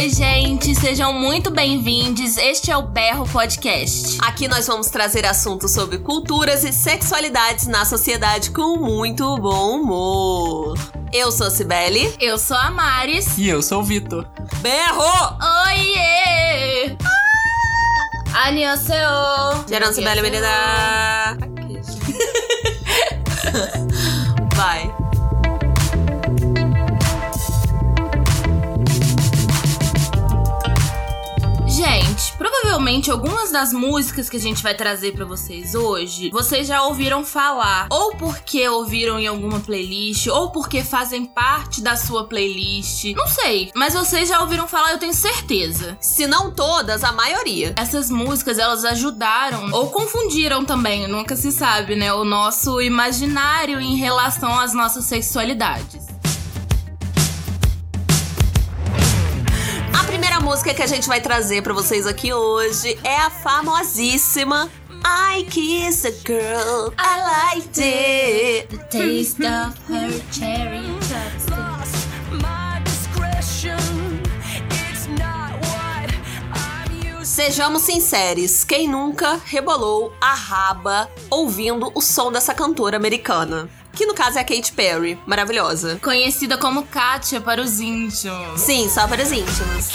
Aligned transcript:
Oi, 0.00 0.08
gente, 0.08 0.74
sejam 0.74 1.12
muito 1.12 1.50
bem-vindos. 1.50 2.38
Este 2.38 2.70
é 2.70 2.76
o 2.76 2.80
Berro 2.80 3.28
Podcast. 3.28 4.16
Aqui 4.22 4.48
nós 4.48 4.66
vamos 4.66 4.86
trazer 4.86 5.26
assuntos 5.26 5.72
sobre 5.72 5.98
culturas 5.98 6.64
e 6.64 6.72
sexualidades 6.72 7.66
na 7.66 7.84
sociedade 7.84 8.50
com 8.50 8.78
muito 8.78 9.36
bom 9.36 9.78
humor. 9.78 10.78
Eu 11.12 11.30
sou 11.30 11.48
a 11.48 11.50
Cibele. 11.50 12.16
Eu 12.18 12.38
sou 12.38 12.56
a 12.56 12.70
Maris. 12.70 13.36
E 13.36 13.46
eu 13.46 13.60
sou 13.60 13.80
o 13.80 13.84
Vitor. 13.84 14.26
Berro! 14.62 15.36
Oiê! 15.66 16.96
Ah! 18.32 18.48
Annyeonghaseyo. 18.48 19.68
Geran 19.68 19.92
Cibele 19.92 20.22
Merida. 20.22 21.49
Provavelmente 32.70 33.10
algumas 33.10 33.50
das 33.50 33.72
músicas 33.72 34.30
que 34.30 34.36
a 34.36 34.40
gente 34.40 34.62
vai 34.62 34.76
trazer 34.76 35.12
pra 35.12 35.24
vocês 35.24 35.74
hoje, 35.74 36.30
vocês 36.30 36.68
já 36.68 36.84
ouviram 36.84 37.24
falar, 37.24 37.88
ou 37.90 38.14
porque 38.14 38.68
ouviram 38.68 39.18
em 39.18 39.26
alguma 39.26 39.58
playlist, 39.58 40.28
ou 40.28 40.50
porque 40.50 40.84
fazem 40.84 41.24
parte 41.24 41.82
da 41.82 41.96
sua 41.96 42.28
playlist. 42.28 43.12
Não 43.16 43.26
sei, 43.26 43.72
mas 43.74 43.94
vocês 43.94 44.28
já 44.28 44.40
ouviram 44.40 44.68
falar, 44.68 44.92
eu 44.92 44.98
tenho 44.98 45.12
certeza. 45.12 45.98
Se 46.00 46.28
não 46.28 46.52
todas, 46.52 47.02
a 47.02 47.10
maioria. 47.10 47.74
Essas 47.76 48.08
músicas, 48.08 48.56
elas 48.56 48.84
ajudaram 48.84 49.72
ou 49.72 49.90
confundiram 49.90 50.64
também, 50.64 51.08
nunca 51.08 51.34
se 51.34 51.50
sabe, 51.50 51.96
né, 51.96 52.14
o 52.14 52.24
nosso 52.24 52.80
imaginário 52.80 53.80
em 53.80 53.96
relação 53.96 54.60
às 54.60 54.72
nossas 54.72 55.06
sexualidades. 55.06 56.09
Música 60.50 60.74
que 60.74 60.82
a 60.82 60.86
gente 60.86 61.06
vai 61.06 61.20
trazer 61.20 61.62
pra 61.62 61.72
vocês 61.72 62.08
aqui 62.08 62.32
hoje 62.32 62.98
é 63.04 63.18
a 63.18 63.30
famosíssima 63.30 64.68
I 65.36 65.44
Kiss 65.44 66.04
a 66.04 66.10
Girl, 66.10 66.92
I 66.98 67.54
Liked 67.54 67.80
It. 67.80 68.66
The 68.66 68.78
taste 68.86 69.46
of 69.46 69.78
her 69.88 70.10
cherry 70.32 70.88
chopsticks. 71.06 72.08
My 72.32 72.82
discretion, 72.82 73.78
it's 74.70 75.06
not 75.06 75.52
what 75.68 76.12
I'm 76.52 77.20
used 77.20 77.28
Sejamos 77.28 77.82
sinceros, 77.82 78.64
quem 78.64 78.88
nunca 78.88 79.40
rebolou 79.44 80.12
a 80.20 80.34
raba 80.34 81.08
ouvindo 81.30 81.92
o 81.94 82.00
som 82.00 82.32
dessa 82.32 82.52
cantora 82.52 82.96
americana? 82.96 83.68
Que 83.92 84.04
no 84.04 84.14
caso 84.14 84.38
é 84.38 84.40
a 84.40 84.44
Katy 84.44 84.72
Perry, 84.72 85.16
maravilhosa. 85.26 86.00
Conhecida 86.02 86.58
como 86.58 86.86
Katia 86.86 87.40
para 87.40 87.62
os 87.62 87.78
íntimos. 87.78 88.60
Sim, 88.60 88.88
só 88.88 89.06
para 89.06 89.22
as 89.22 89.30
íntimas. 89.30 89.90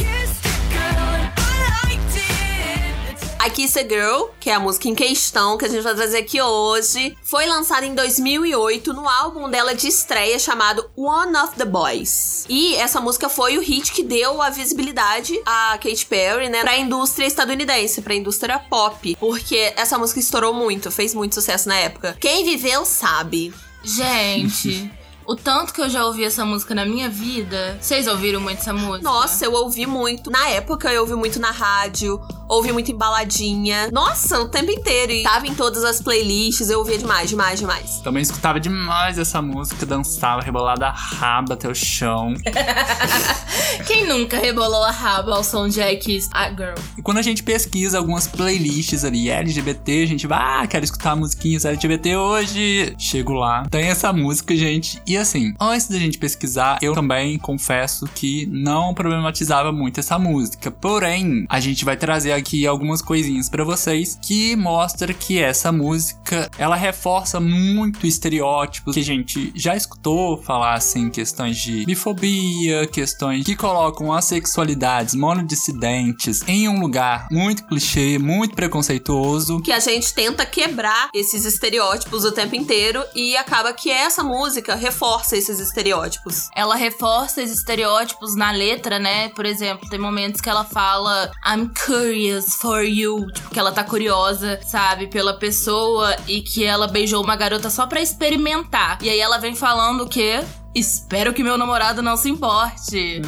I 3.46 3.50
Kiss 3.52 3.78
a 3.78 3.84
Girl, 3.84 4.30
que 4.40 4.50
é 4.50 4.56
a 4.56 4.60
música 4.60 4.88
em 4.88 4.96
questão 4.96 5.56
que 5.56 5.66
a 5.66 5.68
gente 5.68 5.84
vai 5.84 5.94
trazer 5.94 6.18
aqui 6.18 6.42
hoje, 6.42 7.16
foi 7.22 7.46
lançada 7.46 7.86
em 7.86 7.94
2008 7.94 8.92
no 8.92 9.08
álbum 9.08 9.48
dela 9.48 9.76
de 9.76 9.88
estreia 9.88 10.40
chamado 10.40 10.90
One 10.98 11.38
of 11.38 11.56
the 11.56 11.64
Boys. 11.64 12.48
E 12.50 12.74
essa 12.74 13.00
música 13.00 13.30
foi 13.30 13.56
o 13.60 13.62
hit 13.62 13.92
que 13.92 14.04
deu 14.04 14.42
a 14.42 14.50
visibilidade 14.50 15.40
a 15.46 15.78
Katy 15.78 16.08
Perry, 16.08 16.50
né, 16.50 16.62
pra 16.62 16.76
indústria 16.76 17.28
estadunidense, 17.28 18.02
pra 18.02 18.16
indústria 18.16 18.58
pop, 18.58 19.16
porque 19.20 19.74
essa 19.78 19.96
música 19.96 20.20
estourou 20.20 20.52
muito, 20.52 20.90
fez 20.90 21.14
muito 21.14 21.36
sucesso 21.36 21.70
na 21.70 21.76
época. 21.76 22.18
Quem 22.20 22.44
viveu 22.44 22.84
sabe. 22.84 23.54
Gente, 23.84 24.92
o 25.28 25.36
tanto 25.36 25.74
que 25.74 25.82
eu 25.82 25.90
já 25.90 26.06
ouvi 26.06 26.24
essa 26.24 26.46
música 26.46 26.76
na 26.76 26.86
minha 26.86 27.10
vida. 27.10 27.78
Vocês 27.82 28.08
ouviram 28.08 28.40
muito 28.40 28.60
essa 28.60 28.74
música? 28.74 29.02
Nossa, 29.02 29.46
eu 29.46 29.54
ouvi 29.54 29.86
muito. 29.86 30.30
Na 30.30 30.50
época 30.50 30.92
eu 30.94 31.02
ouvi 31.02 31.16
muito 31.16 31.40
na 31.40 31.52
rádio, 31.52 32.22
ouvi 32.48 32.72
muito 32.72 32.92
em 32.92 32.96
baladinha. 32.96 33.90
Nossa, 33.92 34.40
o 34.40 34.48
tempo 34.48 34.72
inteiro. 34.72 35.12
E 35.12 35.24
tava 35.24 35.48
em 35.48 35.56
todas 35.56 35.84
as 35.84 36.02
playlists, 36.02 36.70
eu 36.70 36.80
ouvia 36.80 36.98
demais, 36.98 37.30
demais, 37.30 37.60
demais. 37.60 38.00
Também 38.00 38.22
escutava 38.22 38.60
demais 38.60 39.18
essa 39.18 39.42
música, 39.42 39.86
dançava, 39.86 40.42
rebolada 40.42 40.88
a 40.88 40.92
raba 40.92 41.54
até 41.54 41.68
o 41.68 41.76
chão. 41.76 42.34
Quem 43.86 44.08
nunca 44.08 44.40
rebolou 44.40 44.84
a 44.84 44.92
raba 44.92 45.36
ao 45.36 45.44
som 45.44 45.68
de 45.68 45.82
I 45.82 45.98
Kiss 45.98 46.30
a 46.32 46.50
Girl? 46.50 46.76
E 46.98 47.02
quando 47.02 47.18
a 47.18 47.22
gente 47.22 47.44
pesquisa 47.44 47.98
algumas 47.98 48.28
playlists 48.28 49.04
ali 49.04 49.30
LGBT, 49.30 50.04
a 50.04 50.08
gente 50.08 50.28
vai, 50.28 50.40
ah, 50.64 50.68
quero 50.68 50.86
escutar 50.86 51.16
musiquinhas 51.16 51.66
LGBT 51.66 52.16
hoje. 52.16 52.94
Chego 52.98 53.34
lá, 53.34 53.66
tem 53.70 53.86
essa 53.86 54.12
música, 54.14 54.56
gente. 54.56 55.02
E 55.06 55.18
assim, 55.18 55.54
antes 55.60 55.88
da 55.88 55.98
gente 55.98 56.18
pesquisar, 56.18 56.80
eu 56.82 56.94
também 56.94 57.38
confesso 57.38 58.08
que 58.14 58.46
não 58.48 58.94
problematizava 58.94 59.72
muito 59.72 60.00
essa 60.00 60.18
música. 60.18 60.72
Porém, 60.72 61.46
a 61.50 61.60
gente 61.60 61.84
vai 61.84 61.98
trazer 61.98 62.35
aqui 62.36 62.66
algumas 62.68 63.02
coisinhas 63.02 63.50
pra 63.50 63.64
vocês 63.64 64.18
que 64.22 64.56
mostra 64.56 65.14
que 65.14 65.40
essa 65.40 65.72
música, 65.72 66.50
ela 66.58 66.76
reforça 66.76 67.40
muito 67.40 68.06
estereótipos 68.06 68.94
que 68.94 69.00
a 69.00 69.04
gente 69.04 69.52
já 69.56 69.76
escutou 69.76 70.42
falar 70.42 70.74
assim, 70.74 71.10
questões 71.10 71.58
de 71.58 71.86
bifobia, 71.86 72.88
questões 72.88 73.46
que 73.46 73.56
colocam 73.56 74.12
as 74.12 74.26
sexualidades 74.26 75.16
monodissidentes 75.16 76.42
em 76.48 76.68
um 76.68 76.80
lugar 76.80 77.28
muito 77.32 77.66
clichê, 77.66 78.18
muito 78.18 78.56
preconceituoso. 78.56 79.62
Que 79.62 79.72
a 79.72 79.80
gente 79.80 80.14
tenta 80.14 80.46
quebrar 80.46 81.10
esses 81.14 81.46
estereótipos 81.46 82.24
o 82.26 82.32
tempo 82.32 82.56
inteiro 82.56 83.04
e 83.16 83.36
acaba 83.38 83.74
que 83.74 83.90
essa 83.90 84.24
música 84.24 84.76
reforça 84.76 85.38
esses 85.38 85.60
estereótipos. 85.60 86.50
Ela 86.56 86.76
reforça 86.76 87.42
esses 87.42 87.60
estereótipos 87.60 88.36
na 88.36 88.52
letra, 88.52 89.00
né? 89.00 89.30
Por 89.30 89.46
exemplo, 89.46 89.90
tem 89.90 90.00
momentos 90.00 90.42
que 90.42 90.50
ela 90.50 90.64
fala 90.64 91.32
I'm 91.46 91.70
curious 91.86 92.25
for 92.60 92.84
you, 92.84 93.28
tipo, 93.32 93.50
que 93.50 93.60
ela 93.60 93.72
tá 93.72 93.84
curiosa, 93.84 94.60
sabe, 94.66 95.08
pela 95.08 95.34
pessoa 95.34 96.16
e 96.28 96.42
que 96.42 96.64
ela 96.64 96.88
beijou 96.88 97.24
uma 97.24 97.36
garota 97.36 97.70
só 97.70 97.86
pra 97.88 98.02
experimentar. 98.02 98.98
E 99.02 99.10
aí 99.10 99.20
ela 99.20 99.38
vem 99.38 99.56
falando 99.56 100.02
o 100.02 100.10
quê? 100.10 100.44
Espero 100.76 101.34
que 101.34 101.42
meu 101.42 101.58
namorado 101.58 102.02
não 102.02 102.18
se 102.18 102.30
importe. 102.30 103.22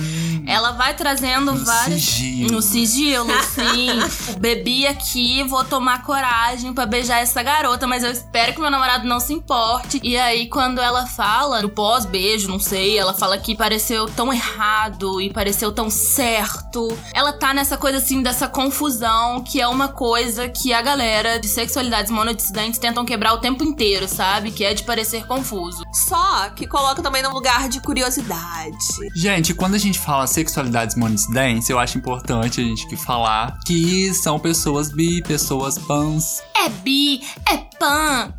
Ela 0.45 0.71
vai 0.71 0.93
trazendo 0.95 1.53
No 1.53 1.65
várias. 1.65 2.01
sigilo. 2.03 2.51
No 2.51 2.61
sigilo, 2.61 3.29
sim. 3.55 4.35
Bebi 4.39 4.85
aqui, 4.85 5.43
vou 5.43 5.63
tomar 5.63 6.03
coragem 6.03 6.73
pra 6.73 6.85
beijar 6.85 7.19
essa 7.21 7.41
garota, 7.41 7.87
mas 7.87 8.03
eu 8.03 8.11
espero 8.11 8.53
que 8.53 8.59
meu 8.59 8.69
namorado 8.69 9.07
não 9.07 9.19
se 9.19 9.33
importe. 9.33 9.99
E 10.03 10.17
aí, 10.17 10.47
quando 10.49 10.79
ela 10.79 11.05
fala 11.05 11.61
do 11.61 11.69
pós-beijo, 11.69 12.49
não 12.49 12.59
sei, 12.59 12.97
ela 12.97 13.13
fala 13.13 13.37
que 13.37 13.55
pareceu 13.55 14.05
tão 14.07 14.31
errado 14.33 15.21
e 15.21 15.31
pareceu 15.31 15.71
tão 15.71 15.89
certo. 15.89 16.87
Ela 17.13 17.31
tá 17.33 17.53
nessa 17.53 17.77
coisa 17.77 17.97
assim, 17.99 18.21
dessa 18.21 18.47
confusão, 18.47 19.41
que 19.41 19.61
é 19.61 19.67
uma 19.67 19.87
coisa 19.87 20.49
que 20.49 20.73
a 20.73 20.81
galera 20.81 21.39
de 21.39 21.47
sexualidades 21.47 22.11
monodissidentes 22.11 22.79
tentam 22.79 23.05
quebrar 23.05 23.33
o 23.33 23.37
tempo 23.39 23.63
inteiro, 23.63 24.07
sabe? 24.07 24.51
Que 24.51 24.65
é 24.65 24.73
de 24.73 24.83
parecer 24.83 25.25
confuso. 25.25 25.83
Só 25.93 26.49
que 26.49 26.67
coloca 26.67 27.01
também 27.01 27.21
num 27.23 27.36
lugar 27.37 27.69
de 27.69 27.79
curiosidade. 27.79 28.77
Gente, 29.15 29.53
quando 29.53 29.75
a 29.75 29.77
gente 29.77 29.99
fala 29.99 30.25
sexualidades 30.25 30.95
monodissidentes, 30.95 31.69
eu 31.69 31.77
acho 31.77 31.97
importante 31.97 32.59
a 32.59 32.63
gente 32.63 32.85
aqui 32.87 32.97
falar 32.97 33.59
que 33.65 34.11
são 34.13 34.39
pessoas 34.39 34.91
bi, 34.91 35.21
pessoas 35.21 35.77
pans. 35.77 36.41
É 36.55 36.67
bi, 36.67 37.21
é 37.47 37.57
pan, 37.77 38.33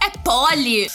é 0.00 0.10
poli. 0.22 0.88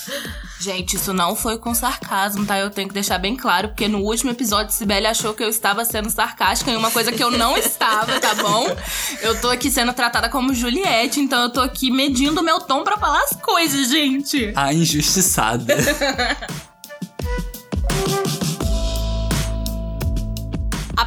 Gente, 0.58 0.96
isso 0.96 1.12
não 1.12 1.36
foi 1.36 1.58
com 1.58 1.76
sarcasmo, 1.76 2.46
tá? 2.46 2.58
Eu 2.58 2.70
tenho 2.70 2.88
que 2.88 2.94
deixar 2.94 3.18
bem 3.18 3.36
claro, 3.36 3.68
porque 3.68 3.90
no 3.90 4.00
último 4.00 4.32
episódio, 4.32 4.72
Sibeli 4.72 5.06
achou 5.06 5.34
que 5.34 5.44
eu 5.44 5.50
estava 5.50 5.84
sendo 5.84 6.10
sarcástica 6.10 6.72
em 6.72 6.78
uma 6.78 6.90
coisa 6.90 7.12
que 7.12 7.22
eu 7.22 7.30
não 7.30 7.58
estava, 7.58 8.18
tá 8.22 8.34
bom? 8.36 8.68
Eu 9.22 9.42
tô 9.42 9.50
aqui 9.50 9.70
sendo 9.70 9.92
tratada 9.92 10.30
como 10.30 10.54
Juliette, 10.54 11.20
então 11.20 11.44
eu 11.44 11.50
tô 11.50 11.60
aqui 11.60 11.92
medindo 11.92 12.40
o 12.40 12.44
meu 12.44 12.62
tom 12.62 12.86
pra 12.86 12.96
falar 12.96 13.22
as 13.24 13.36
coisas, 13.42 13.90
gente. 13.90 14.54
A 14.56 14.74
injustiçada. 14.74 15.76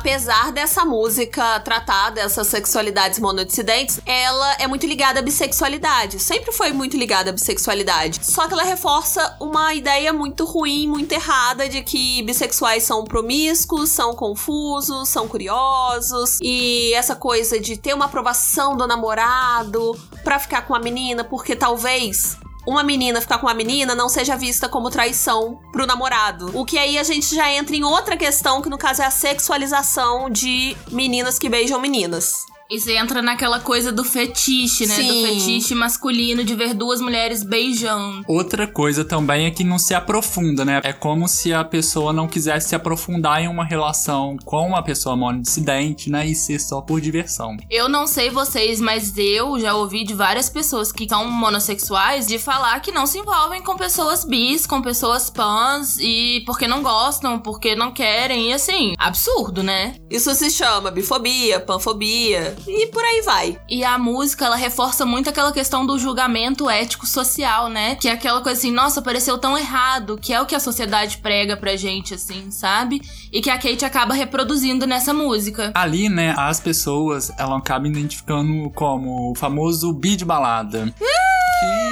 Apesar 0.07 0.53
dessa 0.53 0.85
música 0.85 1.59
tratar 1.61 2.11
dessas 2.11 2.47
sexualidades 2.47 3.19
monodissidentes, 3.19 4.01
ela 4.07 4.55
é 4.61 4.67
muito 4.67 4.87
ligada 4.87 5.19
à 5.19 5.23
bissexualidade. 5.23 6.21
Sempre 6.21 6.53
foi 6.53 6.73
muito 6.73 6.97
ligada 6.97 7.31
à 7.31 7.33
bissexualidade. 7.33 8.21
Só 8.23 8.47
que 8.47 8.55
ela 8.55 8.63
reforça 8.63 9.37
uma 9.41 9.75
ideia 9.75 10.13
muito 10.13 10.45
ruim, 10.45 10.87
muito 10.87 11.11
errada 11.13 11.69
de 11.69 11.83
que 11.83 12.23
bissexuais 12.23 12.85
são 12.85 13.03
promíscuos, 13.05 13.91
são 13.91 14.15
confusos, 14.15 15.09
são 15.09 15.27
curiosos. 15.27 16.39
E 16.41 16.93
essa 16.95 17.17
coisa 17.17 17.59
de 17.59 17.77
ter 17.77 17.93
uma 17.93 18.05
aprovação 18.05 18.77
do 18.77 18.87
namorado 18.87 19.93
pra 20.23 20.39
ficar 20.39 20.63
com 20.63 20.75
a 20.75 20.79
menina, 20.79 21.25
porque 21.25 21.57
talvez 21.57 22.37
uma 22.67 22.83
menina 22.83 23.21
ficar 23.21 23.39
com 23.39 23.47
uma 23.47 23.55
menina 23.55 23.95
não 23.95 24.09
seja 24.09 24.37
vista 24.37 24.69
como 24.69 24.91
traição 24.91 25.61
pro 25.73 25.87
namorado. 25.87 26.51
O 26.53 26.65
que 26.65 26.79
aí 26.79 26.99
a 26.99 27.03
gente 27.03 27.35
já 27.35 27.51
entra 27.53 27.77
em 27.77 27.85
outra 27.85 28.17
questão, 28.17 28.61
que 28.61 28.69
no 28.69 28.79
caso 28.79 29.03
é 29.03 29.07
a 29.07 29.11
sexualização 29.11 30.29
de 30.29 30.77
meninas 30.91 31.39
que 31.39 31.49
beijam 31.49 31.81
meninas. 31.81 32.45
E 32.69 32.81
você 32.81 32.97
entra 32.97 33.23
naquela 33.23 33.61
coisa 33.61 33.93
do 33.93 34.03
fetiche, 34.03 34.87
né? 34.87 34.95
Sim. 34.95 35.07
Do 35.07 35.29
fetiche 35.29 35.75
masculino 35.75 36.43
de 36.43 36.55
ver 36.55 36.75
duas 36.75 37.01
mulheres 37.01 37.45
beijando. 37.45 38.25
Outra 38.27 38.67
coisa 38.67 39.05
também 39.05 39.47
é 39.47 39.51
que 39.51 39.63
não 39.63 39.79
se 39.79 39.95
aprofunda, 39.95 40.65
né? 40.65 40.81
É 40.83 40.93
como 40.93 41.29
se 41.29 41.53
a 41.55 41.65
pessoa 41.65 42.13
não 42.13 42.27
quisesse 42.27 42.71
se 42.71 42.75
aprofundar 42.75 43.41
em 43.41 43.49
uma 43.49 43.65
relação 43.65 44.37
com 44.45 44.67
uma 44.67 44.83
pessoa 44.83 45.17
monodissidente, 45.17 46.11
né? 46.11 46.27
E 46.27 46.35
ser 46.35 46.59
só 46.59 46.81
por 46.81 47.01
diversão. 47.01 47.57
Eu 47.71 47.89
não 47.89 48.07
sei 48.07 48.31
vocês, 48.31 48.81
mas 48.81 49.17
eu 49.17 49.59
já 49.61 49.75
ouvi 49.75 50.05
de 50.05 50.15
várias 50.15 50.51
pessoas 50.51 50.91
que 50.91 51.09
são 51.09 51.31
monossexuais 51.31 52.27
de 52.27 52.39
falar 52.39 52.81
que 52.81 52.91
não 52.91 53.07
se 53.07 53.19
envolvem 53.19 53.63
com 53.63 53.77
pessoas 53.77 54.25
bis, 54.25 54.67
com 54.67 54.83
pessoas 54.83 55.31
pans, 55.31 55.99
e 56.01 56.43
porque 56.45 56.67
não 56.67 56.83
gostam, 56.83 57.39
porque 57.39 57.77
não 57.77 57.93
querem, 57.93 58.51
e 58.51 58.53
assim, 58.53 58.95
absurdo, 58.99 59.63
né? 59.63 59.95
Isso 60.11 60.35
se 60.35 60.51
chama 60.51 60.91
bifobia, 60.91 61.61
panfobia 61.61 62.56
e 62.67 62.87
por 62.89 63.03
aí 63.03 63.23
vai. 63.23 63.59
E 63.69 63.85
a 63.85 63.99
música, 63.99 64.45
ela 64.45 64.57
reforça 64.57 65.05
muito 65.05 65.29
aquela 65.29 65.53
questão 65.53 65.87
do 65.87 65.99
julgamento 65.99 66.69
ético-social, 66.69 67.69
né? 67.69 67.97
Que 67.97 68.09
é 68.09 68.13
aquela 68.13 68.41
coisa 68.41 68.59
assim, 68.59 68.71
nossa, 68.71 69.03
pareceu 69.03 69.39
tão 69.39 69.57
errado, 69.57 70.19
que 70.19 70.33
é 70.33 70.41
o 70.41 70.47
que 70.47 70.55
a 70.55 70.61
sociedade 70.61 71.19
prega 71.19 71.57
pra 71.57 71.77
gente, 71.77 72.15
assim, 72.15 72.51
sabe? 72.51 73.01
E 73.33 73.41
que 73.41 73.51
a 73.51 73.59
Kate 73.59 73.85
acaba 73.85 74.15
reproduzindo 74.15 74.87
nessa 74.87 75.13
música. 75.13 75.73
Ali, 75.75 76.09
né, 76.09 76.35
as 76.37 76.61
pessoas, 76.61 77.31
elas 77.39 77.59
acabam 77.59 77.91
identificando 77.91 78.71
como 78.71 79.33
o 79.33 79.35
famoso 79.35 79.93
bi 79.93 80.17
de 80.17 80.25
balada. 80.25 80.93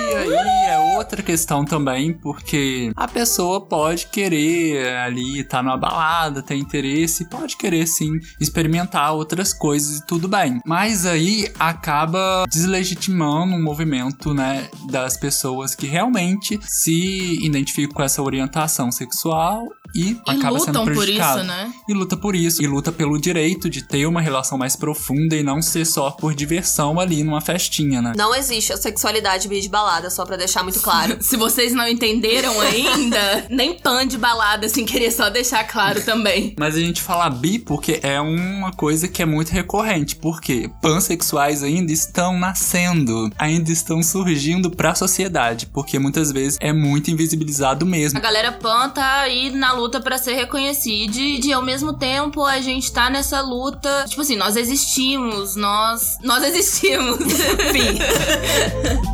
Que 0.08 0.14
aí 0.16 0.66
é 0.68 0.96
outra 0.96 1.22
questão 1.22 1.64
também, 1.64 2.12
porque 2.12 2.92
a 2.96 3.08
pessoa 3.08 3.60
pode 3.66 4.06
querer 4.06 4.86
ali 4.98 5.40
estar 5.40 5.62
numa 5.62 5.76
balada, 5.76 6.42
ter 6.42 6.56
interesse, 6.56 7.28
pode 7.28 7.56
querer 7.56 7.86
sim 7.86 8.12
experimentar 8.40 9.12
outras 9.12 9.52
coisas 9.52 9.98
e 9.98 10.06
tudo 10.06 10.28
bem. 10.28 10.60
Mas 10.64 11.04
aí 11.06 11.50
acaba 11.58 12.44
deslegitimando 12.50 13.54
o 13.54 13.62
movimento, 13.62 14.32
né, 14.34 14.68
das 14.90 15.16
pessoas 15.16 15.74
que 15.74 15.86
realmente 15.86 16.58
se 16.62 17.44
identificam 17.44 17.94
com 17.94 18.02
essa 18.02 18.22
orientação 18.22 18.90
sexual 18.90 19.62
e, 19.94 20.10
E 20.12 20.20
acaba 20.26 20.58
sendo 20.58 20.78
lutam 20.80 20.84
por 20.84 20.94
prejudicado. 20.94 21.38
isso, 21.38 21.46
né? 21.46 21.72
E 21.88 21.94
luta 21.94 22.16
por 22.16 22.34
isso. 22.34 22.62
E 22.62 22.66
luta 22.66 22.90
pelo 22.90 23.20
direito 23.20 23.70
de 23.70 23.82
ter 23.82 24.06
uma 24.06 24.20
relação 24.20 24.58
mais 24.58 24.74
profunda 24.74 25.36
e 25.36 25.42
não 25.42 25.62
ser 25.62 25.84
só 25.84 26.10
por 26.10 26.34
diversão 26.34 26.98
ali 26.98 27.22
numa 27.22 27.40
festinha, 27.40 28.02
né? 28.02 28.12
Não 28.16 28.34
existe 28.34 28.72
a 28.72 28.76
sexualidade 28.76 29.46
bi 29.46 29.60
de 29.60 29.68
balada, 29.68 29.93
só 30.10 30.24
pra 30.24 30.36
deixar 30.36 30.62
muito 30.62 30.80
claro. 30.80 31.16
Se 31.20 31.36
vocês 31.36 31.72
não 31.72 31.86
entenderam 31.88 32.60
ainda, 32.60 33.46
nem 33.50 33.74
pan 33.74 34.06
de 34.06 34.18
balada, 34.18 34.68
sem 34.68 34.84
querer 34.84 35.10
só 35.10 35.28
deixar 35.30 35.64
claro 35.64 36.02
também. 36.02 36.54
Mas 36.58 36.74
a 36.76 36.80
gente 36.80 37.00
fala 37.02 37.28
bi 37.30 37.58
porque 37.58 38.00
é 38.02 38.20
uma 38.20 38.72
coisa 38.72 39.08
que 39.08 39.22
é 39.22 39.26
muito 39.26 39.50
recorrente. 39.50 40.16
Porque 40.16 40.70
pansexuais 40.82 41.62
ainda 41.62 41.92
estão 41.92 42.38
nascendo, 42.38 43.30
ainda 43.38 43.70
estão 43.70 44.02
surgindo 44.02 44.70
pra 44.70 44.94
sociedade. 44.94 45.66
Porque 45.66 45.98
muitas 45.98 46.30
vezes 46.32 46.58
é 46.60 46.72
muito 46.72 47.10
invisibilizado 47.10 47.84
A 47.84 47.88
mesmo. 47.88 48.20
galera 48.20 48.52
pan 48.52 48.88
tá 48.88 49.20
aí 49.20 49.50
na 49.50 49.72
luta 49.72 50.00
pra 50.00 50.18
ser 50.18 50.34
reconhecida 50.34 51.18
e 51.18 51.38
de 51.38 51.52
ao 51.52 51.62
mesmo 51.62 51.92
tempo 51.92 52.44
a 52.44 52.60
gente 52.60 52.92
tá 52.92 53.08
nessa 53.10 53.40
luta, 53.40 54.04
tipo 54.08 54.22
assim, 54.22 54.36
nós 54.36 54.56
existimos, 54.56 55.56
nós 55.56 56.16
nós 56.22 56.42
existimos. 56.44 57.18
Enfim. 57.20 57.98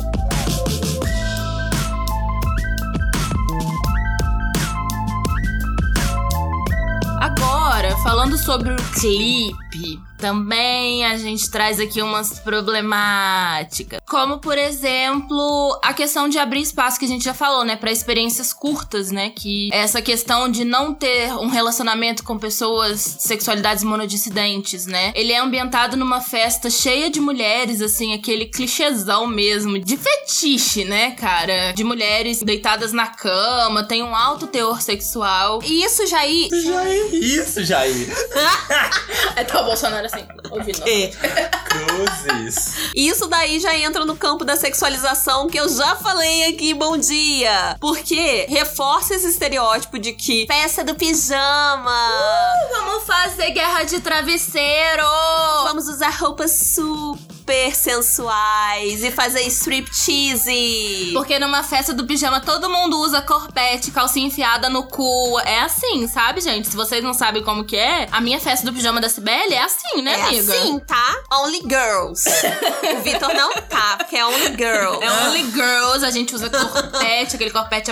falando 8.20 8.36
sobre 8.36 8.70
o 8.70 8.76
clipe, 9.00 9.98
também 10.18 11.06
a 11.06 11.16
gente 11.16 11.50
traz 11.50 11.80
aqui 11.80 12.02
umas 12.02 12.38
problemáticas. 12.38 13.99
Como, 14.10 14.38
por 14.38 14.58
exemplo, 14.58 15.78
a 15.84 15.94
questão 15.94 16.28
de 16.28 16.36
abrir 16.36 16.62
espaço 16.62 16.98
que 16.98 17.04
a 17.04 17.08
gente 17.08 17.24
já 17.24 17.32
falou, 17.32 17.64
né? 17.64 17.76
Pra 17.76 17.92
experiências 17.92 18.52
curtas, 18.52 19.12
né? 19.12 19.30
Que 19.30 19.70
essa 19.72 20.02
questão 20.02 20.50
de 20.50 20.64
não 20.64 20.92
ter 20.92 21.32
um 21.34 21.46
relacionamento 21.46 22.24
com 22.24 22.36
pessoas 22.36 23.18
de 23.18 23.22
sexualidades 23.22 23.84
monodissidentes, 23.84 24.84
né? 24.84 25.12
Ele 25.14 25.30
é 25.30 25.38
ambientado 25.38 25.96
numa 25.96 26.20
festa 26.20 26.68
cheia 26.68 27.08
de 27.08 27.20
mulheres, 27.20 27.80
assim, 27.80 28.12
aquele 28.12 28.46
clichêzão 28.46 29.28
mesmo, 29.28 29.78
de 29.78 29.96
fetiche, 29.96 30.84
né, 30.84 31.12
cara? 31.12 31.70
De 31.70 31.84
mulheres 31.84 32.42
deitadas 32.42 32.92
na 32.92 33.06
cama, 33.06 33.84
tem 33.84 34.02
um 34.02 34.16
alto 34.16 34.48
teor 34.48 34.82
sexual. 34.82 35.60
E 35.64 35.84
isso 35.84 36.04
já 36.08 36.18
aí. 36.18 36.48
Jair, 36.64 37.14
isso, 37.14 37.64
Jair. 37.64 38.08
É 39.36 39.44
tá 39.44 39.60
o 39.60 39.64
Bolsonaro 39.64 40.06
assim, 40.06 40.26
ouvindo. 40.50 40.82
É. 40.86 41.10
Cruzes. 41.68 42.74
Isso 42.94 43.26
daí 43.28 43.60
já 43.60 43.76
entra 43.76 43.99
no 44.04 44.16
campo 44.16 44.44
da 44.44 44.56
sexualização 44.56 45.48
que 45.48 45.58
eu 45.58 45.68
já 45.68 45.96
falei 45.96 46.52
aqui, 46.52 46.74
bom 46.74 46.96
dia. 46.96 47.76
Porque 47.80 48.46
reforça 48.48 49.14
esse 49.14 49.28
estereótipo 49.28 49.98
de 49.98 50.12
que 50.12 50.46
festa 50.46 50.84
do 50.84 50.94
pijama. 50.94 52.10
Vamos 52.70 53.04
fazer 53.04 53.50
guerra 53.50 53.84
de 53.84 54.00
travesseiro! 54.00 55.04
Vamos 55.64 55.88
usar 55.88 56.10
roupas 56.10 56.52
super 56.74 57.39
sensuais 57.76 59.02
e 59.04 59.10
fazer 59.10 59.42
striptease. 59.42 61.10
Porque 61.12 61.38
numa 61.38 61.62
festa 61.62 61.92
do 61.92 62.06
pijama 62.06 62.40
todo 62.40 62.68
mundo 62.70 62.98
usa 63.00 63.20
corpete, 63.22 63.90
calcinha 63.90 64.26
enfiada 64.26 64.68
no 64.68 64.84
cu. 64.84 65.38
É 65.44 65.60
assim, 65.60 66.06
sabe, 66.08 66.40
gente? 66.40 66.68
Se 66.68 66.76
vocês 66.76 67.02
não 67.02 67.14
sabem 67.14 67.42
como 67.42 67.64
que 67.64 67.76
é, 67.76 68.08
a 68.10 68.20
minha 68.20 68.40
festa 68.40 68.64
do 68.66 68.72
pijama 68.72 69.00
da 69.00 69.08
Cibele 69.08 69.54
é 69.54 69.62
assim, 69.62 70.02
né, 70.02 70.12
É 70.12 70.22
amiga? 70.24 70.52
assim, 70.52 70.78
tá? 70.80 71.16
Only 71.32 71.60
girls. 71.62 72.28
o 72.98 73.02
Vitor 73.02 73.34
não 73.34 73.52
tá, 73.68 73.96
porque 73.98 74.16
é 74.16 74.26
only 74.26 74.48
girl. 74.56 75.00
É 75.02 75.10
only 75.28 75.50
girls, 75.50 76.04
a 76.04 76.10
gente 76.10 76.34
usa 76.34 76.48
corpete, 76.50 77.34
aquele 77.36 77.50
corpete 77.50 77.90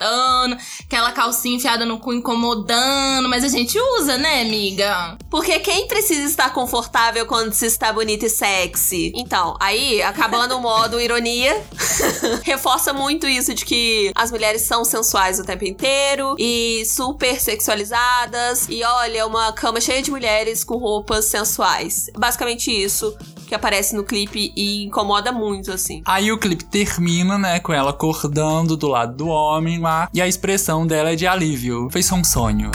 apertando, 0.00 0.56
aquela 0.86 1.12
calcinha 1.12 1.56
enfiada 1.56 1.84
no 1.84 1.98
cu 1.98 2.14
incomodando, 2.14 3.28
mas 3.28 3.44
a 3.44 3.48
gente 3.48 3.78
usa, 3.78 4.16
né, 4.16 4.40
amiga? 4.40 5.18
Porque 5.30 5.58
quem 5.60 5.86
precisa 5.86 6.22
estar 6.22 6.52
confortável 6.52 7.26
quando 7.26 7.52
se 7.52 7.66
está 7.66 7.92
bonita 7.92 8.26
e 8.26 8.30
sexy? 8.30 9.12
Então, 9.14 9.56
aí, 9.60 10.02
acabando 10.02 10.56
o 10.56 10.60
modo 10.60 11.00
ironia, 11.00 11.62
reforça 12.42 12.92
muito 12.92 13.28
isso 13.28 13.54
de 13.54 13.64
que 13.64 14.10
as 14.14 14.30
mulheres 14.30 14.62
são 14.62 14.84
sensuais 14.84 15.38
o 15.38 15.44
tempo 15.44 15.64
inteiro 15.64 16.34
e 16.38 16.82
super 16.86 17.38
sexualizadas. 17.38 18.66
E 18.68 18.82
olha, 18.82 19.26
uma 19.26 19.52
cama 19.52 19.80
cheia 19.80 20.02
de 20.02 20.10
mulheres 20.10 20.64
com 20.64 20.76
roupas 20.76 21.26
sensuais. 21.26 22.08
Basicamente 22.16 22.70
isso 22.70 23.14
que 23.50 23.54
aparece 23.56 23.96
no 23.96 24.04
clipe 24.04 24.52
e 24.54 24.84
incomoda 24.84 25.32
muito, 25.32 25.72
assim. 25.72 26.02
Aí 26.06 26.30
o 26.30 26.38
clipe 26.38 26.64
termina, 26.64 27.36
né, 27.36 27.58
com 27.58 27.72
ela 27.72 27.90
acordando 27.90 28.76
do 28.76 28.86
lado 28.86 29.16
do 29.16 29.26
homem 29.26 29.80
lá. 29.80 30.08
E 30.14 30.22
a 30.22 30.28
expressão 30.28 30.86
dela 30.86 31.10
é 31.10 31.16
de 31.16 31.26
alívio. 31.26 31.88
Foi 31.90 32.00
só 32.00 32.14
um 32.14 32.22
sonho. 32.22 32.70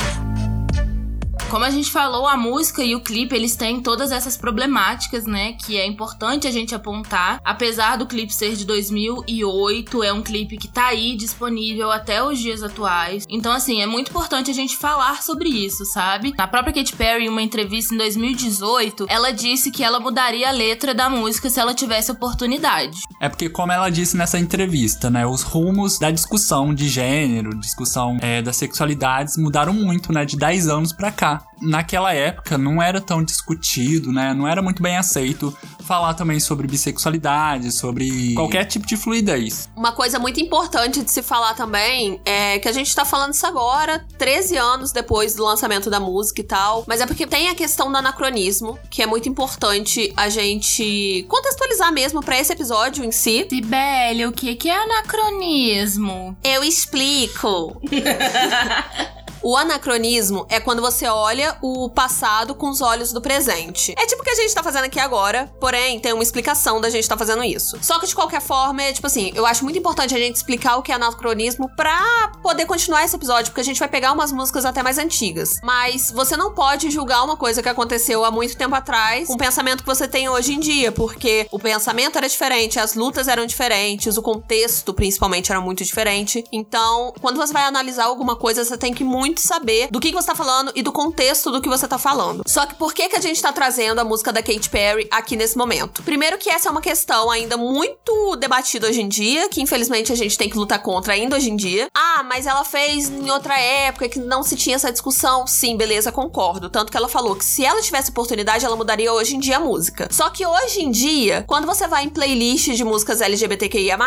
Como 1.55 1.63
a 1.63 1.69
gente 1.69 1.89
falou, 1.89 2.27
a 2.27 2.35
música 2.35 2.83
e 2.83 2.95
o 2.95 2.99
clipe, 2.99 3.33
eles 3.33 3.55
têm 3.55 3.79
todas 3.79 4.11
essas 4.11 4.35
problemáticas, 4.35 5.23
né? 5.23 5.53
Que 5.53 5.77
é 5.77 5.87
importante 5.87 6.45
a 6.49 6.51
gente 6.51 6.75
apontar. 6.75 7.39
Apesar 7.45 7.95
do 7.95 8.05
clipe 8.05 8.33
ser 8.33 8.57
de 8.57 8.65
2008, 8.65 10.03
é 10.03 10.11
um 10.11 10.21
clipe 10.21 10.57
que 10.57 10.67
tá 10.67 10.87
aí 10.87 11.15
disponível 11.15 11.89
até 11.89 12.21
os 12.21 12.39
dias 12.39 12.61
atuais. 12.61 13.23
Então, 13.29 13.53
assim, 13.53 13.81
é 13.81 13.85
muito 13.85 14.09
importante 14.09 14.51
a 14.51 14.53
gente 14.53 14.75
falar 14.75 15.23
sobre 15.23 15.47
isso, 15.47 15.85
sabe? 15.85 16.33
Na 16.37 16.45
própria 16.45 16.73
Katy 16.73 16.93
Perry, 16.93 17.23
em 17.23 17.29
uma 17.29 17.41
entrevista 17.41 17.95
em 17.95 17.97
2018, 17.99 19.05
ela 19.07 19.31
disse 19.31 19.71
que 19.71 19.81
ela 19.81 19.97
mudaria 19.97 20.49
a 20.49 20.51
letra 20.51 20.93
da 20.93 21.09
música 21.09 21.49
se 21.49 21.57
ela 21.57 21.73
tivesse 21.73 22.11
oportunidade. 22.11 22.99
É 23.21 23.29
porque, 23.29 23.47
como 23.47 23.71
ela 23.71 23.89
disse 23.89 24.17
nessa 24.17 24.37
entrevista, 24.37 25.09
né, 25.09 25.25
os 25.25 25.41
rumos 25.41 25.99
da 25.99 26.11
discussão 26.11 26.75
de 26.75 26.89
gênero, 26.89 27.57
discussão 27.57 28.17
é, 28.21 28.41
das 28.41 28.57
sexualidades 28.57 29.37
mudaram 29.37 29.71
muito, 29.71 30.11
né, 30.11 30.25
de 30.25 30.35
10 30.35 30.67
anos 30.67 30.91
pra 30.91 31.13
cá. 31.13 31.44
Naquela 31.61 32.13
época 32.13 32.57
não 32.57 32.81
era 32.81 32.99
tão 32.99 33.23
discutido, 33.23 34.11
né, 34.11 34.33
não 34.33 34.47
era 34.47 34.61
muito 34.61 34.81
bem 34.81 34.97
aceito 34.97 35.55
falar 35.85 36.13
também 36.15 36.39
sobre 36.39 36.67
bissexualidade, 36.67 37.71
sobre 37.71 38.33
qualquer 38.33 38.65
tipo 38.65 38.85
de 38.85 38.97
fluidez. 38.97 39.69
Uma 39.75 39.91
coisa 39.91 40.19
muito 40.19 40.39
importante 40.41 41.03
de 41.03 41.11
se 41.11 41.21
falar 41.21 41.53
também 41.53 42.19
é 42.25 42.59
que 42.59 42.67
a 42.67 42.71
gente 42.71 42.93
tá 42.93 43.05
falando 43.05 43.33
isso 43.33 43.45
agora, 43.45 44.03
13 44.17 44.57
anos 44.57 44.91
depois 44.91 45.35
do 45.35 45.43
lançamento 45.43 45.89
da 45.89 45.99
música 45.99 46.41
e 46.41 46.43
tal. 46.43 46.83
Mas 46.87 47.01
é 47.01 47.05
porque 47.05 47.27
tem 47.27 47.49
a 47.49 47.55
questão 47.55 47.91
do 47.91 47.97
anacronismo, 47.97 48.77
que 48.89 49.01
é 49.01 49.05
muito 49.05 49.29
importante 49.29 50.11
a 50.17 50.27
gente 50.27 51.25
contextualizar 51.29 51.93
mesmo 51.93 52.21
pra 52.21 52.39
esse 52.39 52.51
episódio 52.51 53.03
em 53.03 53.11
si. 53.11 53.45
Sibeli, 53.49 54.25
o 54.25 54.31
que 54.31 54.55
que 54.55 54.69
é 54.69 54.83
anacronismo? 54.83 56.35
Eu 56.43 56.63
explico. 56.63 57.79
O 59.47 59.55
anacronismo 59.55 60.47
é 60.49 60.59
quando 60.59 60.81
você 60.81 61.05
olha 61.05 61.55
o 61.61 61.87
passado 61.87 62.55
com 62.55 62.67
os 62.67 62.81
olhos 62.81 63.13
do 63.13 63.21
presente. 63.21 63.93
É 63.95 64.03
tipo 64.07 64.23
o 64.23 64.25
que 64.25 64.31
a 64.31 64.35
gente 64.35 64.51
tá 64.55 64.63
fazendo 64.63 64.85
aqui 64.85 64.99
agora, 64.99 65.53
porém 65.61 65.99
tem 65.99 66.13
uma 66.13 66.23
explicação 66.23 66.81
da 66.81 66.89
gente 66.89 67.07
tá 67.07 67.15
fazendo 67.15 67.43
isso. 67.43 67.77
Só 67.79 67.99
que 67.99 68.07
de 68.07 68.15
qualquer 68.15 68.41
forma, 68.41 68.81
é 68.81 68.91
tipo 68.91 69.05
assim, 69.05 69.31
eu 69.35 69.45
acho 69.45 69.63
muito 69.63 69.77
importante 69.77 70.15
a 70.15 70.17
gente 70.17 70.35
explicar 70.35 70.77
o 70.77 70.81
que 70.81 70.91
é 70.91 70.95
anacronismo 70.95 71.69
pra 71.75 72.31
poder 72.41 72.65
continuar 72.65 73.05
esse 73.05 73.15
episódio, 73.15 73.51
porque 73.51 73.61
a 73.61 73.63
gente 73.63 73.79
vai 73.79 73.87
pegar 73.87 74.13
umas 74.13 74.31
músicas 74.31 74.65
até 74.65 74.81
mais 74.81 74.97
antigas. 74.97 75.59
Mas 75.61 76.09
você 76.09 76.35
não 76.35 76.51
pode 76.51 76.89
julgar 76.89 77.23
uma 77.23 77.37
coisa 77.37 77.61
que 77.61 77.69
aconteceu 77.69 78.25
há 78.25 78.31
muito 78.31 78.57
tempo 78.57 78.73
atrás 78.73 79.27
com 79.27 79.35
o 79.35 79.37
pensamento 79.37 79.83
que 79.83 79.87
você 79.87 80.07
tem 80.07 80.27
hoje 80.27 80.55
em 80.55 80.59
dia, 80.59 80.91
porque 80.91 81.47
o 81.51 81.59
pensamento 81.59 82.17
era 82.17 82.27
diferente, 82.27 82.79
as 82.79 82.95
lutas 82.95 83.27
eram 83.27 83.45
diferentes, 83.45 84.17
o 84.17 84.23
contexto 84.23 84.91
principalmente 84.91 85.51
era 85.51 85.61
muito 85.61 85.83
diferente. 85.83 86.43
Então, 86.51 87.13
quando 87.21 87.37
você 87.37 87.53
vai 87.53 87.65
analisar 87.65 88.05
alguma 88.05 88.35
coisa, 88.35 88.65
você 88.65 88.75
tem 88.75 88.91
que 88.91 89.03
muito 89.03 89.34
saber 89.41 89.87
do 89.91 89.99
que, 89.99 90.09
que 90.09 90.15
você 90.15 90.27
tá 90.27 90.35
falando 90.35 90.71
e 90.75 90.81
do 90.81 90.91
contexto 90.91 91.51
do 91.51 91.61
que 91.61 91.69
você 91.69 91.87
tá 91.87 91.97
falando. 91.97 92.43
Só 92.45 92.65
que 92.65 92.75
por 92.75 92.93
que, 92.93 93.09
que 93.09 93.15
a 93.17 93.21
gente 93.21 93.41
tá 93.41 93.51
trazendo 93.51 93.99
a 93.99 94.03
música 94.03 94.31
da 94.31 94.41
Katy 94.41 94.69
Perry 94.69 95.07
aqui 95.11 95.35
nesse 95.35 95.57
momento? 95.57 96.03
Primeiro 96.03 96.37
que 96.37 96.49
essa 96.49 96.69
é 96.69 96.71
uma 96.71 96.81
questão 96.81 97.29
ainda 97.29 97.57
muito 97.57 98.35
debatida 98.35 98.87
hoje 98.87 99.01
em 99.01 99.07
dia, 99.07 99.49
que 99.49 99.61
infelizmente 99.61 100.11
a 100.11 100.15
gente 100.15 100.37
tem 100.37 100.49
que 100.49 100.57
lutar 100.57 100.81
contra 100.81 101.13
ainda 101.13 101.35
hoje 101.35 101.49
em 101.49 101.55
dia. 101.55 101.87
Ah, 101.95 102.23
mas 102.23 102.45
ela 102.45 102.63
fez 102.63 103.09
em 103.09 103.29
outra 103.29 103.59
época 103.59 104.09
que 104.09 104.19
não 104.19 104.43
se 104.43 104.55
tinha 104.55 104.75
essa 104.75 104.91
discussão. 104.91 105.47
Sim, 105.47 105.77
beleza, 105.77 106.11
concordo. 106.11 106.69
Tanto 106.69 106.91
que 106.91 106.97
ela 106.97 107.09
falou 107.09 107.35
que 107.35 107.45
se 107.45 107.65
ela 107.65 107.81
tivesse 107.81 108.11
oportunidade, 108.11 108.65
ela 108.65 108.75
mudaria 108.75 109.11
hoje 109.11 109.35
em 109.35 109.39
dia 109.39 109.57
a 109.57 109.59
música. 109.59 110.07
Só 110.11 110.29
que 110.29 110.45
hoje 110.45 110.81
em 110.81 110.91
dia, 110.91 111.43
quando 111.47 111.65
você 111.65 111.87
vai 111.87 112.05
em 112.05 112.09
playlist 112.09 112.69
de 112.69 112.83
músicas 112.83 113.21
LGBTQIA+, 113.21 113.97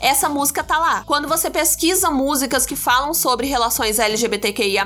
essa 0.00 0.28
música 0.28 0.62
tá 0.62 0.78
lá. 0.78 1.02
Quando 1.06 1.28
você 1.28 1.50
pesquisa 1.50 2.10
músicas 2.10 2.66
que 2.66 2.76
falam 2.76 3.12
sobre 3.14 3.46
relações 3.46 3.98
LGBTQIA+, 3.98 4.77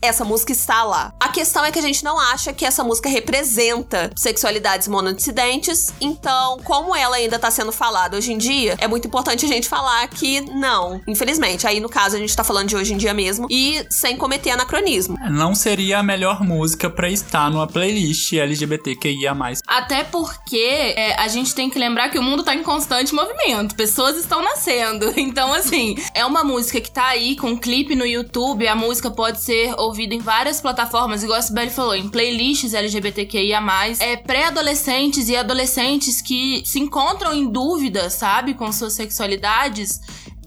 essa 0.00 0.24
música 0.24 0.52
está 0.52 0.82
lá. 0.84 1.12
A 1.18 1.28
questão 1.28 1.64
é 1.64 1.70
que 1.70 1.78
a 1.78 1.82
gente 1.82 2.04
não 2.04 2.18
acha 2.18 2.52
que 2.52 2.64
essa 2.64 2.82
música 2.84 3.08
representa 3.08 4.10
sexualidades 4.16 4.88
monodissidentes, 4.88 5.92
então, 6.00 6.58
como 6.64 6.94
ela 6.94 7.16
ainda 7.16 7.38
tá 7.38 7.50
sendo 7.50 7.72
falada 7.72 8.16
hoje 8.16 8.32
em 8.32 8.38
dia, 8.38 8.76
é 8.78 8.86
muito 8.86 9.06
importante 9.06 9.44
a 9.44 9.48
gente 9.48 9.68
falar 9.68 10.06
que 10.08 10.40
não. 10.40 11.00
Infelizmente, 11.06 11.66
aí 11.66 11.80
no 11.80 11.88
caso 11.88 12.16
a 12.16 12.18
gente 12.18 12.34
tá 12.34 12.44
falando 12.44 12.68
de 12.68 12.76
hoje 12.76 12.94
em 12.94 12.96
dia 12.96 13.14
mesmo 13.14 13.46
e 13.50 13.84
sem 13.90 14.16
cometer 14.16 14.50
anacronismo. 14.50 15.16
Não 15.30 15.54
seria 15.54 15.98
a 15.98 16.02
melhor 16.02 16.42
música 16.42 16.88
pra 16.90 17.08
estar 17.08 17.50
numa 17.50 17.66
playlist 17.66 18.32
LGBTQIA+. 18.32 19.36
Até 19.66 20.04
porque 20.04 20.94
é, 20.96 21.14
a 21.20 21.28
gente 21.28 21.54
tem 21.54 21.70
que 21.70 21.78
lembrar 21.78 22.08
que 22.08 22.18
o 22.18 22.22
mundo 22.22 22.42
tá 22.42 22.54
em 22.54 22.62
constante 22.62 23.14
movimento. 23.14 23.74
Pessoas 23.74 24.16
estão 24.16 24.42
nascendo. 24.42 25.14
Então, 25.30 25.52
assim, 25.52 25.96
é 26.14 26.24
uma 26.24 26.42
música 26.42 26.80
que 26.80 26.90
tá 26.90 27.06
aí 27.06 27.36
com 27.36 27.48
um 27.48 27.56
clipe 27.56 27.94
no 27.94 28.06
YouTube. 28.06 28.66
A 28.66 28.74
música 28.74 29.10
pode 29.10 29.39
ser 29.40 29.74
ouvida 29.78 30.14
em 30.14 30.18
várias 30.18 30.60
plataformas, 30.60 31.22
igual 31.22 31.38
a 31.38 31.42
Sibeli 31.42 31.70
falou, 31.70 31.94
em 31.94 32.08
playlists 32.08 32.74
LGBTQIA. 32.74 33.60
É 34.00 34.16
pré-adolescentes 34.16 35.28
e 35.28 35.36
adolescentes 35.36 36.20
que 36.20 36.62
se 36.64 36.78
encontram 36.78 37.32
em 37.32 37.46
dúvida, 37.46 38.10
sabe, 38.10 38.54
com 38.54 38.70
suas 38.72 38.92
sexualidades. 38.92 40.00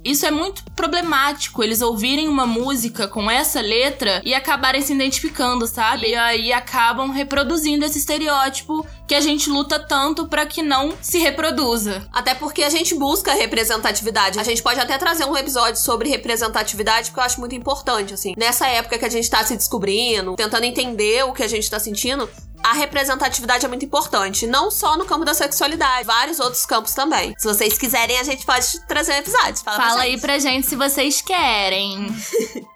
Isso 0.03 0.25
é 0.25 0.31
muito 0.31 0.63
problemático, 0.75 1.63
eles 1.63 1.81
ouvirem 1.81 2.27
uma 2.27 2.45
música 2.45 3.07
com 3.07 3.31
essa 3.31 3.61
letra 3.61 4.21
e 4.25 4.33
acabarem 4.33 4.81
se 4.81 4.93
identificando, 4.93 5.65
sabe? 5.65 6.09
E 6.09 6.15
aí 6.15 6.51
acabam 6.51 7.09
reproduzindo 7.09 7.85
esse 7.85 7.99
estereótipo 7.99 8.85
que 9.07 9.15
a 9.15 9.21
gente 9.21 9.49
luta 9.49 9.79
tanto 9.79 10.27
pra 10.27 10.45
que 10.45 10.61
não 10.61 10.93
se 11.01 11.19
reproduza. 11.19 12.07
Até 12.11 12.33
porque 12.33 12.63
a 12.63 12.69
gente 12.69 12.95
busca 12.95 13.33
representatividade. 13.33 14.39
A 14.39 14.43
gente 14.43 14.61
pode 14.61 14.79
até 14.79 14.97
trazer 14.97 15.25
um 15.25 15.37
episódio 15.37 15.79
sobre 15.79 16.09
representatividade, 16.09 17.09
porque 17.09 17.19
eu 17.19 17.25
acho 17.25 17.39
muito 17.39 17.55
importante, 17.55 18.13
assim. 18.13 18.33
Nessa 18.37 18.67
época 18.67 18.97
que 18.97 19.05
a 19.05 19.09
gente 19.09 19.29
tá 19.29 19.43
se 19.43 19.55
descobrindo, 19.55 20.35
tentando 20.35 20.63
entender 20.63 21.23
o 21.23 21.33
que 21.33 21.43
a 21.43 21.47
gente 21.47 21.69
tá 21.69 21.79
sentindo, 21.79 22.29
a 22.63 22.73
representatividade 22.73 23.65
é 23.65 23.67
muito 23.67 23.85
importante. 23.85 24.47
Não 24.47 24.71
só 24.71 24.97
no 24.97 25.05
campo 25.05 25.25
da 25.25 25.33
sexualidade, 25.33 26.05
vários 26.05 26.39
outros 26.39 26.65
campos 26.65 26.93
também. 26.93 27.33
Se 27.37 27.47
vocês 27.47 27.77
quiserem, 27.77 28.17
a 28.19 28.23
gente 28.23 28.45
pode 28.45 28.79
trazer 28.87 29.13
um 29.13 29.17
episódio. 29.17 29.57
Fala, 29.57 29.77
pra 29.77 29.89
Fala 29.89 30.01
aí 30.03 30.11
gente. 30.11 30.21
pra 30.21 30.39
gente 30.39 30.67
se 30.67 30.75
vocês 30.75 31.21
querem. 31.21 32.07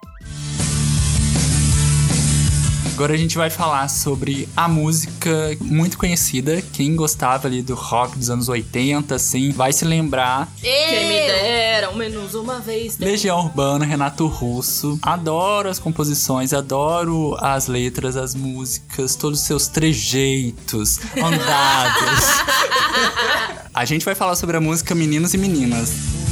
Agora 2.97 3.13
a 3.13 3.17
gente 3.17 3.37
vai 3.37 3.51
falar 3.51 3.87
sobre 3.89 4.49
a 4.57 4.67
música 4.67 5.55
muito 5.61 5.99
conhecida. 5.99 6.63
Quem 6.73 6.95
gostava 6.95 7.47
ali 7.47 7.61
do 7.61 7.75
rock 7.75 8.17
dos 8.17 8.31
anos 8.31 8.49
80, 8.49 9.13
assim, 9.13 9.51
vai 9.51 9.71
se 9.71 9.85
lembrar. 9.85 10.51
Quem 10.59 11.07
me 11.07 11.27
dera, 11.27 11.87
ao 11.87 11.95
menos 11.95 12.33
uma 12.33 12.59
vez. 12.59 12.97
Legião 12.97 13.37
Urbana, 13.37 13.85
Renato 13.85 14.25
Russo. 14.25 14.97
Adoro 15.03 15.69
as 15.69 15.77
composições, 15.77 16.53
adoro 16.53 17.37
as 17.39 17.67
letras, 17.67 18.17
as 18.17 18.33
músicas, 18.33 19.15
todos 19.15 19.41
os 19.41 19.45
seus 19.45 19.67
trejeitos, 19.67 20.99
andados. 21.17 22.25
a 23.75 23.85
gente 23.85 24.03
vai 24.03 24.15
falar 24.15 24.35
sobre 24.35 24.57
a 24.57 24.59
música 24.59 24.95
Meninos 24.95 25.35
e 25.35 25.37
Meninas. 25.37 26.26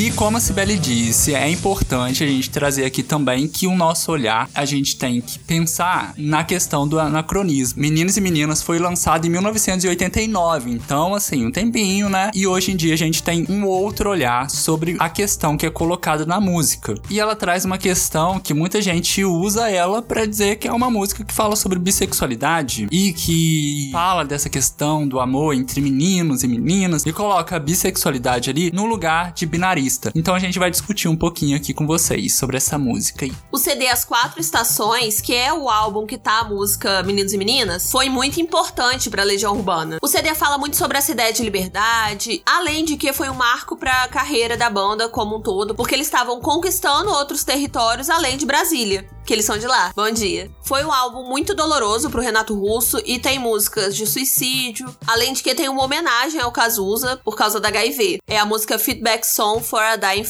Que, 0.00 0.10
como 0.10 0.38
a 0.38 0.40
Sibeli 0.40 0.78
disse, 0.78 1.34
é 1.34 1.46
importante 1.50 2.24
a 2.24 2.26
gente 2.26 2.48
trazer 2.48 2.86
aqui 2.86 3.02
também 3.02 3.46
que 3.46 3.66
o 3.66 3.76
nosso 3.76 4.10
olhar, 4.10 4.48
a 4.54 4.64
gente 4.64 4.96
tem 4.96 5.20
que 5.20 5.38
pensar 5.38 6.14
na 6.16 6.42
questão 6.42 6.88
do 6.88 6.98
anacronismo. 6.98 7.82
Meninos 7.82 8.16
e 8.16 8.20
Meninas 8.22 8.62
foi 8.62 8.78
lançado 8.78 9.26
em 9.26 9.28
1989, 9.28 10.70
então, 10.70 11.14
assim, 11.14 11.44
um 11.44 11.50
tempinho, 11.50 12.08
né? 12.08 12.30
E 12.34 12.46
hoje 12.46 12.72
em 12.72 12.76
dia 12.76 12.94
a 12.94 12.96
gente 12.96 13.22
tem 13.22 13.44
um 13.50 13.66
outro 13.66 14.08
olhar 14.08 14.48
sobre 14.48 14.96
a 14.98 15.10
questão 15.10 15.54
que 15.54 15.66
é 15.66 15.70
colocada 15.70 16.24
na 16.24 16.40
música. 16.40 16.94
E 17.10 17.20
ela 17.20 17.36
traz 17.36 17.66
uma 17.66 17.76
questão 17.76 18.40
que 18.40 18.54
muita 18.54 18.80
gente 18.80 19.22
usa 19.22 19.68
ela 19.68 20.00
pra 20.00 20.24
dizer 20.24 20.56
que 20.56 20.66
é 20.66 20.72
uma 20.72 20.90
música 20.90 21.22
que 21.22 21.34
fala 21.34 21.54
sobre 21.54 21.78
bissexualidade 21.78 22.88
e 22.90 23.12
que 23.12 23.90
fala 23.92 24.24
dessa 24.24 24.48
questão 24.48 25.06
do 25.06 25.20
amor 25.20 25.54
entre 25.54 25.78
meninos 25.82 26.42
e 26.42 26.48
meninas 26.48 27.04
e 27.04 27.12
coloca 27.12 27.56
a 27.56 27.58
bissexualidade 27.58 28.48
ali 28.48 28.72
no 28.72 28.86
lugar 28.86 29.34
de 29.34 29.44
binarista. 29.90 30.12
Então 30.14 30.34
a 30.34 30.38
gente 30.38 30.58
vai 30.58 30.70
discutir 30.70 31.08
um 31.08 31.16
pouquinho 31.16 31.56
aqui 31.56 31.74
com 31.74 31.86
vocês 31.86 32.36
sobre 32.36 32.56
essa 32.56 32.78
música 32.78 33.24
aí. 33.24 33.32
O 33.50 33.58
CD 33.58 33.88
As 33.88 34.04
Quatro 34.04 34.40
Estações, 34.40 35.20
que 35.20 35.34
é 35.34 35.52
o 35.52 35.68
álbum 35.68 36.06
que 36.06 36.16
tá 36.16 36.40
a 36.40 36.44
música 36.44 37.02
Meninos 37.02 37.32
e 37.32 37.38
Meninas, 37.38 37.90
foi 37.90 38.08
muito 38.08 38.40
importante 38.40 39.10
pra 39.10 39.24
Legião 39.24 39.56
Urbana. 39.56 39.98
O 40.00 40.08
CD 40.08 40.34
fala 40.34 40.58
muito 40.58 40.76
sobre 40.76 40.98
essa 40.98 41.12
ideia 41.12 41.32
de 41.32 41.42
liberdade, 41.42 42.42
além 42.46 42.84
de 42.84 42.96
que 42.96 43.12
foi 43.12 43.28
um 43.28 43.34
marco 43.34 43.76
pra 43.76 44.08
carreira 44.08 44.56
da 44.56 44.70
banda 44.70 45.08
como 45.08 45.36
um 45.36 45.42
todo, 45.42 45.74
porque 45.74 45.94
eles 45.94 46.06
estavam 46.06 46.40
conquistando 46.40 47.10
outros 47.10 47.44
territórios 47.44 48.08
além 48.08 48.36
de 48.36 48.46
Brasília. 48.46 49.08
Que 49.26 49.34
eles 49.34 49.44
são 49.44 49.58
de 49.58 49.66
lá. 49.66 49.92
Bom 49.94 50.10
dia. 50.10 50.50
Foi 50.62 50.84
um 50.84 50.92
álbum 50.92 51.22
muito 51.28 51.54
doloroso 51.54 52.10
pro 52.10 52.22
Renato 52.22 52.54
Russo 52.58 53.00
e 53.04 53.18
tem 53.18 53.38
músicas 53.38 53.94
de 53.94 54.04
suicídio, 54.06 54.92
além 55.06 55.32
de 55.32 55.42
que 55.42 55.54
tem 55.54 55.68
uma 55.68 55.84
homenagem 55.84 56.40
ao 56.40 56.50
Cazuza 56.50 57.20
por 57.22 57.36
causa 57.36 57.60
da 57.60 57.68
HIV. 57.68 58.18
É 58.26 58.38
a 58.38 58.46
música 58.46 58.78
Feedback 58.78 59.24
Song 59.24 59.62
for 59.62 59.79
a 59.86 59.96
Dying. 59.96 60.20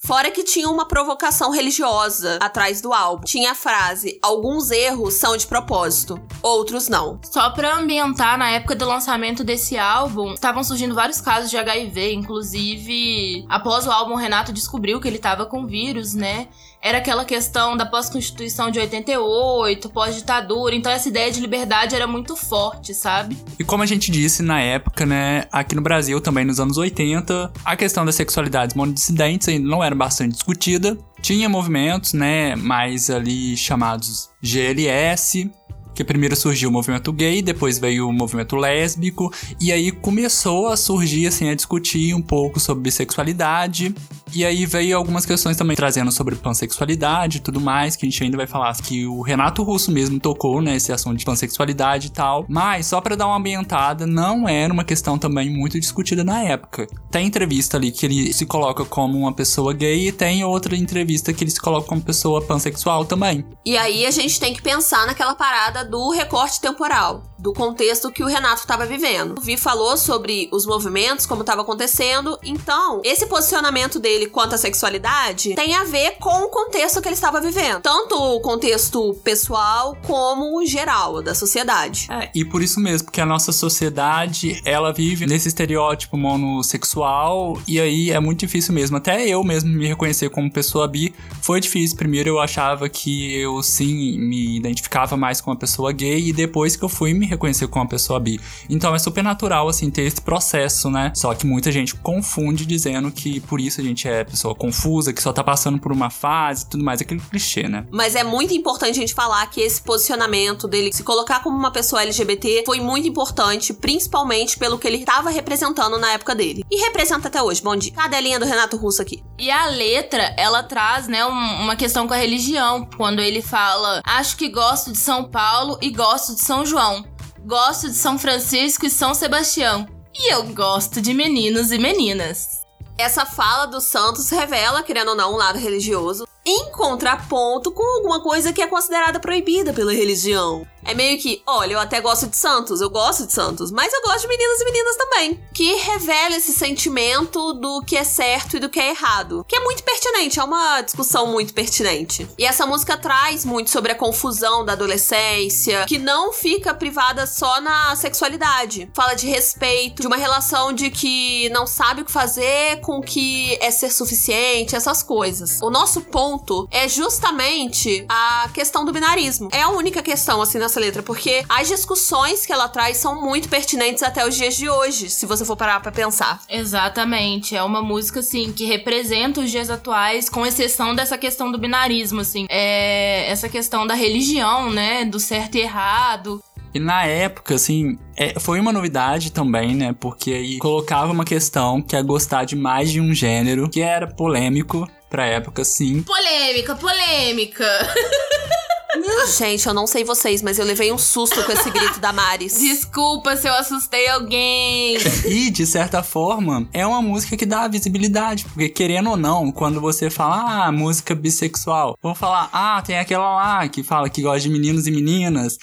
Fora 0.00 0.30
que 0.30 0.42
tinha 0.42 0.68
uma 0.68 0.86
provocação 0.86 1.50
religiosa 1.50 2.38
atrás 2.40 2.80
do 2.80 2.92
álbum. 2.92 3.24
Tinha 3.24 3.52
a 3.52 3.54
frase: 3.54 4.18
alguns 4.22 4.70
erros 4.70 5.14
são 5.14 5.36
de 5.36 5.46
propósito, 5.46 6.20
outros 6.42 6.88
não. 6.88 7.20
Só 7.24 7.50
pra 7.50 7.76
ambientar, 7.76 8.38
na 8.38 8.50
época 8.50 8.74
do 8.74 8.86
lançamento 8.86 9.44
desse 9.44 9.78
álbum, 9.78 10.34
estavam 10.34 10.62
surgindo 10.64 10.94
vários 10.94 11.20
casos 11.20 11.50
de 11.50 11.56
HIV, 11.56 12.12
inclusive 12.12 13.44
após 13.48 13.86
o 13.86 13.90
álbum, 13.90 14.14
Renato 14.14 14.52
descobriu 14.52 15.00
que 15.00 15.08
ele 15.08 15.18
tava 15.18 15.46
com 15.46 15.66
vírus, 15.66 16.14
né? 16.14 16.48
Era 16.86 16.98
aquela 16.98 17.24
questão 17.24 17.76
da 17.76 17.84
pós-constituição 17.84 18.70
de 18.70 18.78
88, 18.78 19.90
pós-ditadura, 19.90 20.72
então 20.72 20.92
essa 20.92 21.08
ideia 21.08 21.32
de 21.32 21.40
liberdade 21.40 21.96
era 21.96 22.06
muito 22.06 22.36
forte, 22.36 22.94
sabe? 22.94 23.36
E 23.58 23.64
como 23.64 23.82
a 23.82 23.86
gente 23.86 24.08
disse 24.08 24.40
na 24.40 24.60
época, 24.60 25.04
né, 25.04 25.46
aqui 25.50 25.74
no 25.74 25.82
Brasil 25.82 26.20
também 26.20 26.44
nos 26.44 26.60
anos 26.60 26.76
80, 26.76 27.52
a 27.64 27.76
questão 27.76 28.06
das 28.06 28.14
sexualidades 28.14 28.76
monodissidentes 28.76 29.48
ainda 29.48 29.68
não 29.68 29.82
era 29.82 29.96
bastante 29.96 30.34
discutida. 30.34 30.96
Tinha 31.20 31.48
movimentos, 31.48 32.12
né, 32.12 32.54
mais 32.54 33.10
ali 33.10 33.56
chamados 33.56 34.30
GLS, 34.40 35.50
que 35.96 36.04
primeiro 36.04 36.36
surgiu 36.36 36.68
o 36.68 36.72
movimento 36.72 37.10
gay, 37.10 37.40
depois 37.40 37.78
veio 37.78 38.06
o 38.08 38.12
movimento 38.12 38.54
lésbico, 38.54 39.32
e 39.58 39.72
aí 39.72 39.90
começou 39.90 40.68
a 40.68 40.76
surgir, 40.76 41.26
assim, 41.26 41.48
a 41.48 41.54
discutir 41.54 42.14
um 42.14 42.20
pouco 42.20 42.60
sobre 42.60 42.82
bissexualidade. 42.82 43.94
E 44.34 44.44
aí 44.44 44.66
veio 44.66 44.96
algumas 44.96 45.24
questões 45.24 45.56
também 45.56 45.76
trazendo 45.76 46.12
sobre 46.12 46.34
pansexualidade 46.34 47.38
e 47.38 47.40
tudo 47.40 47.60
mais, 47.60 47.96
que 47.96 48.04
a 48.04 48.10
gente 48.10 48.22
ainda 48.22 48.36
vai 48.36 48.46
falar 48.46 48.76
que 48.76 49.06
o 49.06 49.22
Renato 49.22 49.62
Russo 49.62 49.90
mesmo 49.90 50.20
tocou, 50.20 50.60
né, 50.60 50.76
esse 50.76 50.92
assunto 50.92 51.16
de 51.16 51.24
pansexualidade 51.24 52.08
e 52.08 52.10
tal. 52.10 52.44
Mas, 52.46 52.86
só 52.86 53.00
pra 53.00 53.16
dar 53.16 53.28
uma 53.28 53.36
ambientada, 53.36 54.06
não 54.06 54.46
era 54.46 54.72
uma 54.72 54.84
questão 54.84 55.16
também 55.16 55.48
muito 55.48 55.80
discutida 55.80 56.22
na 56.22 56.42
época. 56.42 56.86
Tem 57.10 57.26
entrevista 57.26 57.78
ali 57.78 57.90
que 57.90 58.04
ele 58.04 58.32
se 58.32 58.44
coloca 58.44 58.84
como 58.84 59.16
uma 59.16 59.32
pessoa 59.32 59.72
gay 59.72 60.08
e 60.08 60.12
tem 60.12 60.44
outra 60.44 60.76
entrevista 60.76 61.32
que 61.32 61.44
ele 61.44 61.50
se 61.50 61.60
coloca 61.60 61.86
como 61.86 62.02
pessoa 62.02 62.42
pansexual 62.42 63.06
também. 63.06 63.44
E 63.64 63.78
aí 63.78 64.04
a 64.04 64.10
gente 64.10 64.38
tem 64.38 64.52
que 64.52 64.60
pensar 64.60 65.06
naquela 65.06 65.34
parada 65.34 65.84
do 65.86 66.10
recorte 66.12 66.60
temporal, 66.60 67.22
do 67.38 67.52
contexto 67.52 68.10
que 68.10 68.22
o 68.22 68.26
Renato 68.26 68.60
estava 68.60 68.86
vivendo. 68.86 69.38
O 69.38 69.40
Vi 69.40 69.56
falou 69.56 69.96
sobre 69.96 70.48
os 70.52 70.66
movimentos, 70.66 71.26
como 71.26 71.42
estava 71.42 71.62
acontecendo. 71.62 72.38
Então, 72.42 73.00
esse 73.04 73.26
posicionamento 73.26 73.98
dele 73.98 74.26
quanto 74.26 74.54
à 74.54 74.58
sexualidade 74.58 75.54
tem 75.54 75.74
a 75.74 75.84
ver 75.84 76.16
com 76.18 76.44
o 76.44 76.48
contexto 76.48 77.00
que 77.00 77.08
ele 77.08 77.14
estava 77.14 77.40
vivendo. 77.40 77.80
Tanto 77.82 78.14
o 78.14 78.40
contexto 78.40 79.14
pessoal 79.22 79.96
como 80.06 80.58
o 80.58 80.66
geral 80.66 81.22
da 81.22 81.34
sociedade. 81.34 82.06
É, 82.10 82.30
e 82.34 82.44
por 82.44 82.62
isso 82.62 82.80
mesmo, 82.80 83.06
porque 83.06 83.20
a 83.20 83.26
nossa 83.26 83.52
sociedade, 83.52 84.60
ela 84.64 84.92
vive 84.92 85.26
nesse 85.26 85.48
estereótipo 85.48 86.16
monossexual, 86.16 87.60
e 87.66 87.80
aí 87.80 88.10
é 88.10 88.20
muito 88.20 88.40
difícil 88.40 88.74
mesmo. 88.74 88.96
Até 88.96 89.26
eu 89.26 89.42
mesmo 89.44 89.70
me 89.70 89.86
reconhecer 89.86 90.30
como 90.30 90.50
pessoa 90.50 90.88
bi 90.88 91.14
foi 91.42 91.60
difícil. 91.60 91.96
Primeiro 91.96 92.30
eu 92.30 92.40
achava 92.40 92.88
que 92.88 93.34
eu 93.34 93.62
sim 93.62 94.18
me 94.18 94.56
identificava 94.56 95.16
mais 95.16 95.40
com 95.40 95.50
uma 95.50 95.56
pessoa 95.56 95.92
gay, 95.92 96.28
e 96.28 96.32
depois 96.32 96.76
que 96.76 96.84
eu 96.84 96.88
fui 96.88 97.12
me 97.12 97.26
reconhecer 97.36 97.68
como 97.68 97.82
uma 97.84 97.88
pessoa 97.88 98.18
bi. 98.18 98.40
Então 98.68 98.94
é 98.94 98.98
super 98.98 99.22
natural, 99.22 99.68
assim, 99.68 99.90
ter 99.90 100.02
esse 100.02 100.20
processo, 100.20 100.90
né? 100.90 101.12
Só 101.14 101.34
que 101.34 101.46
muita 101.46 101.70
gente 101.70 101.94
confunde 101.94 102.66
dizendo 102.66 103.10
que 103.10 103.40
por 103.40 103.60
isso 103.60 103.80
a 103.80 103.84
gente 103.84 104.08
é 104.08 104.24
pessoa 104.24 104.54
confusa, 104.54 105.12
que 105.12 105.22
só 105.22 105.32
tá 105.32 105.44
passando 105.44 105.78
por 105.78 105.92
uma 105.92 106.10
fase 106.10 106.64
e 106.64 106.68
tudo 106.70 106.84
mais, 106.84 107.00
aquele 107.00 107.20
clichê, 107.20 107.68
né? 107.68 107.86
Mas 107.90 108.14
é 108.14 108.24
muito 108.24 108.52
importante 108.54 108.90
a 108.92 109.00
gente 109.00 109.14
falar 109.14 109.46
que 109.46 109.60
esse 109.60 109.80
posicionamento 109.82 110.66
dele, 110.68 110.92
se 110.92 111.02
colocar 111.02 111.42
como 111.42 111.56
uma 111.56 111.70
pessoa 111.70 112.02
LGBT, 112.02 112.64
foi 112.66 112.80
muito 112.80 113.06
importante, 113.06 113.72
principalmente 113.72 114.58
pelo 114.58 114.78
que 114.78 114.86
ele 114.86 114.98
estava 114.98 115.30
representando 115.30 115.98
na 115.98 116.12
época 116.12 116.34
dele. 116.34 116.64
E 116.70 116.80
representa 116.82 117.28
até 117.28 117.42
hoje. 117.42 117.62
Bom 117.62 117.76
dia. 117.76 117.92
Cadê 117.92 118.16
a 118.16 118.20
linha 118.20 118.38
do 118.38 118.44
Renato 118.46 118.76
Russo 118.76 119.02
aqui? 119.02 119.22
E 119.38 119.50
a 119.50 119.66
letra, 119.66 120.34
ela 120.36 120.62
traz, 120.62 121.06
né, 121.08 121.24
um- 121.26 121.62
uma 121.62 121.76
questão 121.76 122.06
com 122.08 122.14
a 122.14 122.16
religião. 122.16 122.88
Quando 122.96 123.20
ele 123.20 123.42
fala, 123.42 124.00
acho 124.04 124.36
que 124.36 124.48
gosto 124.48 124.92
de 124.92 124.98
São 124.98 125.24
Paulo 125.24 125.78
e 125.82 125.90
gosto 125.90 126.34
de 126.34 126.40
São 126.40 126.64
João. 126.64 127.04
Gosto 127.46 127.88
de 127.88 127.94
São 127.94 128.18
Francisco 128.18 128.86
e 128.86 128.90
São 128.90 129.14
Sebastião. 129.14 129.86
E 130.12 130.32
eu 130.32 130.42
gosto 130.52 131.00
de 131.00 131.14
meninos 131.14 131.70
e 131.70 131.78
meninas. 131.78 132.66
Essa 132.98 133.24
fala 133.24 133.66
do 133.66 133.80
Santos 133.80 134.28
revela, 134.30 134.82
querendo 134.82 135.10
ou 135.10 135.14
não, 135.14 135.34
um 135.34 135.36
lado 135.36 135.56
religioso, 135.56 136.26
em 136.46 136.70
contraponto 136.70 137.72
com 137.72 137.82
alguma 137.96 138.20
coisa 138.20 138.52
que 138.52 138.62
é 138.62 138.66
considerada 138.68 139.18
proibida 139.18 139.72
pela 139.72 139.92
religião. 139.92 140.64
É 140.84 140.94
meio 140.94 141.18
que, 141.18 141.42
olha, 141.44 141.72
eu 141.72 141.80
até 141.80 142.00
gosto 142.00 142.28
de 142.28 142.36
Santos, 142.36 142.80
eu 142.80 142.88
gosto 142.88 143.26
de 143.26 143.32
Santos, 143.32 143.72
mas 143.72 143.92
eu 143.92 144.00
gosto 144.02 144.20
de 144.20 144.28
meninas 144.28 144.60
e 144.60 144.64
meninas 144.64 144.96
também. 144.96 145.40
Que 145.52 145.74
revela 145.74 146.36
esse 146.36 146.52
sentimento 146.52 147.52
do 147.54 147.82
que 147.82 147.96
é 147.96 148.04
certo 148.04 148.56
e 148.56 148.60
do 148.60 148.68
que 148.68 148.78
é 148.78 148.90
errado. 148.90 149.44
Que 149.48 149.56
é 149.56 149.60
muito 149.60 149.82
pertinente, 149.82 150.38
é 150.38 150.44
uma 150.44 150.80
discussão 150.82 151.26
muito 151.26 151.52
pertinente. 151.52 152.28
E 152.38 152.44
essa 152.44 152.64
música 152.64 152.96
traz 152.96 153.44
muito 153.44 153.68
sobre 153.68 153.90
a 153.90 153.96
confusão 153.96 154.64
da 154.64 154.74
adolescência, 154.74 155.84
que 155.86 155.98
não 155.98 156.32
fica 156.32 156.72
privada 156.72 157.26
só 157.26 157.60
na 157.60 157.96
sexualidade. 157.96 158.88
Fala 158.94 159.14
de 159.14 159.26
respeito, 159.26 160.02
de 160.02 160.06
uma 160.06 160.16
relação 160.16 160.72
de 160.72 160.88
que 160.90 161.48
não 161.48 161.66
sabe 161.66 162.02
o 162.02 162.04
que 162.04 162.12
fazer 162.12 162.80
com 162.82 162.98
o 162.98 163.02
que 163.02 163.58
é 163.60 163.72
ser 163.72 163.90
suficiente, 163.90 164.76
essas 164.76 165.02
coisas. 165.02 165.60
O 165.60 165.68
nosso 165.68 166.00
ponto 166.02 166.35
é 166.70 166.88
justamente 166.88 168.04
a 168.08 168.48
questão 168.52 168.84
do 168.84 168.92
binarismo. 168.92 169.48
É 169.52 169.62
a 169.62 169.70
única 169.70 170.02
questão, 170.02 170.40
assim, 170.40 170.58
nessa 170.58 170.80
letra, 170.80 171.02
porque 171.02 171.44
as 171.48 171.68
discussões 171.68 172.44
que 172.44 172.52
ela 172.52 172.68
traz 172.68 172.96
são 172.96 173.20
muito 173.20 173.48
pertinentes 173.48 174.02
até 174.02 174.26
os 174.26 174.34
dias 174.34 174.56
de 174.56 174.68
hoje, 174.68 175.10
se 175.10 175.26
você 175.26 175.44
for 175.44 175.56
parar 175.56 175.80
pra 175.80 175.92
pensar. 175.92 176.40
Exatamente, 176.48 177.56
é 177.56 177.62
uma 177.62 177.82
música 177.82 178.20
assim 178.20 178.52
que 178.52 178.64
representa 178.64 179.40
os 179.40 179.50
dias 179.50 179.70
atuais, 179.70 180.28
com 180.28 180.46
exceção 180.46 180.94
dessa 180.94 181.18
questão 181.18 181.50
do 181.50 181.58
binarismo, 181.58 182.20
assim, 182.20 182.46
é 182.48 183.30
essa 183.30 183.48
questão 183.48 183.86
da 183.86 183.94
religião, 183.94 184.70
né, 184.70 185.04
do 185.04 185.18
certo 185.20 185.56
e 185.56 185.60
errado. 185.60 186.42
E 186.76 186.78
na 186.78 187.06
época, 187.06 187.54
assim, 187.54 187.98
é, 188.14 188.38
foi 188.38 188.60
uma 188.60 188.70
novidade 188.70 189.32
também, 189.32 189.74
né? 189.74 189.94
Porque 189.98 190.30
aí 190.30 190.58
colocava 190.58 191.10
uma 191.10 191.24
questão 191.24 191.80
que 191.80 191.96
é 191.96 192.02
gostar 192.02 192.44
de 192.44 192.54
mais 192.54 192.92
de 192.92 193.00
um 193.00 193.14
gênero, 193.14 193.66
que 193.70 193.80
era 193.80 194.06
polêmico 194.06 194.86
pra 195.08 195.26
época, 195.26 195.64
sim. 195.64 196.02
Polêmica, 196.02 196.74
polêmica. 196.76 197.66
Gente, 199.36 199.66
eu 199.66 199.74
não 199.74 199.86
sei 199.86 200.04
vocês, 200.04 200.40
mas 200.42 200.58
eu 200.58 200.64
levei 200.64 200.92
um 200.92 200.98
susto 200.98 201.42
com 201.44 201.52
esse 201.52 201.70
grito 201.70 202.00
da 202.00 202.12
Maris. 202.12 202.56
Desculpa 202.60 203.36
se 203.36 203.48
eu 203.48 203.54
assustei 203.54 204.08
alguém. 204.08 204.96
E, 205.26 205.50
de 205.50 205.66
certa 205.66 206.02
forma, 206.02 206.68
é 206.72 206.86
uma 206.86 207.02
música 207.02 207.36
que 207.36 207.44
dá 207.44 207.66
visibilidade. 207.68 208.44
Porque, 208.44 208.68
querendo 208.68 209.10
ou 209.10 209.16
não, 209.16 209.50
quando 209.50 209.80
você 209.80 210.08
fala, 210.08 210.66
ah, 210.66 210.72
música 210.72 211.14
bissexual, 211.14 211.96
vão 212.02 212.14
falar, 212.14 212.48
ah, 212.52 212.82
tem 212.82 212.98
aquela 212.98 213.34
lá 213.36 213.68
que 213.68 213.82
fala 213.82 214.08
que 214.08 214.22
gosta 214.22 214.40
de 214.40 214.50
meninos 214.50 214.86
e 214.86 214.90
meninas. 214.90 215.58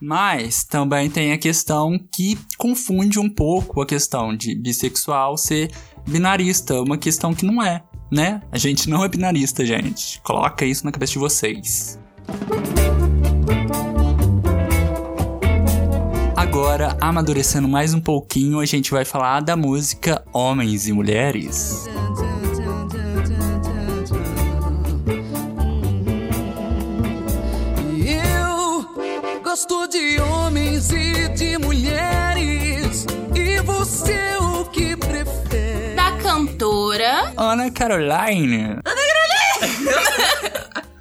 Mas 0.00 0.64
também 0.64 1.08
tem 1.08 1.32
a 1.32 1.38
questão 1.38 1.98
que 2.12 2.38
confunde 2.58 3.18
um 3.18 3.28
pouco 3.28 3.80
a 3.80 3.86
questão 3.86 4.36
de 4.36 4.54
bissexual 4.54 5.36
ser 5.36 5.70
binarista, 6.06 6.80
uma 6.80 6.98
questão 6.98 7.34
que 7.34 7.46
não 7.46 7.62
é, 7.62 7.82
né? 8.10 8.42
A 8.50 8.58
gente 8.58 8.88
não 8.88 9.04
é 9.04 9.08
binarista, 9.08 9.64
gente. 9.64 10.20
Coloca 10.22 10.64
isso 10.64 10.84
na 10.84 10.92
cabeça 10.92 11.12
de 11.12 11.18
vocês. 11.18 11.98
Agora, 16.36 16.96
amadurecendo 17.00 17.68
mais 17.68 17.94
um 17.94 18.00
pouquinho, 18.00 18.60
a 18.60 18.66
gente 18.66 18.90
vai 18.90 19.04
falar 19.04 19.40
da 19.40 19.56
música 19.56 20.22
Homens 20.32 20.86
e 20.86 20.92
Mulheres. 20.92 21.86
Eu 28.06 29.40
gosto 29.42 29.88
de 29.88 30.20
homens 30.20 30.90
e 30.90 31.28
de 31.30 31.58
mulheres. 31.58 32.13
Cantora. 37.04 37.32
Ana 37.36 37.70
Caroline. 37.70 38.80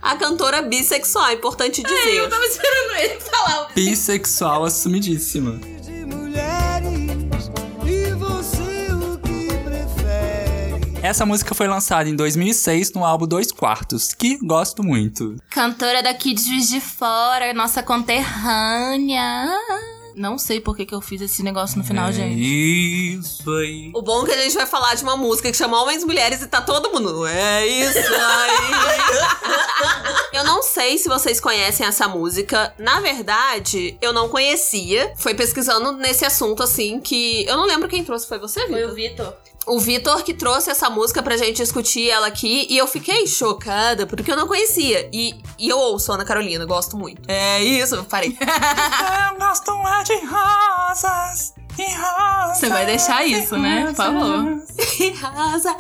A 0.01 0.17
cantora 0.17 0.61
bissexual, 0.61 1.27
é 1.29 1.33
importante 1.33 1.81
dizer. 1.81 2.15
Eu 2.15 2.29
tava 2.29 2.43
esperando 2.45 2.95
ele 2.97 3.19
falar. 3.21 3.69
Bissexual 3.73 4.65
assumidíssima. 4.65 5.57
De 5.81 6.05
mulheres. 6.05 7.49
E 7.85 8.11
você 8.15 8.91
o 8.91 9.17
que 9.19 9.47
prefere? 9.63 10.99
Essa 11.01 11.25
música 11.25 11.55
foi 11.55 11.67
lançada 11.67 12.09
em 12.09 12.15
2006 12.17 12.91
no 12.91 13.05
álbum 13.05 13.25
Dois 13.25 13.51
Quartos, 13.51 14.13
que 14.13 14.37
gosto 14.45 14.83
muito. 14.83 15.37
Cantora 15.49 16.03
daqui 16.03 16.33
de 16.33 16.43
Juiz 16.43 16.67
de 16.67 16.81
Fora, 16.81 17.53
nossa 17.53 17.81
conterrânea. 17.81 19.57
Não 20.15 20.37
sei 20.37 20.59
por 20.59 20.75
que, 20.75 20.85
que 20.85 20.93
eu 20.93 21.01
fiz 21.01 21.21
esse 21.21 21.43
negócio 21.43 21.77
no 21.77 21.83
final, 21.83 22.09
é 22.09 22.13
gente. 22.13 23.19
Isso 23.19 23.49
aí. 23.49 23.91
O 23.93 24.01
bom 24.01 24.23
é 24.23 24.25
que 24.27 24.31
a 24.31 24.41
gente 24.43 24.55
vai 24.55 24.65
falar 24.65 24.95
de 24.95 25.03
uma 25.03 25.17
música 25.17 25.49
que 25.51 25.57
chama 25.57 25.81
Homens 25.81 26.03
e 26.03 26.05
Mulheres 26.05 26.41
e 26.41 26.47
tá 26.47 26.61
todo 26.61 26.91
mundo. 26.91 27.25
É 27.25 27.65
isso 27.65 27.97
aí. 27.97 29.03
eu 30.33 30.43
não 30.43 30.61
sei 30.61 30.97
se 30.97 31.09
vocês 31.09 31.39
conhecem 31.39 31.85
essa 31.85 32.07
música. 32.07 32.73
Na 32.77 32.99
verdade, 32.99 33.97
eu 34.01 34.13
não 34.13 34.29
conhecia. 34.29 35.13
Foi 35.17 35.33
pesquisando 35.33 35.93
nesse 35.93 36.25
assunto 36.25 36.63
assim 36.63 36.99
que. 36.99 37.45
Eu 37.45 37.57
não 37.57 37.65
lembro 37.65 37.87
quem 37.87 38.03
trouxe. 38.03 38.27
Foi 38.27 38.39
você, 38.39 38.61
Vitor? 38.61 38.75
Foi 38.75 38.85
o 38.85 38.93
Vitor. 38.93 39.33
O 39.65 39.79
Vitor 39.79 40.23
que 40.23 40.33
trouxe 40.33 40.69
essa 40.69 40.89
música 40.89 41.23
pra 41.23 41.37
gente 41.37 41.57
discutir 41.57 42.09
ela 42.09 42.27
aqui 42.27 42.67
e 42.69 42.77
eu 42.77 42.85
fiquei 42.85 43.25
chocada 43.25 44.05
porque 44.05 44.31
eu 44.31 44.35
não 44.35 44.47
conhecia. 44.47 45.09
E, 45.13 45.33
e 45.57 45.69
eu 45.69 45.77
ouço 45.77 46.11
Ana 46.11 46.25
Carolina, 46.25 46.65
gosto 46.65 46.97
muito. 46.97 47.21
É 47.29 47.63
isso, 47.63 48.03
parei. 48.05 48.37
Eu 49.33 49.39
gosto 49.39 49.71
é 49.71 50.03
de 50.03 50.25
rosas 50.25 51.53
e 51.77 51.95
rosas. 51.95 52.57
Você 52.57 52.69
vai 52.69 52.85
deixar 52.85 53.25
isso, 53.25 53.57
né? 53.57 53.85
Por 53.87 53.95
favor. 53.95 54.63
Rosa. 55.21 55.75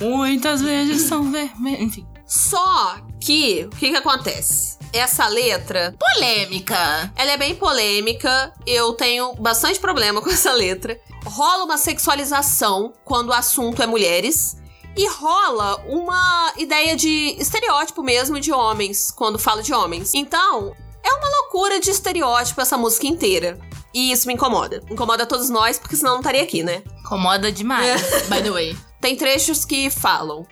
Muitas 0.00 0.60
vezes 0.60 1.02
são 1.02 1.30
vermelhos. 1.30 1.80
Enfim. 1.80 2.06
Só 2.26 2.96
que, 3.20 3.64
o 3.64 3.76
que 3.76 3.90
que 3.90 3.96
acontece? 3.96 4.78
Essa 4.92 5.28
letra, 5.28 5.94
Polêmica. 5.98 7.12
ela 7.16 7.30
é 7.32 7.36
bem 7.36 7.54
polêmica. 7.54 8.52
Eu 8.66 8.92
tenho 8.94 9.34
bastante 9.34 9.78
problema 9.78 10.20
com 10.20 10.30
essa 10.30 10.52
letra. 10.52 10.98
Rola 11.24 11.64
uma 11.64 11.78
sexualização 11.78 12.92
quando 13.04 13.28
o 13.28 13.32
assunto 13.32 13.82
é 13.82 13.86
mulheres. 13.86 14.56
E 14.96 15.06
rola 15.08 15.76
uma 15.86 16.52
ideia 16.56 16.96
de 16.96 17.36
estereótipo 17.38 18.02
mesmo 18.02 18.40
de 18.40 18.52
homens, 18.52 19.12
quando 19.12 19.38
fala 19.38 19.62
de 19.62 19.72
homens. 19.72 20.12
Então, 20.14 20.74
é 21.04 21.08
É 21.08 21.12
uma 21.12 21.28
loucura 21.28 21.80
de 21.80 21.90
estereótipo 21.90 22.60
essa 22.60 22.76
música 22.76 23.06
inteira. 23.06 23.58
E 23.92 24.12
isso 24.12 24.26
me 24.26 24.34
incomoda. 24.34 24.82
Incomoda 24.90 25.26
todos 25.26 25.48
nós, 25.50 25.78
porque 25.78 25.96
senão 25.96 26.12
não 26.12 26.20
estaria 26.20 26.42
aqui, 26.42 26.62
né? 26.62 26.82
Incomoda 27.00 27.50
demais, 27.50 28.00
by 28.28 28.42
the 28.42 28.50
way. 28.50 28.76
Tem 29.00 29.16
trechos 29.16 29.64
que 29.64 29.90
falam: 29.90 30.46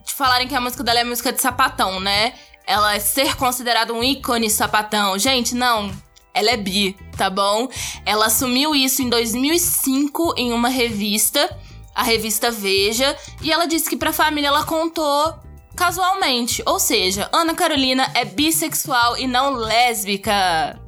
de 0.06 0.14
falarem 0.14 0.48
que 0.48 0.56
a 0.56 0.62
música 0.62 0.84
dela 0.84 1.00
é 1.00 1.04
música 1.04 1.32
de 1.32 1.42
sapatão, 1.42 2.00
né? 2.00 2.34
Ela 2.66 2.96
é 2.96 3.00
ser 3.00 3.36
considerada 3.36 3.94
um 3.94 4.04
ícone 4.04 4.50
sapatão. 4.50 5.18
Gente, 5.18 5.56
não. 5.56 5.92
Ela 6.34 6.52
é 6.52 6.58
bi, 6.58 6.96
tá 7.18 7.30
bom? 7.30 7.68
Ela 8.06 8.28
assumiu 8.28 8.74
isso 8.74 9.02
em 9.02 9.10
2005 9.10 10.36
em 10.38 10.54
uma 10.54 10.70
revista, 10.70 11.58
a 11.94 12.04
revista 12.04 12.50
Veja, 12.50 13.18
e 13.42 13.52
ela 13.52 13.66
disse 13.66 13.90
que 13.90 13.98
pra 13.98 14.14
família 14.14 14.48
ela 14.48 14.64
contou 14.64 15.36
casualmente. 15.82 16.62
Ou 16.68 16.80
seja, 16.80 17.28
Ana 17.34 17.56
Carolina 17.56 18.08
é 18.14 18.24
bissexual 18.24 19.18
e 19.18 19.26
não 19.26 19.56
lésbica. 19.56 20.80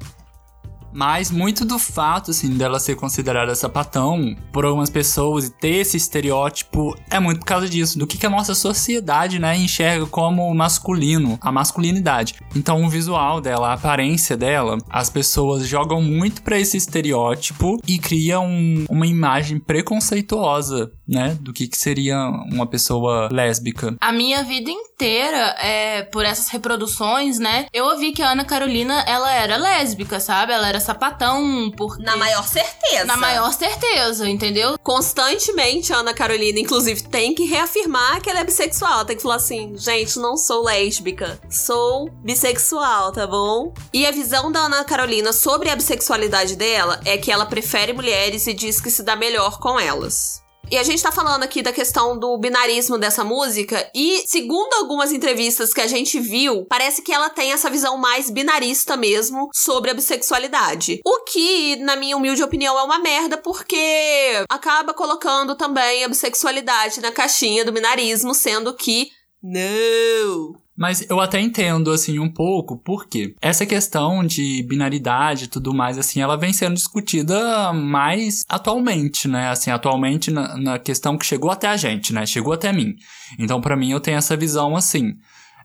Mas 0.94 1.28
muito 1.28 1.64
do 1.64 1.76
fato, 1.76 2.30
assim, 2.30 2.50
dela 2.50 2.78
ser 2.78 2.94
considerada 2.94 3.52
sapatão 3.56 4.36
por 4.52 4.64
algumas 4.64 4.88
pessoas 4.88 5.46
e 5.46 5.50
ter 5.50 5.80
esse 5.80 5.96
estereótipo 5.96 6.96
é 7.10 7.18
muito 7.18 7.40
por 7.40 7.46
causa 7.46 7.68
disso, 7.68 7.98
do 7.98 8.06
que, 8.06 8.16
que 8.16 8.26
a 8.26 8.30
nossa 8.30 8.54
sociedade, 8.54 9.40
né, 9.40 9.56
enxerga 9.56 10.06
como 10.06 10.54
masculino, 10.54 11.36
a 11.40 11.50
masculinidade. 11.50 12.36
Então, 12.54 12.84
o 12.84 12.88
visual 12.88 13.40
dela, 13.40 13.70
a 13.70 13.72
aparência 13.72 14.36
dela, 14.36 14.78
as 14.88 15.10
pessoas 15.10 15.66
jogam 15.66 16.00
muito 16.00 16.42
pra 16.42 16.60
esse 16.60 16.76
estereótipo 16.76 17.80
e 17.88 17.98
criam 17.98 18.46
uma 18.88 19.08
imagem 19.08 19.58
preconceituosa, 19.58 20.92
né, 21.06 21.36
do 21.40 21.52
que, 21.52 21.66
que 21.66 21.76
seria 21.76 22.18
uma 22.28 22.66
pessoa 22.66 23.28
lésbica. 23.30 23.96
A 24.00 24.12
minha 24.12 24.42
vida 24.42 24.70
inteira, 24.70 25.56
é, 25.58 26.02
por 26.02 26.24
essas 26.24 26.48
reproduções, 26.48 27.38
né, 27.38 27.66
eu 27.72 27.84
ouvi 27.86 28.12
que 28.12 28.22
a 28.22 28.30
Ana 28.30 28.44
Carolina, 28.44 29.04
ela 29.06 29.32
era 29.32 29.56
lésbica, 29.56 30.18
sabe? 30.20 30.52
Ela 30.52 30.68
era 30.68 30.80
sapatão, 30.80 31.70
porque... 31.76 32.02
Na 32.02 32.16
maior 32.16 32.46
certeza. 32.46 33.04
Na 33.04 33.16
maior 33.16 33.52
certeza, 33.52 34.28
entendeu? 34.28 34.78
Constantemente, 34.82 35.92
a 35.92 35.98
Ana 35.98 36.14
Carolina, 36.14 36.58
inclusive, 36.58 37.02
tem 37.02 37.34
que 37.34 37.44
reafirmar 37.44 38.20
que 38.20 38.30
ela 38.30 38.40
é 38.40 38.44
bissexual. 38.44 38.92
Ela 38.92 39.04
tem 39.04 39.16
que 39.16 39.22
falar 39.22 39.36
assim: 39.36 39.76
gente, 39.76 40.18
não 40.18 40.36
sou 40.36 40.64
lésbica, 40.64 41.38
sou 41.50 42.10
bissexual, 42.22 43.12
tá 43.12 43.26
bom? 43.26 43.72
E 43.92 44.06
a 44.06 44.10
visão 44.10 44.50
da 44.50 44.60
Ana 44.60 44.84
Carolina 44.84 45.32
sobre 45.32 45.70
a 45.70 45.76
bissexualidade 45.76 46.56
dela 46.56 47.00
é 47.04 47.16
que 47.16 47.30
ela 47.30 47.46
prefere 47.46 47.92
mulheres 47.92 48.46
e 48.46 48.52
diz 48.52 48.80
que 48.80 48.90
se 48.90 49.02
dá 49.02 49.16
melhor 49.16 49.58
com 49.58 49.78
elas. 49.78 50.43
E 50.70 50.78
a 50.78 50.82
gente 50.82 51.02
tá 51.02 51.12
falando 51.12 51.42
aqui 51.42 51.62
da 51.62 51.72
questão 51.72 52.18
do 52.18 52.36
binarismo 52.38 52.98
dessa 52.98 53.22
música, 53.22 53.88
e 53.94 54.24
segundo 54.26 54.74
algumas 54.74 55.12
entrevistas 55.12 55.72
que 55.72 55.80
a 55.80 55.86
gente 55.86 56.18
viu, 56.18 56.64
parece 56.68 57.02
que 57.02 57.12
ela 57.12 57.30
tem 57.30 57.52
essa 57.52 57.70
visão 57.70 57.96
mais 57.96 58.30
binarista 58.30 58.96
mesmo 58.96 59.48
sobre 59.52 59.90
a 59.90 59.94
bissexualidade. 59.94 61.00
O 61.04 61.24
que, 61.24 61.76
na 61.76 61.96
minha 61.96 62.16
humilde 62.16 62.42
opinião, 62.42 62.78
é 62.78 62.82
uma 62.82 62.98
merda, 62.98 63.36
porque 63.36 64.44
acaba 64.48 64.94
colocando 64.94 65.54
também 65.54 66.02
a 66.02 66.08
bissexualidade 66.08 67.00
na 67.00 67.12
caixinha 67.12 67.64
do 67.64 67.72
binarismo, 67.72 68.34
sendo 68.34 68.74
que. 68.74 69.10
Não! 69.42 70.63
Mas 70.76 71.08
eu 71.08 71.20
até 71.20 71.40
entendo, 71.40 71.92
assim, 71.92 72.18
um 72.18 72.28
pouco, 72.28 72.76
porque 72.76 73.34
essa 73.40 73.64
questão 73.64 74.24
de 74.24 74.62
binaridade 74.64 75.44
e 75.44 75.48
tudo 75.48 75.72
mais, 75.72 75.96
assim, 75.96 76.20
ela 76.20 76.36
vem 76.36 76.52
sendo 76.52 76.74
discutida 76.74 77.72
mais 77.72 78.44
atualmente, 78.48 79.28
né? 79.28 79.50
Assim, 79.50 79.70
atualmente 79.70 80.32
na, 80.32 80.56
na 80.56 80.78
questão 80.78 81.16
que 81.16 81.24
chegou 81.24 81.50
até 81.50 81.68
a 81.68 81.76
gente, 81.76 82.12
né? 82.12 82.26
Chegou 82.26 82.52
até 82.52 82.72
mim. 82.72 82.96
Então, 83.38 83.60
pra 83.60 83.76
mim, 83.76 83.92
eu 83.92 84.00
tenho 84.00 84.18
essa 84.18 84.36
visão 84.36 84.74
assim. 84.74 85.14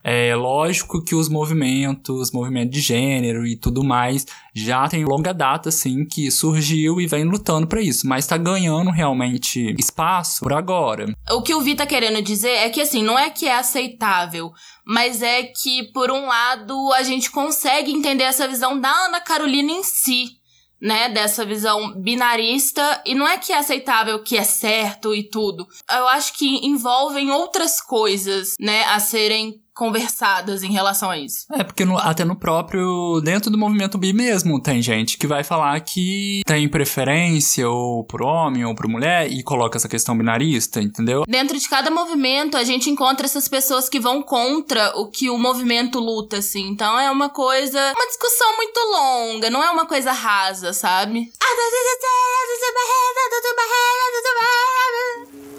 É 0.04 0.34
lógico 0.36 1.04
que 1.04 1.14
os 1.14 1.28
movimentos, 1.28 2.32
movimento 2.32 2.72
de 2.72 2.80
gênero 2.80 3.46
e 3.46 3.58
tudo 3.58 3.84
mais, 3.84 4.26
já 4.54 4.88
tem 4.88 5.04
longa 5.04 5.34
data, 5.34 5.70
assim, 5.70 6.06
que 6.06 6.32
surgiu 6.32 7.02
e 7.02 7.08
vem 7.08 7.26
lutando 7.26 7.68
pra 7.68 7.82
isso, 7.82 8.08
mas 8.08 8.26
tá 8.26 8.38
ganhando 8.38 8.92
realmente 8.92 9.76
espaço 9.78 10.40
por 10.42 10.54
agora. 10.54 11.06
O 11.32 11.42
que 11.42 11.54
o 11.54 11.62
Vi 11.62 11.76
tá 11.76 11.86
querendo 11.86 12.22
dizer 12.22 12.50
é 12.50 12.70
que, 12.70 12.82
assim, 12.82 13.04
não 13.04 13.20
é 13.20 13.30
que 13.30 13.46
é 13.46 13.56
aceitável, 13.56 14.52
mas 14.86 15.22
é 15.22 15.44
que, 15.44 15.84
por 15.92 16.10
um 16.10 16.28
lado, 16.28 16.94
a 16.94 17.04
gente 17.04 17.30
consegue 17.30 17.92
entender 17.92 18.24
essa 18.24 18.48
visão 18.48 18.80
da 18.80 18.90
Ana 18.90 19.20
Carolina 19.22 19.72
em 19.72 19.84
si, 19.84 20.40
né? 20.82 21.10
Dessa 21.10 21.46
visão 21.46 21.94
binarista. 21.94 23.02
E 23.06 23.14
não 23.14 23.28
é 23.28 23.38
que 23.38 23.52
é 23.52 23.58
aceitável, 23.58 24.24
que 24.24 24.38
é 24.38 24.44
certo 24.44 25.14
e 25.14 25.24
tudo. 25.24 25.68
Eu 25.92 26.08
acho 26.08 26.34
que 26.38 26.66
envolvem 26.66 27.30
outras 27.32 27.82
coisas, 27.82 28.56
né? 28.60 28.86
A 28.86 29.00
serem 29.00 29.62
conversadas 29.80 30.62
em 30.62 30.72
relação 30.74 31.10
a 31.10 31.18
isso. 31.18 31.46
É, 31.54 31.64
porque 31.64 31.86
no- 31.86 31.98
até 31.98 32.26
no 32.26 32.36
próprio. 32.36 33.22
Dentro 33.24 33.50
do 33.50 33.58
movimento 33.58 33.98
bi 33.98 34.12
mesmo, 34.12 34.62
tem 34.62 34.82
gente 34.82 35.18
que 35.18 35.26
vai 35.26 35.42
falar 35.44 35.80
que 35.80 36.42
tem 36.46 36.68
preferência 36.68 37.68
ou 37.70 38.04
por 38.04 38.22
homem 38.22 38.66
ou 38.66 38.76
por 38.76 38.88
mulher 38.90 39.32
e 39.32 39.42
coloca 39.42 39.78
essa 39.78 39.88
questão 39.88 40.18
binarista, 40.18 40.82
entendeu? 40.82 41.24
Dentro 41.26 41.58
de 41.58 41.70
cada 41.70 41.90
movimento, 41.90 42.58
a 42.58 42.64
gente 42.66 42.90
encontra 42.90 43.26
essas 43.26 43.48
pessoas 43.48 43.88
que 43.88 44.00
vão 44.02 44.22
contra 44.22 44.92
o 45.00 45.08
que 45.10 45.30
o 45.30 45.38
movimento 45.38 45.98
luta, 46.00 46.38
assim. 46.40 46.68
Então 46.68 47.00
é 47.00 47.10
uma 47.10 47.30
coisa. 47.30 47.80
Uma 47.96 48.08
discussão 48.08 48.58
muito 48.58 48.78
longa, 48.92 49.50
não 49.50 49.64
é 49.64 49.72
uma 49.72 49.86
coisa 49.86 50.12
rasa, 50.12 50.74
sabe? 50.74 51.32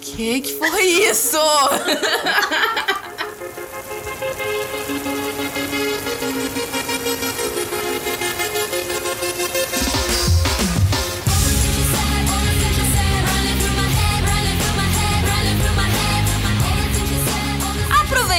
Que 0.03 0.41
que 0.41 0.53
foi 0.59 0.83
isso? 0.83 1.39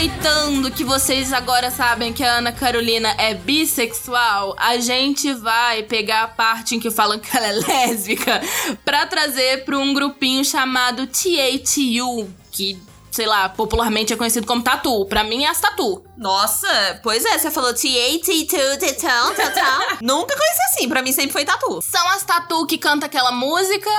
Aproveitando 0.01 0.71
que 0.71 0.83
vocês 0.83 1.31
agora 1.31 1.69
sabem 1.69 2.11
que 2.11 2.23
a 2.23 2.37
Ana 2.37 2.51
Carolina 2.51 3.13
é 3.19 3.35
bissexual, 3.35 4.55
a 4.57 4.79
gente 4.79 5.31
vai 5.31 5.83
pegar 5.83 6.23
a 6.23 6.27
parte 6.27 6.75
em 6.75 6.79
que 6.79 6.89
falam 6.89 7.19
que 7.19 7.37
ela 7.37 7.45
é 7.45 7.51
lésbica 7.51 8.41
pra 8.83 9.05
trazer 9.05 9.63
pra 9.63 9.77
um 9.77 9.93
grupinho 9.93 10.43
chamado 10.43 11.05
THU, 11.05 12.27
que 12.51 12.81
sei 13.11 13.25
lá, 13.25 13.49
popularmente 13.49 14.13
é 14.13 14.15
conhecido 14.15 14.47
como 14.47 14.63
tatu. 14.63 15.05
Pra 15.05 15.23
mim 15.23 15.43
é 15.43 15.49
as 15.49 15.59
tatu. 15.59 16.03
Nossa, 16.17 16.99
pois 17.03 17.25
é, 17.25 17.37
você 17.37 17.51
falou 17.51 17.73
T-A-T-2, 17.73 18.77
tetão, 18.77 19.33
tetão. 19.35 19.79
Nunca 20.01 20.35
conheci 20.35 20.61
assim, 20.71 20.87
pra 20.87 21.01
mim 21.01 21.11
sempre 21.11 21.33
foi 21.33 21.43
tatu. 21.43 21.79
São 21.81 22.07
as 22.09 22.23
tatu 22.23 22.65
que 22.65 22.77
canta 22.77 23.07
aquela 23.07 23.31
música. 23.31 23.89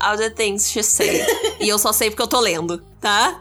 All 0.00 0.16
the 0.16 0.30
things 0.30 0.70
she 0.70 0.82
said. 0.82 1.26
e 1.60 1.68
eu 1.68 1.78
só 1.78 1.92
sei 1.92 2.10
porque 2.10 2.22
eu 2.22 2.28
tô 2.28 2.40
lendo, 2.40 2.78
tá? 3.00 3.40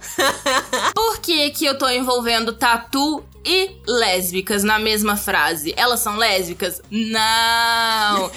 Por 0.95 1.19
que 1.19 1.49
que 1.51 1.65
eu 1.65 1.77
tô 1.77 1.89
envolvendo 1.89 2.53
tatu 2.53 3.23
e 3.45 3.75
lésbicas 3.87 4.63
na 4.63 4.79
mesma 4.79 5.15
frase? 5.17 5.73
Elas 5.75 5.99
são 5.99 6.15
lésbicas? 6.15 6.81
Não! 6.89 8.31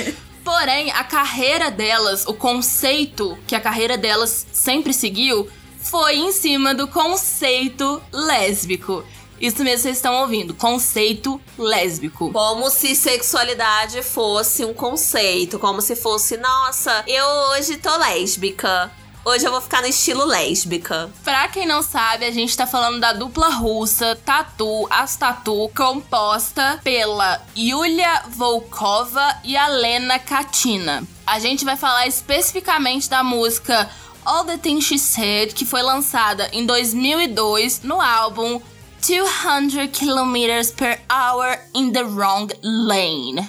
Porém, 0.44 0.90
a 0.90 1.04
carreira 1.04 1.70
delas, 1.70 2.26
o 2.26 2.34
conceito 2.34 3.36
que 3.46 3.54
a 3.54 3.60
carreira 3.60 3.96
delas 3.98 4.46
sempre 4.52 4.92
seguiu, 4.92 5.48
foi 5.80 6.16
em 6.16 6.32
cima 6.32 6.74
do 6.74 6.86
conceito 6.86 8.02
lésbico. 8.12 9.04
Isso 9.40 9.64
mesmo 9.64 9.84
vocês 9.84 9.96
estão 9.96 10.20
ouvindo, 10.20 10.54
conceito 10.54 11.40
lésbico. 11.56 12.30
Como 12.30 12.68
se 12.68 12.94
sexualidade 12.94 14.02
fosse 14.02 14.64
um 14.66 14.74
conceito, 14.74 15.58
como 15.58 15.80
se 15.80 15.96
fosse, 15.96 16.36
nossa, 16.36 17.02
eu 17.06 17.24
hoje 17.24 17.78
tô 17.78 17.96
lésbica. 17.96 18.92
Hoje 19.30 19.46
eu 19.46 19.52
vou 19.52 19.60
ficar 19.60 19.80
no 19.80 19.86
estilo 19.86 20.24
lésbica. 20.24 21.08
Pra 21.22 21.46
quem 21.46 21.64
não 21.64 21.84
sabe, 21.84 22.24
a 22.24 22.32
gente 22.32 22.56
tá 22.56 22.66
falando 22.66 22.98
da 22.98 23.12
dupla 23.12 23.48
russa 23.48 24.18
Tatu, 24.24 24.88
as 24.90 25.14
Tatu, 25.14 25.70
composta 25.72 26.80
pela 26.82 27.40
Yulia 27.56 28.24
Volkova 28.30 29.36
e 29.44 29.56
a 29.56 29.68
Lena 29.68 30.18
Katina. 30.18 31.04
A 31.24 31.38
gente 31.38 31.64
vai 31.64 31.76
falar 31.76 32.08
especificamente 32.08 33.08
da 33.08 33.22
música 33.22 33.88
All 34.24 34.44
the 34.44 34.58
Things 34.58 34.86
She 34.86 34.98
Said, 34.98 35.54
que 35.54 35.64
foi 35.64 35.80
lançada 35.80 36.50
em 36.52 36.66
2002 36.66 37.82
no 37.82 38.00
álbum 38.00 38.60
200 39.00 39.96
km 39.96 40.74
per 40.76 41.00
hour 41.08 41.56
in 41.72 41.92
the 41.92 42.02
wrong 42.02 42.52
lane. 42.64 43.48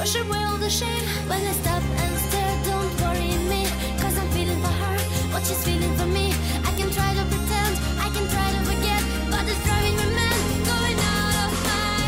Wash 0.00 0.16
away 0.16 0.42
all 0.48 0.56
the 0.56 0.70
shame. 0.70 1.04
When 1.28 1.46
I 1.46 1.52
stop 1.52 1.82
and 1.82 2.18
stare, 2.26 2.56
don't 2.64 2.90
worry 3.02 3.36
me. 3.50 3.68
Cause 4.00 4.16
I'm 4.16 4.26
feeling 4.30 4.58
for 4.62 4.72
her, 4.72 4.96
what 5.30 5.46
she's 5.46 5.62
feeling 5.62 5.94
for 5.98 6.06
me. 6.06 6.32
I 6.64 6.72
can 6.72 6.88
try 6.88 7.12
to 7.12 7.24
pretend, 7.28 7.76
I 8.00 8.08
can 8.08 8.26
try 8.32 8.48
to 8.48 8.60
forget, 8.64 9.02
but 9.28 9.44
it's 9.44 9.62
driving 9.62 9.96
me 10.00 10.06
mad, 10.16 10.40
going 10.64 10.98
out 11.04 11.36
of 11.44 11.52
my 11.68 12.00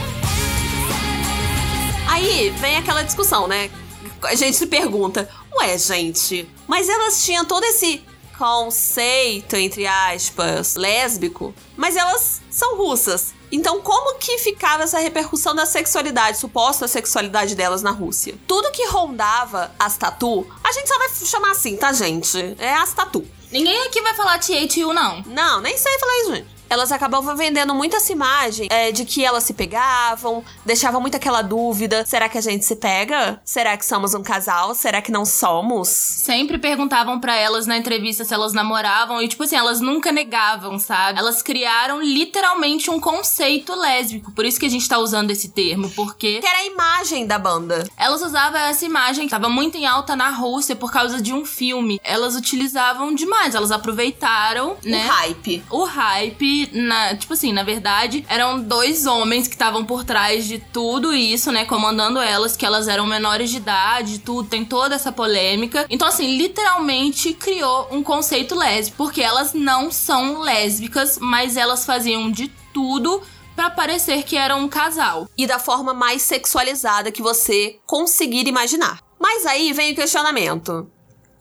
head. 1.05 2.09
Aí 2.09 2.49
vem 2.63 2.79
aquela 2.79 3.03
discussão, 3.03 3.47
né? 3.47 3.69
A 4.23 4.35
gente 4.37 4.57
se 4.57 4.67
pergunta, 4.67 5.29
ué, 5.61 5.77
gente, 5.77 6.49
mas 6.67 6.89
elas 6.89 7.23
tinham 7.23 7.45
todo 7.45 7.63
esse 7.65 8.03
conceito, 8.39 9.55
entre 9.57 9.87
aspas, 9.87 10.77
lésbico, 10.77 11.55
mas 11.77 11.95
elas 11.95 12.41
são 12.49 12.75
russas. 12.79 13.35
Então, 13.53 13.83
como 13.83 14.19
que 14.19 14.39
ficava 14.39 14.85
essa 14.85 14.99
repercussão 14.99 15.55
da 15.55 15.67
sexualidade, 15.67 16.39
suposta 16.39 16.89
sexualidade 16.89 17.55
delas 17.55 17.83
na 17.83 17.91
Rússia? 17.91 18.35
Tudo 18.49 18.73
que 18.73 18.87
rondava 18.87 19.71
as 19.79 19.99
tatu, 19.99 20.47
a 20.65 20.73
gente 20.73 20.89
só 20.89 20.99
vai 20.99 21.09
chamar 21.11 21.51
assim, 21.51 21.77
tá, 21.77 21.93
gente? 21.93 22.57
É 22.59 22.73
as 22.73 22.95
tatu. 22.95 23.23
Ninguém 23.53 23.87
aqui 23.87 24.01
vai 24.01 24.15
falar 24.15 24.39
THU, 24.39 24.95
não. 24.95 25.23
Não, 25.27 25.61
nem 25.61 25.77
sei 25.77 25.99
falar 25.99 26.19
isso, 26.21 26.35
gente. 26.35 26.62
Elas 26.73 26.91
acabavam 26.91 27.37
vendendo 27.37 27.75
muito 27.75 27.97
essa 27.97 28.11
imagem 28.13 28.67
é, 28.71 28.91
de 28.91 29.05
que 29.05 29.23
elas 29.23 29.45
se 29.45 29.53
pegavam, 29.53 30.43
deixavam 30.65 31.03
muito 31.03 31.15
aquela 31.19 31.43
dúvida: 31.43 32.03
será 32.07 32.31
que 32.31 32.39
a 32.39 32.41
gente 32.41 32.65
se 32.65 32.77
pega? 32.77 33.39
Será 33.45 33.77
que 33.77 33.85
somos 33.85 34.15
um 34.15 34.23
casal? 34.23 34.75
Será 34.75 35.03
que 35.03 35.13
não 35.13 35.27
somos? 35.27 35.89
Sempre 35.89 36.57
perguntavam 36.57 37.21
pra 37.21 37.37
elas 37.37 37.67
na 37.67 37.77
entrevista 37.77 38.25
se 38.25 38.33
elas 38.33 38.55
namoravam 38.55 39.21
e, 39.21 39.29
tipo 39.29 39.43
assim, 39.43 39.55
elas 39.55 39.83
nunca 39.83 40.11
negavam, 40.11 40.79
sabe? 40.79 41.19
Elas 41.19 41.43
criaram 41.43 42.01
literalmente 42.01 42.89
um 42.91 42.99
conceito 42.99 43.75
lésbico. 43.75 44.33
Por 44.33 44.47
isso 44.47 44.59
que 44.59 44.65
a 44.65 44.71
gente 44.71 44.89
tá 44.89 44.97
usando 44.97 45.31
esse 45.31 45.51
termo, 45.51 45.91
porque 45.91 46.41
Que 46.41 46.47
era 46.47 46.61
a 46.61 46.65
imagem 46.65 47.27
da 47.27 47.39
banda. 47.39 47.87
elas 47.99 48.23
usavam 48.23 48.59
essa 48.63 48.87
imagem 48.87 49.27
que 49.27 49.31
tava 49.31 49.51
muito 49.51 49.77
em 49.77 49.85
alta 49.85 50.17
na 50.17 50.31
Rússia 50.31 50.75
por 50.75 50.91
causa 50.91 51.21
de 51.21 51.35
um 51.35 51.45
filme. 51.45 52.01
Elas 52.03 52.35
utilizavam 52.35 53.15
demais, 53.15 53.55
elas 53.55 53.71
aproveitaram, 53.71 54.77
né? 54.83 55.05
O 55.05 55.11
hype. 55.11 55.65
o 55.71 55.85
hype, 55.85 56.62
na, 56.73 57.17
tipo 57.17 57.33
assim, 57.33 57.53
na 57.53 57.63
verdade, 57.63 58.25
eram 58.29 58.61
dois 58.61 59.07
homens 59.07 59.49
que 59.49 59.55
estavam 59.55 59.85
por 59.85 60.05
trás 60.05 60.47
de 60.47 60.59
tudo 60.59 61.15
isso, 61.15 61.51
né? 61.51 61.65
Comandando 61.65 62.21
elas, 62.21 62.57
que 62.57 62.67
elas 62.67 62.89
eram 62.89 63.07
menores 63.07 63.51
de 63.51 63.57
idade, 63.57 64.19
tudo, 64.19 64.49
tem 64.49 64.65
toda 64.65 64.95
essa 64.95 65.13
polêmica. 65.13 65.87
Então, 65.89 66.07
assim, 66.07 66.37
literalmente 66.37 67.35
criou 67.35 67.89
um 67.91 68.03
conceito 68.03 68.55
lésbico, 68.55 68.97
porque 68.97 69.23
elas 69.23 69.53
não 69.55 69.91
são 69.91 70.41
lésbicas, 70.41 71.19
mas 71.21 71.57
elas 71.57 71.85
faziam 71.85 72.31
de 72.31 72.49
tudo 72.73 73.23
pra 73.55 73.71
parecer 73.71 74.23
que 74.23 74.37
eram 74.37 74.61
um 74.61 74.69
casal. 74.69 75.29
E 75.37 75.47
da 75.47 75.59
forma 75.59 75.93
mais 75.93 76.23
sexualizada 76.23 77.13
que 77.13 77.23
você 77.23 77.79
conseguir 77.87 78.47
imaginar. 78.49 79.01
Mas 79.19 79.47
aí 79.47 79.73
vem 79.73 79.93
o 79.93 79.95
questionamento. 79.95 80.91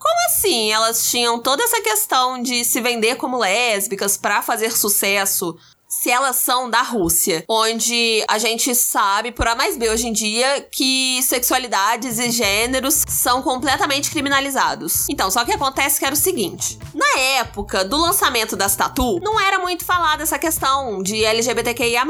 Como 0.02 0.26
assim? 0.26 0.72
Elas 0.72 1.08
tinham 1.08 1.38
toda 1.38 1.62
essa 1.62 1.80
questão 1.80 2.42
de 2.42 2.64
se 2.64 2.80
vender 2.80 3.14
como 3.14 3.38
lésbicas 3.38 4.16
pra 4.16 4.42
fazer 4.42 4.72
sucesso 4.72 5.56
se 5.92 6.10
elas 6.10 6.36
são 6.36 6.70
da 6.70 6.80
Rússia, 6.80 7.44
onde 7.46 8.24
a 8.26 8.38
gente 8.38 8.74
sabe, 8.74 9.30
por 9.30 9.46
A 9.46 9.54
mais 9.54 9.76
B 9.76 9.90
hoje 9.90 10.08
em 10.08 10.12
dia, 10.12 10.66
que 10.72 11.22
sexualidades 11.22 12.18
e 12.18 12.30
gêneros 12.30 13.04
são 13.06 13.42
completamente 13.42 14.10
criminalizados. 14.10 15.06
Então, 15.10 15.30
só 15.30 15.44
que 15.44 15.52
acontece 15.52 15.98
que 15.98 16.06
era 16.06 16.14
o 16.14 16.18
seguinte: 16.18 16.78
na 16.94 17.20
época 17.40 17.84
do 17.84 17.98
lançamento 17.98 18.56
das 18.56 18.74
tatu, 18.74 19.20
não 19.22 19.38
era 19.38 19.58
muito 19.58 19.84
falada 19.84 20.22
essa 20.22 20.38
questão 20.38 21.02
de 21.02 21.22
LGBTQIA. 21.22 22.02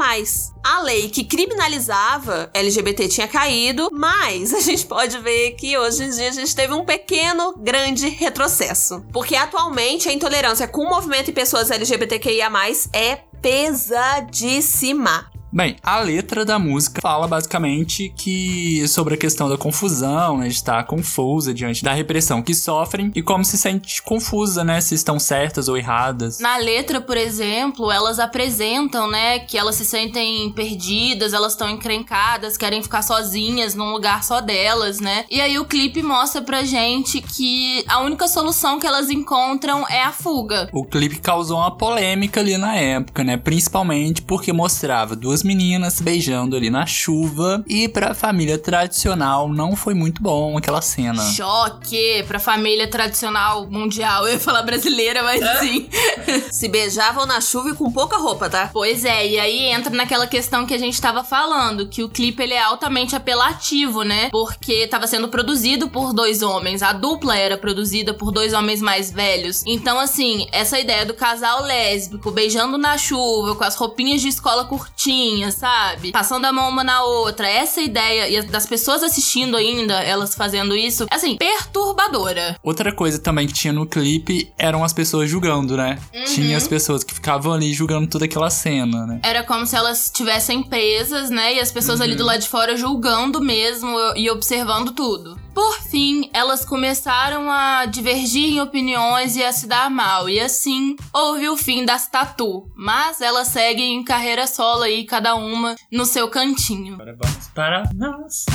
A 0.63 0.81
lei 0.81 1.09
que 1.09 1.25
criminalizava 1.25 2.49
LGBT 2.53 3.09
tinha 3.09 3.27
caído, 3.27 3.89
mas 3.91 4.53
a 4.53 4.61
gente 4.61 4.85
pode 4.85 5.17
ver 5.19 5.51
que 5.51 5.77
hoje 5.77 6.05
em 6.05 6.09
dia 6.09 6.29
a 6.29 6.33
gente 6.33 6.55
teve 6.55 6.73
um 6.73 6.85
pequeno, 6.85 7.53
grande 7.57 8.07
retrocesso. 8.07 9.03
Porque 9.11 9.35
atualmente 9.35 10.07
a 10.07 10.13
intolerância 10.13 10.67
com 10.67 10.83
o 10.83 10.89
movimento 10.89 11.29
e 11.29 11.33
pessoas 11.33 11.69
LGBTQIA 11.69 12.49
é 12.93 13.19
pesadíssima. 13.43 15.32
Bem, 15.55 15.75
a 15.83 15.99
letra 15.99 16.43
da 16.43 16.57
música 16.57 16.99
fala 16.99 17.27
basicamente 17.27 18.11
que 18.17 18.87
sobre 18.87 19.13
a 19.13 19.17
questão 19.17 19.47
da 19.47 19.55
confusão, 19.55 20.39
né, 20.39 20.47
de 20.47 20.55
estar 20.55 20.83
confusa 20.85 21.53
diante 21.53 21.83
da 21.83 21.93
repressão 21.93 22.41
que 22.41 22.55
sofrem 22.55 23.11
e 23.13 23.21
como 23.21 23.45
se 23.45 23.55
sente 23.55 24.01
confusa, 24.01 24.63
né, 24.63 24.81
se 24.81 24.95
estão 24.95 25.19
certas 25.19 25.67
ou 25.67 25.77
erradas. 25.77 26.39
Na 26.39 26.57
letra, 26.57 26.99
por 26.99 27.15
exemplo, 27.15 27.91
elas 27.91 28.17
apresentam, 28.17 29.07
né, 29.07 29.37
que 29.37 29.55
elas 29.55 29.75
se 29.75 29.85
sentem 29.85 30.51
perdidas, 30.53 31.33
elas 31.33 31.53
estão 31.53 31.69
encrencadas, 31.69 32.57
querem 32.57 32.81
ficar 32.81 33.03
sozinhas 33.03 33.75
num 33.75 33.91
lugar 33.91 34.23
só 34.23 34.41
delas, 34.41 34.99
né? 34.99 35.23
E 35.29 35.39
aí 35.39 35.59
o 35.59 35.65
clipe 35.65 36.01
mostra 36.01 36.41
pra 36.41 36.63
gente 36.63 37.21
que 37.21 37.85
a 37.87 37.99
única 37.99 38.27
solução 38.27 38.79
que 38.79 38.87
elas 38.87 39.11
encontram 39.11 39.87
é 39.87 40.01
a 40.01 40.11
fuga. 40.11 40.67
O 40.73 40.83
clipe 40.83 41.19
causou 41.19 41.59
uma 41.59 41.77
polêmica 41.77 42.39
ali 42.39 42.57
na 42.57 42.75
época, 42.75 43.23
né? 43.23 43.37
Principalmente 43.37 44.23
porque 44.23 44.51
mostrava 44.51 45.15
duas 45.15 45.42
meninas 45.43 45.99
beijando 46.01 46.55
ali 46.55 46.69
na 46.69 46.85
chuva 46.85 47.63
e 47.67 47.87
pra 47.87 48.13
família 48.13 48.57
tradicional 48.57 49.47
não 49.49 49.75
foi 49.75 49.93
muito 49.93 50.21
bom 50.21 50.57
aquela 50.57 50.81
cena. 50.81 51.23
Choque 51.31 52.23
pra 52.27 52.39
família 52.39 52.87
tradicional 52.87 53.69
mundial. 53.69 54.27
Eu 54.27 54.33
ia 54.33 54.39
falar 54.39 54.63
brasileira, 54.63 55.23
mas 55.23 55.41
sim. 55.59 55.89
Se 56.51 56.67
beijavam 56.67 57.25
na 57.25 57.41
chuva 57.41 57.69
e 57.69 57.75
com 57.75 57.91
pouca 57.91 58.17
roupa, 58.17 58.49
tá? 58.49 58.69
Pois 58.71 59.05
é, 59.05 59.27
e 59.27 59.39
aí 59.39 59.59
entra 59.65 59.93
naquela 59.93 60.27
questão 60.27 60.65
que 60.65 60.73
a 60.73 60.77
gente 60.77 60.99
tava 61.01 61.23
falando, 61.23 61.87
que 61.87 62.03
o 62.03 62.09
clipe 62.09 62.43
ele 62.43 62.53
é 62.53 62.61
altamente 62.61 63.15
apelativo, 63.15 64.03
né? 64.03 64.29
Porque 64.29 64.87
tava 64.87 65.07
sendo 65.07 65.27
produzido 65.27 65.89
por 65.89 66.13
dois 66.13 66.41
homens, 66.41 66.81
a 66.81 66.93
dupla 66.93 67.37
era 67.37 67.57
produzida 67.57 68.13
por 68.13 68.31
dois 68.31 68.53
homens 68.53 68.81
mais 68.81 69.11
velhos. 69.11 69.63
Então, 69.65 69.99
assim, 69.99 70.47
essa 70.51 70.79
ideia 70.79 71.05
do 71.05 71.13
casal 71.13 71.63
lésbico 71.63 72.31
beijando 72.31 72.77
na 72.77 72.97
chuva, 72.97 73.55
com 73.55 73.63
as 73.63 73.75
roupinhas 73.75 74.21
de 74.21 74.27
escola 74.27 74.65
curtinhas, 74.65 75.32
sabe? 75.51 76.11
Passando 76.11 76.45
a 76.45 76.53
mão 76.53 76.69
uma 76.69 76.83
na 76.83 77.03
outra, 77.03 77.47
essa 77.47 77.81
ideia 77.81 78.29
e 78.29 78.41
das 78.43 78.65
pessoas 78.65 79.03
assistindo 79.03 79.57
ainda, 79.57 80.01
elas 80.01 80.35
fazendo 80.35 80.75
isso, 80.75 81.05
assim, 81.09 81.37
perturbadora. 81.37 82.57
Outra 82.63 82.93
coisa 82.93 83.19
também 83.19 83.47
que 83.47 83.53
tinha 83.53 83.73
no 83.73 83.85
clipe 83.85 84.51
eram 84.57 84.83
as 84.83 84.93
pessoas 84.93 85.29
julgando, 85.29 85.77
né? 85.77 85.99
Tinha 86.33 86.57
as 86.57 86.67
pessoas 86.67 87.03
que 87.03 87.13
ficavam 87.13 87.53
ali 87.53 87.73
julgando 87.73 88.07
toda 88.07 88.25
aquela 88.25 88.49
cena, 88.49 89.05
né? 89.05 89.19
Era 89.23 89.43
como 89.43 89.65
se 89.65 89.75
elas 89.75 90.05
estivessem 90.05 90.63
presas, 90.63 91.29
né? 91.29 91.55
E 91.55 91.59
as 91.59 91.71
pessoas 91.71 92.01
ali 92.01 92.15
do 92.15 92.23
lado 92.23 92.41
de 92.41 92.47
fora 92.47 92.75
julgando 92.75 93.41
mesmo 93.41 93.97
e 94.15 94.29
observando 94.29 94.91
tudo. 94.91 95.39
Por 95.53 95.79
fim, 95.81 96.29
elas 96.33 96.65
começaram 96.65 97.49
a 97.51 97.85
divergir 97.85 98.53
em 98.53 98.61
opiniões 98.61 99.35
e 99.35 99.43
a 99.43 99.51
se 99.51 99.67
dar 99.67 99.89
mal, 99.89 100.27
e 100.27 100.39
assim 100.39 100.95
houve 101.13 101.47
o 101.47 101.55
fim 101.55 101.85
das 101.85 102.07
tatu. 102.07 102.67
Mas 102.75 103.21
elas 103.21 103.49
seguem 103.49 103.95
em 103.95 104.03
carreira 104.03 104.47
solo 104.47 104.83
aí, 104.83 105.05
cada 105.05 105.35
uma 105.35 105.75
no 105.91 106.05
seu 106.05 106.27
cantinho. 106.29 106.95
Agora 106.95 107.15
vamos 107.21 107.47
para 107.53 107.83
nossa 107.93 108.45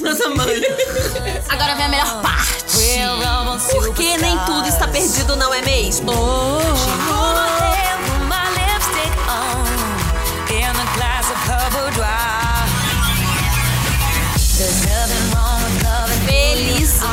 Nossa 0.00 0.28
mãe. 0.30 0.62
Agora 1.48 1.74
vem 1.74 1.84
a 1.84 1.88
melhor 1.88 2.22
parte. 2.22 2.56
Porque 3.72 4.16
nem 4.18 4.38
tudo 4.44 4.66
está 4.66 4.88
perdido, 4.88 5.36
não 5.36 5.52
é 5.52 5.62
mesmo? 5.62 6.12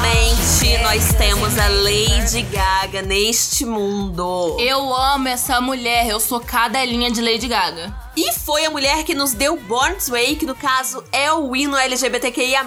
Felizmente, 0.02 0.82
nós 0.82 1.14
temos 1.14 1.58
a 1.60 1.68
Lady 1.68 2.42
Gaga 2.44 3.02
neste 3.04 3.64
mundo. 3.66 4.58
Eu 4.60 4.92
amo 4.94 5.28
essa 5.28 5.62
mulher, 5.62 6.08
eu 6.08 6.20
sou 6.20 6.40
cadelinha 6.40 7.12
de 7.12 7.22
Lady 7.22 7.48
Gaga. 7.48 7.94
E 8.18 8.32
foi 8.34 8.66
a 8.66 8.72
mulher 8.72 9.04
que 9.04 9.14
nos 9.14 9.34
deu 9.34 9.56
Born 9.58 9.96
This 9.96 10.10
Way, 10.10 10.36
que 10.38 10.46
no 10.46 10.56
caso 10.56 11.04
é 11.12 11.32
o 11.32 11.56
hino 11.56 11.78
LGBTQIA+. 11.78 12.66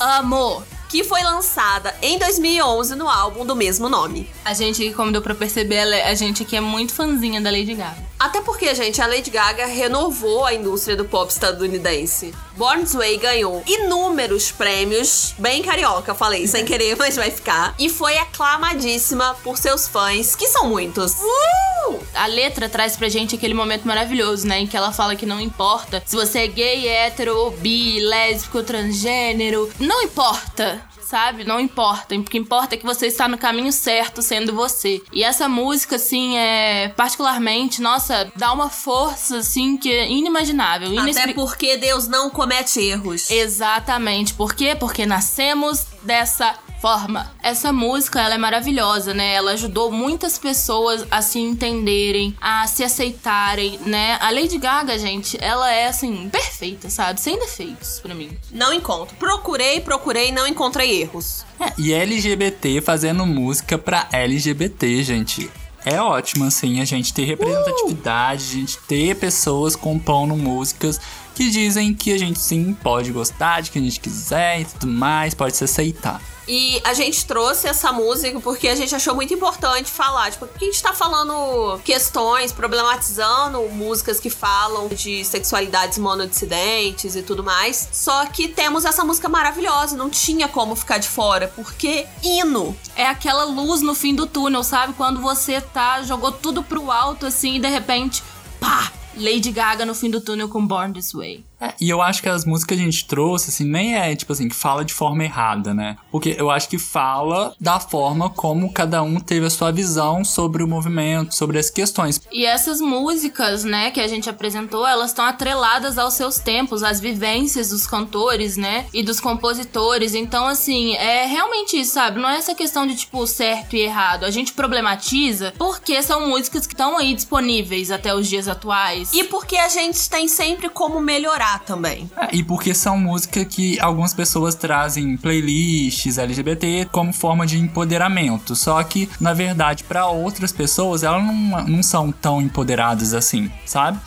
Amo. 0.00 0.62
Que 0.88 1.04
foi 1.04 1.22
lançada 1.22 1.94
em 2.00 2.18
2011 2.18 2.94
no 2.94 3.06
álbum 3.10 3.44
do 3.44 3.54
mesmo 3.54 3.90
nome. 3.90 4.30
A 4.42 4.54
gente, 4.54 4.90
como 4.94 5.12
deu 5.12 5.20
pra 5.20 5.34
perceber, 5.34 5.86
é- 5.92 6.08
a 6.08 6.14
gente 6.14 6.42
aqui 6.44 6.56
é 6.56 6.62
muito 6.62 6.94
fãzinha 6.94 7.42
da 7.42 7.50
Lady 7.50 7.74
Gaga. 7.74 8.08
Até 8.18 8.40
porque, 8.40 8.74
gente, 8.74 9.00
a 9.02 9.06
Lady 9.06 9.30
Gaga 9.30 9.66
renovou 9.66 10.46
a 10.46 10.54
indústria 10.54 10.96
do 10.96 11.04
pop 11.04 11.30
estadunidense. 11.30 12.34
Born 12.58 12.82
This 12.82 12.94
Way 12.94 13.18
ganhou 13.18 13.62
inúmeros 13.64 14.50
prêmios, 14.50 15.32
bem 15.38 15.62
carioca, 15.62 16.12
falei, 16.12 16.44
sem 16.48 16.64
querer, 16.66 16.96
mas 16.96 17.14
vai 17.14 17.30
ficar. 17.30 17.72
E 17.78 17.88
foi 17.88 18.18
aclamadíssima 18.18 19.36
por 19.44 19.56
seus 19.56 19.86
fãs, 19.86 20.34
que 20.34 20.48
são 20.48 20.68
muitos. 20.68 21.12
Uh! 21.12 22.00
A 22.14 22.26
letra 22.26 22.68
traz 22.68 22.96
pra 22.96 23.08
gente 23.08 23.36
aquele 23.36 23.54
momento 23.54 23.86
maravilhoso, 23.86 24.44
né? 24.44 24.58
Em 24.58 24.66
que 24.66 24.76
ela 24.76 24.90
fala 24.90 25.14
que 25.14 25.24
não 25.24 25.40
importa 25.40 26.02
se 26.04 26.16
você 26.16 26.40
é 26.40 26.46
gay, 26.48 26.88
hétero, 26.88 27.36
ou 27.36 27.52
bi, 27.52 28.00
lésbico, 28.00 28.64
transgênero. 28.64 29.70
Não 29.78 30.02
importa. 30.02 30.82
Sabe? 31.08 31.42
Não 31.44 31.58
importa. 31.58 32.14
O 32.14 32.22
que 32.22 32.36
importa 32.36 32.74
é 32.74 32.78
que 32.78 32.84
você 32.84 33.06
está 33.06 33.26
no 33.26 33.38
caminho 33.38 33.72
certo 33.72 34.20
sendo 34.20 34.52
você. 34.54 35.00
E 35.10 35.24
essa 35.24 35.48
música, 35.48 35.96
assim, 35.96 36.36
é 36.36 36.88
particularmente, 36.94 37.80
nossa, 37.80 38.30
dá 38.36 38.52
uma 38.52 38.68
força, 38.68 39.38
assim, 39.38 39.78
que 39.78 39.90
é 39.90 40.06
inimaginável. 40.10 40.88
Até 40.90 41.00
inexpli- 41.10 41.32
porque 41.34 41.78
Deus 41.78 42.06
não 42.06 42.28
comete 42.28 42.78
erros. 42.80 43.30
Exatamente. 43.30 44.34
Por 44.34 44.54
quê? 44.54 44.74
Porque 44.78 45.06
nascemos 45.06 45.86
dessa 46.08 46.54
forma. 46.80 47.30
Essa 47.42 47.70
música, 47.70 48.22
ela 48.22 48.34
é 48.34 48.38
maravilhosa, 48.38 49.12
né? 49.12 49.34
Ela 49.34 49.52
ajudou 49.52 49.92
muitas 49.92 50.38
pessoas 50.38 51.06
a 51.10 51.20
se 51.20 51.38
entenderem, 51.38 52.34
a 52.40 52.66
se 52.66 52.82
aceitarem, 52.82 53.78
né? 53.84 54.16
A 54.18 54.30
Lady 54.30 54.56
Gaga, 54.56 54.98
gente, 54.98 55.36
ela 55.38 55.70
é 55.70 55.86
assim 55.86 56.30
perfeita, 56.30 56.88
sabe? 56.88 57.20
Sem 57.20 57.38
defeitos 57.38 58.00
pra 58.00 58.14
mim. 58.14 58.30
Não 58.50 58.72
encontro. 58.72 59.16
Procurei, 59.16 59.80
procurei, 59.80 60.32
não 60.32 60.46
encontrei 60.46 61.02
erros. 61.02 61.44
É, 61.60 61.72
e 61.76 61.92
LGBT 61.92 62.80
fazendo 62.80 63.26
música 63.26 63.76
pra 63.76 64.08
LGBT, 64.10 65.02
gente. 65.02 65.50
É 65.90 66.02
ótimo, 66.02 66.44
assim, 66.44 66.82
a 66.82 66.84
gente 66.84 67.14
ter 67.14 67.24
representatividade, 67.24 68.42
a 68.42 68.54
gente 68.60 68.78
ter 68.80 69.16
pessoas 69.16 69.74
compondo 69.74 70.36
músicas 70.36 71.00
que 71.34 71.48
dizem 71.48 71.94
que 71.94 72.12
a 72.12 72.18
gente 72.18 72.38
sim 72.38 72.74
pode 72.74 73.10
gostar 73.10 73.62
de 73.62 73.70
quem 73.70 73.80
a 73.80 73.84
gente 73.86 73.98
quiser 73.98 74.60
e 74.60 74.64
tudo 74.66 74.86
mais, 74.86 75.32
pode 75.32 75.56
se 75.56 75.64
aceitar. 75.64 76.20
E 76.48 76.80
a 76.82 76.94
gente 76.94 77.26
trouxe 77.26 77.68
essa 77.68 77.92
música 77.92 78.40
porque 78.40 78.68
a 78.68 78.74
gente 78.74 78.94
achou 78.94 79.14
muito 79.14 79.34
importante 79.34 79.90
falar. 79.90 80.30
Tipo, 80.30 80.46
porque 80.46 80.64
a 80.64 80.68
gente 80.68 80.82
tá 80.82 80.94
falando 80.94 81.78
questões, 81.84 82.52
problematizando 82.52 83.60
músicas 83.68 84.18
que 84.18 84.30
falam 84.30 84.88
de 84.88 85.22
sexualidades 85.26 85.98
monodissidentes 85.98 87.14
e 87.14 87.22
tudo 87.22 87.44
mais. 87.44 87.90
Só 87.92 88.24
que 88.24 88.48
temos 88.48 88.86
essa 88.86 89.04
música 89.04 89.28
maravilhosa, 89.28 89.94
não 89.94 90.08
tinha 90.08 90.48
como 90.48 90.74
ficar 90.74 90.96
de 90.96 91.08
fora, 91.08 91.52
porque 91.54 92.06
hino. 92.22 92.74
É 92.96 93.06
aquela 93.06 93.44
luz 93.44 93.82
no 93.82 93.94
fim 93.94 94.14
do 94.14 94.26
túnel, 94.26 94.64
sabe? 94.64 94.94
Quando 94.94 95.20
você 95.20 95.60
tá, 95.60 96.02
jogou 96.02 96.32
tudo 96.32 96.62
pro 96.62 96.90
alto 96.90 97.26
assim 97.26 97.56
e 97.56 97.60
de 97.60 97.68
repente, 97.68 98.22
pá! 98.58 98.90
Lady 99.14 99.50
Gaga 99.50 99.84
no 99.84 99.94
fim 99.94 100.08
do 100.08 100.20
túnel 100.20 100.48
com 100.48 100.64
Born 100.64 100.94
This 100.94 101.12
Way. 101.12 101.47
É, 101.60 101.74
e 101.80 101.90
eu 101.90 102.00
acho 102.00 102.22
que 102.22 102.28
as 102.28 102.44
músicas 102.44 102.68
que 102.68 102.82
a 102.82 102.84
gente 102.84 103.06
trouxe, 103.06 103.50
assim, 103.50 103.64
nem 103.64 103.96
é, 103.96 104.14
tipo 104.14 104.32
assim, 104.32 104.48
que 104.48 104.54
fala 104.54 104.84
de 104.84 104.92
forma 104.92 105.24
errada, 105.24 105.74
né? 105.74 105.96
Porque 106.10 106.36
eu 106.38 106.50
acho 106.50 106.68
que 106.68 106.78
fala 106.78 107.54
da 107.58 107.80
forma 107.80 108.30
como 108.30 108.72
cada 108.72 109.02
um 109.02 109.18
teve 109.18 109.46
a 109.46 109.50
sua 109.50 109.72
visão 109.72 110.24
sobre 110.24 110.62
o 110.62 110.68
movimento, 110.68 111.34
sobre 111.34 111.58
as 111.58 111.70
questões. 111.70 112.20
E 112.30 112.44
essas 112.44 112.80
músicas, 112.80 113.64
né, 113.64 113.90
que 113.90 114.00
a 114.00 114.06
gente 114.06 114.28
apresentou, 114.28 114.86
elas 114.86 115.10
estão 115.10 115.24
atreladas 115.24 115.98
aos 115.98 116.14
seus 116.14 116.38
tempos, 116.38 116.82
às 116.82 117.00
vivências 117.00 117.70
dos 117.70 117.86
cantores, 117.86 118.56
né, 118.56 118.86
e 118.92 119.02
dos 119.02 119.18
compositores. 119.18 120.14
Então, 120.14 120.46
assim, 120.46 120.94
é 120.94 121.26
realmente 121.26 121.80
isso, 121.80 121.94
sabe? 121.94 122.20
Não 122.20 122.28
é 122.28 122.36
essa 122.36 122.54
questão 122.54 122.86
de, 122.86 122.94
tipo, 122.94 123.26
certo 123.26 123.74
e 123.74 123.80
errado. 123.80 124.24
A 124.24 124.30
gente 124.30 124.52
problematiza 124.52 125.52
porque 125.58 126.02
são 126.02 126.28
músicas 126.28 126.66
que 126.66 126.74
estão 126.74 126.98
aí 126.98 127.14
disponíveis 127.14 127.90
até 127.90 128.14
os 128.14 128.28
dias 128.28 128.46
atuais. 128.46 129.12
E 129.12 129.24
porque 129.24 129.56
a 129.56 129.68
gente 129.68 130.08
tem 130.08 130.28
sempre 130.28 130.68
como 130.68 131.00
melhorar 131.00 131.47
também. 131.56 132.10
É, 132.16 132.34
e 132.34 132.42
porque 132.42 132.74
são 132.74 132.98
músicas 132.98 133.44
que 133.44 133.78
algumas 133.80 134.12
pessoas 134.12 134.54
trazem 134.54 135.16
playlists 135.16 136.18
LGBT 136.18 136.88
como 136.90 137.12
forma 137.12 137.46
de 137.46 137.58
empoderamento. 137.58 138.56
Só 138.56 138.82
que, 138.82 139.08
na 139.20 139.32
verdade, 139.32 139.84
para 139.84 140.06
outras 140.06 140.50
pessoas, 140.50 141.02
elas 141.02 141.22
não, 141.22 141.64
não 141.66 141.82
são 141.82 142.10
tão 142.10 142.42
empoderadas 142.42 143.14
assim, 143.14 143.50
sabe? 143.64 143.98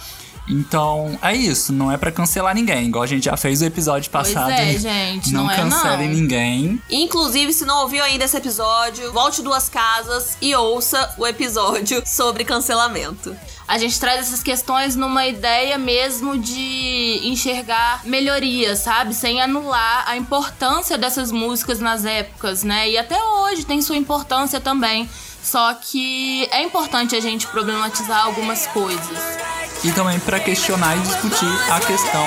Então, 0.48 1.18
é 1.22 1.36
isso. 1.36 1.72
Não 1.72 1.92
é 1.92 1.98
pra 1.98 2.12
cancelar 2.12 2.54
ninguém. 2.54 2.88
Igual 2.88 3.04
a 3.04 3.08
gente 3.08 3.26
já 3.26 3.38
fez 3.38 3.62
o 3.62 3.66
episódio 3.66 4.10
Pois 4.12 4.34
passado. 4.34 4.52
é, 4.52 4.78
gente, 4.78 5.32
não 5.32 5.50
é 5.50 5.56
cancelem 5.56 6.10
não. 6.10 6.16
ninguém. 6.16 6.82
Inclusive, 6.90 7.54
se 7.54 7.66
não 7.66 7.82
ouviu 7.84 8.04
ainda 8.04 8.26
esse 8.26 8.36
episódio, 8.38 9.12
volte 9.14 9.42
duas 9.42 9.70
casas 9.70 10.38
e 10.42 10.54
ouça 10.56 11.14
o 11.18 11.26
episódio 11.26 12.02
sobre 12.06 12.44
cancelamento. 12.44 13.36
A 13.68 13.78
gente 13.78 13.98
traz 14.02 14.20
essas 14.20 14.44
questões 14.44 14.98
numa 14.98 15.26
ideia 15.26 15.78
mesmo 15.78 16.38
de 16.38 17.22
enxergar 17.24 18.02
melhorias, 18.04 18.80
sabe? 18.80 19.14
Sem 19.14 19.42
anular 19.42 20.04
a 20.08 20.18
importância 20.18 20.98
dessas 20.98 21.32
músicas 21.32 21.80
nas 21.80 22.04
épocas, 22.04 22.64
né? 22.64 22.90
E 22.90 22.98
até 22.98 23.16
hoje 23.24 23.64
tem 23.66 23.82
sua 23.82 23.96
importância 23.96 24.60
também. 24.60 25.10
Só 25.44 25.74
que 25.74 26.48
é 26.52 26.62
importante 26.64 27.16
a 27.16 27.20
gente 27.20 27.48
problematizar 27.48 28.26
algumas 28.26 28.68
coisas. 28.68 29.18
E 29.84 29.92
também 29.92 30.20
pra 30.20 30.40
questionar 30.40 30.96
e 30.96 31.00
discutir 31.00 31.72
a 31.72 31.80
questão 31.80 32.26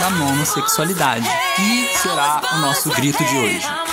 da 0.00 0.10
monossexualidade. 0.10 1.26
Que 1.54 1.98
será 1.98 2.42
o 2.54 2.58
nosso 2.58 2.90
grito 2.90 3.24
de 3.24 3.36
hoje. 3.36 3.85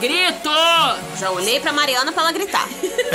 Grito! 0.00 0.50
Já 1.18 1.30
olhei 1.30 1.60
pra 1.60 1.72
Mariana 1.72 2.10
pra 2.10 2.22
ela 2.22 2.32
gritar. 2.32 2.66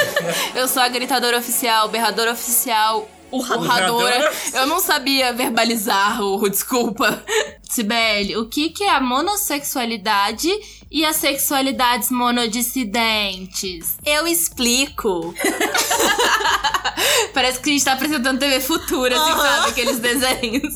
Eu 0.54 0.68
sou 0.68 0.82
a 0.84 0.88
gritadora 0.88 1.40
oficial, 1.40 1.90
berradora 1.90 2.32
oficial, 2.32 3.10
urradora. 3.32 3.92
Urradora. 3.92 4.34
Eu 4.54 4.68
não 4.68 4.80
sabia 4.80 5.34
verbalizar 5.34 6.22
o 6.22 6.48
desculpa. 6.48 7.24
Sibeli, 7.64 8.38
o 8.38 8.46
que, 8.48 8.70
que 8.70 8.84
é 8.84 8.92
a 8.92 9.02
monossexualidade 9.02 10.48
e 10.92 11.04
as 11.04 11.16
sexualidades 11.16 12.12
monodissidentes? 12.12 13.98
Eu 14.06 14.28
explico. 14.28 15.34
Parece 17.34 17.60
que 17.60 17.70
a 17.70 17.74
gente 17.74 17.84
tá 17.84 17.94
apresentando 17.94 18.40
TV 18.40 18.60
Futura, 18.62 19.16
assim, 19.20 19.32
sabe? 19.32 19.70
Aqueles 19.72 20.00
desenhos. 20.00 20.76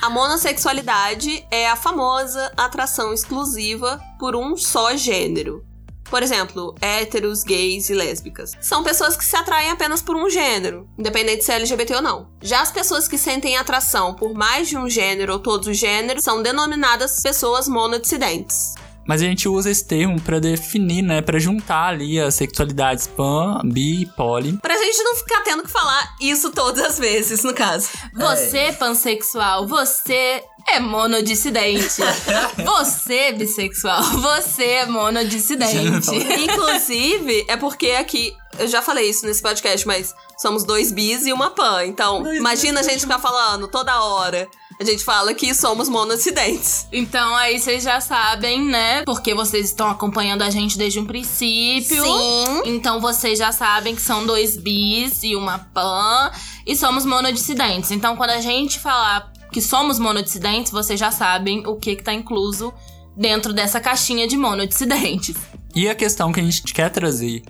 A 0.00 0.08
monossexualidade 0.08 1.44
é 1.50 1.68
a 1.68 1.76
famosa 1.76 2.52
atração 2.56 3.12
exclusiva 3.12 4.00
por 4.18 4.36
um 4.36 4.56
só 4.56 4.96
gênero. 4.96 5.64
Por 6.08 6.22
exemplo, 6.22 6.74
héteros, 6.80 7.42
gays 7.42 7.90
e 7.90 7.94
lésbicas. 7.94 8.52
São 8.60 8.82
pessoas 8.82 9.16
que 9.16 9.24
se 9.24 9.36
atraem 9.36 9.70
apenas 9.70 10.00
por 10.00 10.16
um 10.16 10.30
gênero, 10.30 10.88
independente 10.98 11.44
se 11.44 11.52
é 11.52 11.56
LGBT 11.56 11.96
ou 11.96 12.02
não. 12.02 12.28
Já 12.40 12.62
as 12.62 12.72
pessoas 12.72 13.06
que 13.06 13.18
sentem 13.18 13.56
atração 13.56 14.14
por 14.14 14.32
mais 14.32 14.68
de 14.68 14.78
um 14.78 14.88
gênero 14.88 15.34
ou 15.34 15.38
todos 15.38 15.68
os 15.68 15.76
gêneros 15.76 16.24
são 16.24 16.42
denominadas 16.42 17.20
pessoas 17.20 17.68
monodissidentes. 17.68 18.74
Mas 19.08 19.22
a 19.22 19.24
gente 19.24 19.48
usa 19.48 19.70
esse 19.70 19.82
termo 19.82 20.20
pra 20.20 20.38
definir, 20.38 21.00
né? 21.00 21.22
Pra 21.22 21.38
juntar 21.38 21.86
ali 21.86 22.20
as 22.20 22.34
sexualidades 22.34 23.06
pan, 23.06 23.62
bi, 23.64 24.04
poli. 24.14 24.58
Pra 24.58 24.76
gente 24.76 25.02
não 25.02 25.16
ficar 25.16 25.40
tendo 25.40 25.62
que 25.62 25.70
falar 25.70 26.14
isso 26.20 26.50
todas 26.50 26.84
as 26.84 26.98
vezes, 26.98 27.42
no 27.42 27.54
caso. 27.54 27.88
Você, 28.12 28.70
pansexual, 28.78 29.66
você 29.66 30.44
é 30.70 30.78
monodissidente. 30.78 32.02
Você, 32.62 33.32
bissexual, 33.32 34.02
você 34.02 34.64
é 34.64 34.86
monodissidente. 34.86 36.10
Inclusive, 36.44 37.46
é 37.48 37.56
porque 37.56 37.92
aqui, 37.92 38.36
eu 38.58 38.68
já 38.68 38.82
falei 38.82 39.08
isso 39.08 39.24
nesse 39.24 39.40
podcast, 39.40 39.86
mas 39.86 40.14
somos 40.36 40.64
dois 40.64 40.92
bis 40.92 41.24
e 41.24 41.32
uma 41.32 41.50
pan. 41.50 41.86
Então, 41.86 42.34
imagina 42.34 42.80
a 42.80 42.82
gente 42.82 43.00
ficar 43.00 43.18
falando 43.18 43.68
toda 43.68 44.02
hora. 44.02 44.46
A 44.80 44.84
gente 44.84 45.02
fala 45.02 45.34
que 45.34 45.52
somos 45.54 45.88
monocidentes. 45.88 46.86
Então 46.92 47.34
aí 47.34 47.58
vocês 47.58 47.82
já 47.82 48.00
sabem, 48.00 48.64
né? 48.64 49.02
Porque 49.02 49.34
vocês 49.34 49.66
estão 49.66 49.88
acompanhando 49.88 50.42
a 50.42 50.50
gente 50.50 50.78
desde 50.78 51.00
um 51.00 51.04
princípio. 51.04 52.04
Sim. 52.04 52.62
Então 52.64 53.00
vocês 53.00 53.38
já 53.38 53.50
sabem 53.50 53.96
que 53.96 54.00
são 54.00 54.24
dois 54.24 54.56
bis 54.56 55.24
e 55.24 55.34
uma 55.34 55.58
pan. 55.58 56.30
E 56.64 56.76
somos 56.76 57.04
monodissidentes. 57.04 57.90
Então 57.90 58.16
quando 58.16 58.30
a 58.30 58.40
gente 58.40 58.78
falar 58.78 59.32
que 59.50 59.60
somos 59.60 59.98
monodissidentes, 59.98 60.70
vocês 60.70 61.00
já 61.00 61.10
sabem 61.10 61.66
o 61.66 61.74
que, 61.74 61.96
que 61.96 62.04
tá 62.04 62.14
incluso 62.14 62.72
dentro 63.16 63.52
dessa 63.52 63.80
caixinha 63.80 64.28
de 64.28 64.36
monodissidentes. 64.36 65.36
E 65.74 65.88
a 65.88 65.94
questão 65.94 66.32
que 66.32 66.38
a 66.38 66.42
gente 66.44 66.62
quer 66.72 66.88
trazer 66.90 67.42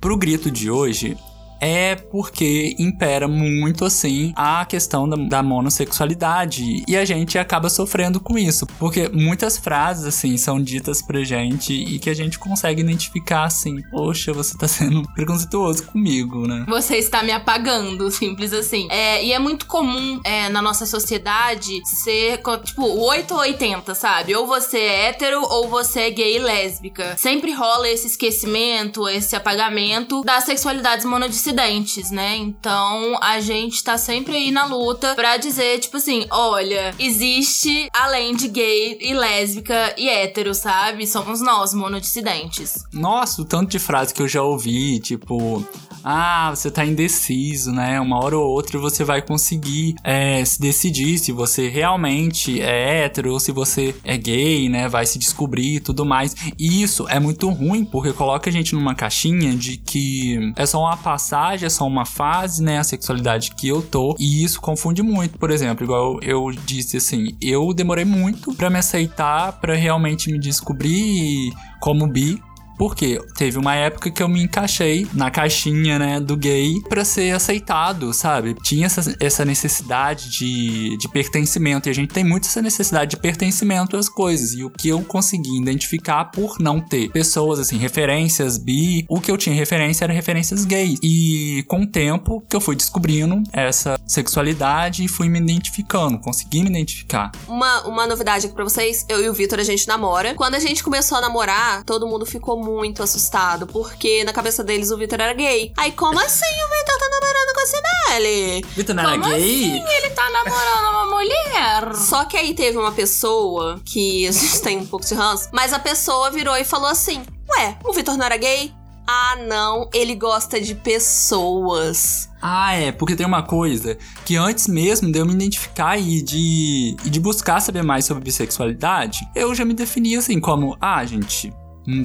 pro 0.00 0.16
grito 0.16 0.50
de 0.50 0.68
hoje 0.68 1.16
é 1.62 1.94
porque 1.94 2.74
impera 2.76 3.28
muito, 3.28 3.84
assim, 3.84 4.32
a 4.34 4.64
questão 4.64 5.08
da, 5.08 5.16
da 5.16 5.42
monossexualidade. 5.44 6.82
E 6.88 6.96
a 6.96 7.04
gente 7.04 7.38
acaba 7.38 7.70
sofrendo 7.70 8.18
com 8.18 8.36
isso. 8.36 8.66
Porque 8.80 9.08
muitas 9.08 9.56
frases, 9.56 10.04
assim, 10.04 10.36
são 10.36 10.60
ditas 10.60 11.00
pra 11.00 11.22
gente 11.22 11.72
e 11.72 12.00
que 12.00 12.10
a 12.10 12.14
gente 12.14 12.36
consegue 12.36 12.82
identificar, 12.82 13.44
assim, 13.44 13.80
poxa, 13.92 14.32
você 14.32 14.58
tá 14.58 14.66
sendo 14.66 15.02
preconceituoso 15.14 15.84
comigo, 15.84 16.48
né? 16.48 16.64
Você 16.66 16.96
está 16.96 17.22
me 17.22 17.30
apagando, 17.30 18.10
simples 18.10 18.52
assim. 18.52 18.88
É, 18.90 19.24
e 19.24 19.32
é 19.32 19.38
muito 19.38 19.66
comum 19.66 20.20
é, 20.24 20.48
na 20.48 20.60
nossa 20.60 20.84
sociedade 20.84 21.80
ser, 21.84 22.40
tipo, 22.64 22.84
8 22.84 23.34
ou 23.34 23.40
80, 23.40 23.94
sabe? 23.94 24.34
Ou 24.34 24.48
você 24.48 24.78
é 24.78 25.08
hétero 25.10 25.40
ou 25.40 25.68
você 25.68 26.00
é 26.00 26.10
gay 26.10 26.36
e 26.36 26.38
lésbica. 26.40 27.16
Sempre 27.16 27.52
rola 27.52 27.88
esse 27.88 28.08
esquecimento, 28.08 29.08
esse 29.08 29.36
apagamento 29.36 30.22
das 30.22 30.42
sexualidades 30.42 31.04
monodissidentes, 31.52 32.10
né? 32.10 32.36
Então 32.36 33.18
a 33.22 33.40
gente 33.40 33.82
tá 33.84 33.96
sempre 33.98 34.36
aí 34.36 34.50
na 34.50 34.64
luta 34.64 35.14
pra 35.14 35.36
dizer, 35.36 35.78
tipo 35.78 35.98
assim, 35.98 36.26
olha, 36.30 36.94
existe 36.98 37.88
além 37.92 38.34
de 38.34 38.48
gay 38.48 38.98
e 39.00 39.14
lésbica 39.14 39.94
e 39.96 40.08
hétero, 40.08 40.54
sabe? 40.54 41.06
Somos 41.06 41.40
nós, 41.40 41.74
monodissidentes. 41.74 42.84
Nossa, 42.92 43.42
o 43.42 43.44
tanto 43.44 43.70
de 43.70 43.78
frase 43.78 44.14
que 44.14 44.22
eu 44.22 44.28
já 44.28 44.42
ouvi, 44.42 44.98
tipo, 45.00 45.64
ah, 46.04 46.50
você 46.50 46.70
tá 46.70 46.84
indeciso, 46.84 47.72
né? 47.72 48.00
Uma 48.00 48.22
hora 48.22 48.36
ou 48.36 48.50
outra 48.50 48.78
você 48.78 49.04
vai 49.04 49.22
conseguir 49.22 49.94
é, 50.02 50.44
se 50.44 50.60
decidir 50.60 51.18
se 51.18 51.32
você 51.32 51.68
realmente 51.68 52.60
é 52.60 53.04
hétero 53.04 53.32
ou 53.32 53.40
se 53.40 53.52
você 53.52 53.94
é 54.04 54.16
gay, 54.16 54.68
né? 54.68 54.88
Vai 54.88 55.06
se 55.06 55.18
descobrir 55.18 55.76
e 55.76 55.80
tudo 55.80 56.04
mais. 56.04 56.34
E 56.58 56.82
isso 56.82 57.08
é 57.08 57.20
muito 57.20 57.48
ruim 57.50 57.84
porque 57.84 58.12
coloca 58.12 58.50
a 58.50 58.52
gente 58.52 58.74
numa 58.74 58.94
caixinha 58.94 59.54
de 59.54 59.76
que 59.76 60.52
é 60.56 60.66
só 60.66 60.80
uma 60.80 60.96
passagem, 60.96 61.66
é 61.66 61.70
só 61.70 61.86
uma 61.86 62.04
fase, 62.04 62.62
né? 62.62 62.78
A 62.78 62.84
sexualidade 62.84 63.54
que 63.54 63.68
eu 63.68 63.82
tô. 63.82 64.16
E 64.18 64.42
isso 64.44 64.60
confunde 64.60 65.02
muito. 65.02 65.38
Por 65.38 65.50
exemplo, 65.50 65.84
igual 65.84 66.18
eu 66.22 66.50
disse 66.64 66.96
assim, 66.96 67.36
eu 67.40 67.72
demorei 67.72 68.04
muito 68.04 68.54
pra 68.54 68.70
me 68.70 68.78
aceitar, 68.78 69.52
pra 69.60 69.74
realmente 69.74 70.30
me 70.30 70.38
descobrir 70.38 71.52
como 71.80 72.06
bi. 72.06 72.40
Porque 72.82 73.24
teve 73.36 73.58
uma 73.58 73.76
época 73.76 74.10
que 74.10 74.20
eu 74.20 74.28
me 74.28 74.42
encaixei 74.42 75.06
na 75.14 75.30
caixinha, 75.30 76.00
né, 76.00 76.18
do 76.18 76.36
gay 76.36 76.82
pra 76.88 77.04
ser 77.04 77.32
aceitado, 77.32 78.12
sabe? 78.12 78.56
Tinha 78.60 78.86
essa, 78.86 79.14
essa 79.20 79.44
necessidade 79.44 80.28
de, 80.28 80.96
de 80.96 81.08
pertencimento. 81.08 81.88
E 81.88 81.90
a 81.90 81.94
gente 81.94 82.12
tem 82.12 82.24
muito 82.24 82.48
essa 82.48 82.60
necessidade 82.60 83.12
de 83.12 83.18
pertencimento 83.18 83.96
às 83.96 84.08
coisas. 84.08 84.54
E 84.54 84.64
o 84.64 84.68
que 84.68 84.88
eu 84.88 85.00
consegui 85.02 85.58
identificar 85.58 86.24
por 86.24 86.58
não 86.58 86.80
ter 86.80 87.08
pessoas, 87.12 87.60
assim, 87.60 87.76
referências 87.76 88.58
bi, 88.58 89.06
o 89.08 89.20
que 89.20 89.30
eu 89.30 89.38
tinha 89.38 89.54
referência 89.54 90.04
era 90.04 90.12
referências 90.12 90.64
gays. 90.64 90.98
E 91.00 91.64
com 91.68 91.82
o 91.82 91.86
tempo 91.86 92.42
que 92.50 92.56
eu 92.56 92.60
fui 92.60 92.74
descobrindo 92.74 93.44
essa 93.52 93.94
sexualidade 94.04 95.04
e 95.04 95.08
fui 95.08 95.28
me 95.28 95.38
identificando, 95.38 96.18
consegui 96.18 96.64
me 96.64 96.70
identificar. 96.70 97.30
Uma, 97.46 97.86
uma 97.86 98.06
novidade 98.08 98.46
aqui 98.46 98.54
pra 98.56 98.64
vocês, 98.64 99.06
eu 99.08 99.24
e 99.24 99.28
o 99.28 99.32
Vitor 99.32 99.60
a 99.60 99.62
gente 99.62 99.86
namora. 99.86 100.34
Quando 100.34 100.56
a 100.56 100.58
gente 100.58 100.82
começou 100.82 101.18
a 101.18 101.20
namorar, 101.20 101.84
todo 101.84 102.08
mundo 102.08 102.26
ficou 102.26 102.60
muito 102.60 102.71
assustado, 103.02 103.66
porque 103.66 104.24
na 104.24 104.32
cabeça 104.32 104.62
deles 104.64 104.90
o 104.90 104.96
Vitor 104.96 105.20
era 105.20 105.34
gay. 105.34 105.72
Aí, 105.76 105.92
como 105.92 106.18
assim 106.18 106.44
o 106.44 106.68
Vitor 106.78 106.98
tá 106.98 107.08
namorando 107.10 107.54
com 107.54 107.60
a 107.60 107.66
Cibele? 107.66 108.66
Vitor 108.74 108.94
não 108.94 109.02
era 109.02 109.12
Como 109.12 109.24
gay? 109.24 109.74
assim? 109.74 109.84
Ele 109.96 110.10
tá 110.10 110.30
namorando 110.30 110.90
uma 110.90 111.06
mulher? 111.06 111.94
Só 111.96 112.24
que 112.24 112.36
aí 112.36 112.54
teve 112.54 112.78
uma 112.78 112.92
pessoa 112.92 113.80
que 113.84 114.26
a 114.28 114.32
gente 114.32 114.60
tem 114.62 114.78
um 114.78 114.86
pouco 114.86 115.04
de 115.04 115.14
ranço, 115.14 115.48
mas 115.52 115.72
a 115.72 115.78
pessoa 115.78 116.30
virou 116.30 116.56
e 116.56 116.64
falou 116.64 116.88
assim: 116.88 117.22
Ué, 117.56 117.76
o 117.84 117.92
Vitor 117.92 118.16
não 118.16 118.24
era 118.26 118.36
gay? 118.36 118.72
Ah, 119.06 119.36
não, 119.46 119.90
ele 119.92 120.14
gosta 120.14 120.60
de 120.60 120.74
pessoas. 120.76 122.30
Ah, 122.40 122.72
é, 122.74 122.92
porque 122.92 123.16
tem 123.16 123.26
uma 123.26 123.42
coisa 123.42 123.98
que 124.24 124.36
antes 124.36 124.66
mesmo 124.68 125.10
de 125.10 125.18
eu 125.18 125.26
me 125.26 125.32
identificar 125.32 125.98
e 125.98 126.22
de, 126.22 126.96
e 127.04 127.10
de 127.10 127.20
buscar 127.20 127.60
saber 127.60 127.82
mais 127.82 128.04
sobre 128.04 128.22
bissexualidade, 128.22 129.28
eu 129.34 129.54
já 129.54 129.64
me 129.64 129.74
definia 129.74 130.18
assim 130.18 130.40
como, 130.40 130.76
ah, 130.80 131.04
gente, 131.04 131.52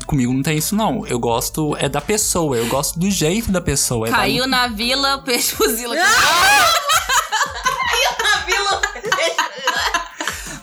comigo 0.06 0.34
não 0.34 0.42
tem 0.42 0.58
isso 0.58 0.76
não. 0.76 1.06
Eu 1.08 1.20
gosto 1.20 1.76
é 1.78 1.88
da 1.90 2.02
pessoa, 2.02 2.58
eu 2.58 2.68
gosto 2.68 3.00
do 3.00 3.10
jeito 3.12 3.52
da 3.52 3.62
pessoa. 3.62 4.08
é 4.08 4.12
da- 4.12 4.18
Caiu 4.18 4.48
na 4.48 4.68
vila, 4.68 5.16
o 5.18 5.22
peixe 5.24 5.54
fuzila. 5.56 5.96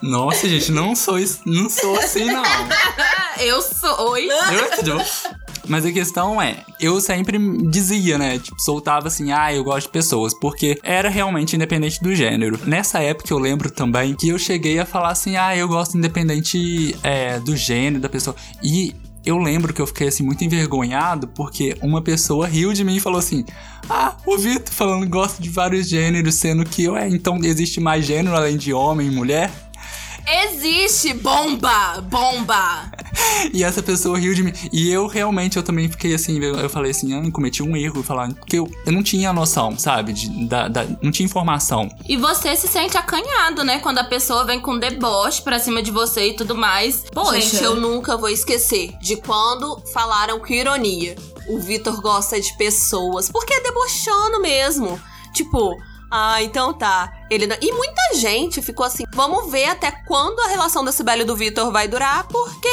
Nossa, 0.02 0.46
gente, 0.48 0.70
não 0.70 0.94
sou, 0.94 1.18
isso- 1.18 1.40
não 1.46 1.70
sou 1.70 1.98
assim 1.98 2.24
não. 2.26 2.42
Eu 3.40 3.60
sou. 3.62 4.10
Oi? 4.10 4.28
Eu- 4.28 4.94
eu- 4.98 5.04
Mas 5.66 5.84
a 5.86 5.90
questão 5.90 6.40
é, 6.40 6.58
eu 6.78 7.00
sempre 7.00 7.36
dizia, 7.70 8.16
né? 8.18 8.38
Tipo, 8.38 8.60
soltava 8.60 9.08
assim, 9.08 9.32
ah, 9.32 9.52
eu 9.52 9.64
gosto 9.64 9.86
de 9.86 9.92
pessoas, 9.92 10.32
porque 10.38 10.78
era 10.82 11.08
realmente 11.08 11.56
independente 11.56 12.00
do 12.02 12.14
gênero. 12.14 12.60
Nessa 12.64 13.00
época 13.00 13.32
eu 13.32 13.38
lembro 13.38 13.70
também 13.70 14.14
que 14.14 14.28
eu 14.28 14.38
cheguei 14.38 14.78
a 14.78 14.84
falar 14.86 15.08
assim, 15.08 15.36
ah, 15.36 15.56
eu 15.56 15.66
gosto 15.66 15.96
independente 15.96 16.94
é, 17.02 17.40
do 17.40 17.56
gênero 17.56 18.00
da 18.02 18.08
pessoa. 18.10 18.36
E 18.62 18.94
eu 19.24 19.38
lembro 19.38 19.72
que 19.72 19.80
eu 19.80 19.86
fiquei 19.86 20.08
assim 20.08 20.22
muito 20.22 20.44
envergonhado 20.44 21.26
porque 21.28 21.76
uma 21.80 22.02
pessoa 22.02 22.46
riu 22.46 22.72
de 22.72 22.84
mim 22.84 22.96
e 22.96 23.00
falou 23.00 23.18
assim: 23.18 23.44
Ah, 23.88 24.16
o 24.26 24.36
Vitor 24.36 24.72
falando 24.72 25.08
gosta 25.08 25.42
de 25.42 25.48
vários 25.48 25.88
gêneros, 25.88 26.34
sendo 26.34 26.64
que 26.64 26.84
eu 26.84 26.96
é, 26.96 27.08
então 27.08 27.38
existe 27.42 27.80
mais 27.80 28.04
gênero 28.04 28.36
além 28.36 28.56
de 28.56 28.72
homem 28.72 29.08
e 29.08 29.10
mulher. 29.10 29.50
Existe 30.26 31.12
bomba! 31.14 32.00
Bomba! 32.02 32.90
E 33.52 33.62
essa 33.62 33.82
pessoa 33.82 34.18
riu 34.18 34.34
de 34.34 34.42
mim. 34.42 34.52
E 34.72 34.90
eu 34.90 35.06
realmente, 35.06 35.56
eu 35.56 35.62
também 35.62 35.88
fiquei 35.88 36.14
assim, 36.14 36.38
eu 36.42 36.68
falei 36.68 36.90
assim, 36.90 37.14
ah, 37.14 37.30
cometi 37.30 37.62
um 37.62 37.76
erro, 37.76 38.02
falar, 38.02 38.32
porque 38.34 38.58
eu, 38.58 38.68
eu 38.84 38.92
não 38.92 39.02
tinha 39.02 39.32
noção, 39.32 39.78
sabe? 39.78 40.12
De, 40.12 40.46
da, 40.46 40.66
da- 40.68 40.86
não 41.00 41.10
tinha 41.12 41.24
informação. 41.24 41.88
E 42.08 42.16
você 42.16 42.56
se 42.56 42.66
sente 42.66 42.96
acanhado, 42.96 43.62
né? 43.62 43.78
Quando 43.78 43.98
a 43.98 44.04
pessoa 44.04 44.44
vem 44.44 44.60
com 44.60 44.78
deboche 44.78 45.42
pra 45.42 45.58
cima 45.58 45.82
de 45.82 45.90
você 45.90 46.28
e 46.30 46.36
tudo 46.36 46.54
mais. 46.56 47.04
Poxa, 47.12 47.40
Gente, 47.40 47.62
eu 47.62 47.76
nunca 47.76 48.16
vou 48.16 48.28
esquecer 48.28 48.92
de 49.00 49.16
quando 49.16 49.80
falaram 49.92 50.40
com 50.40 50.52
ironia. 50.52 51.14
O 51.48 51.58
Vitor 51.60 52.00
gosta 52.00 52.40
de 52.40 52.56
pessoas, 52.56 53.30
porque 53.30 53.54
é 53.54 53.62
debochando 53.62 54.40
mesmo. 54.40 55.00
Tipo, 55.32 55.76
ah, 56.10 56.42
então 56.42 56.72
tá. 56.72 57.12
Ele 57.34 57.46
não... 57.46 57.56
E 57.60 57.72
muita 57.72 58.14
gente 58.14 58.62
ficou 58.62 58.84
assim, 58.86 59.04
vamos 59.14 59.50
ver 59.50 59.66
até 59.66 59.90
quando 60.06 60.40
a 60.40 60.48
relação 60.48 60.84
da 60.84 60.92
Cibele 60.92 61.22
e 61.22 61.24
do 61.24 61.36
Vitor 61.36 61.70
vai 61.72 61.88
durar, 61.88 62.24
porque, 62.28 62.68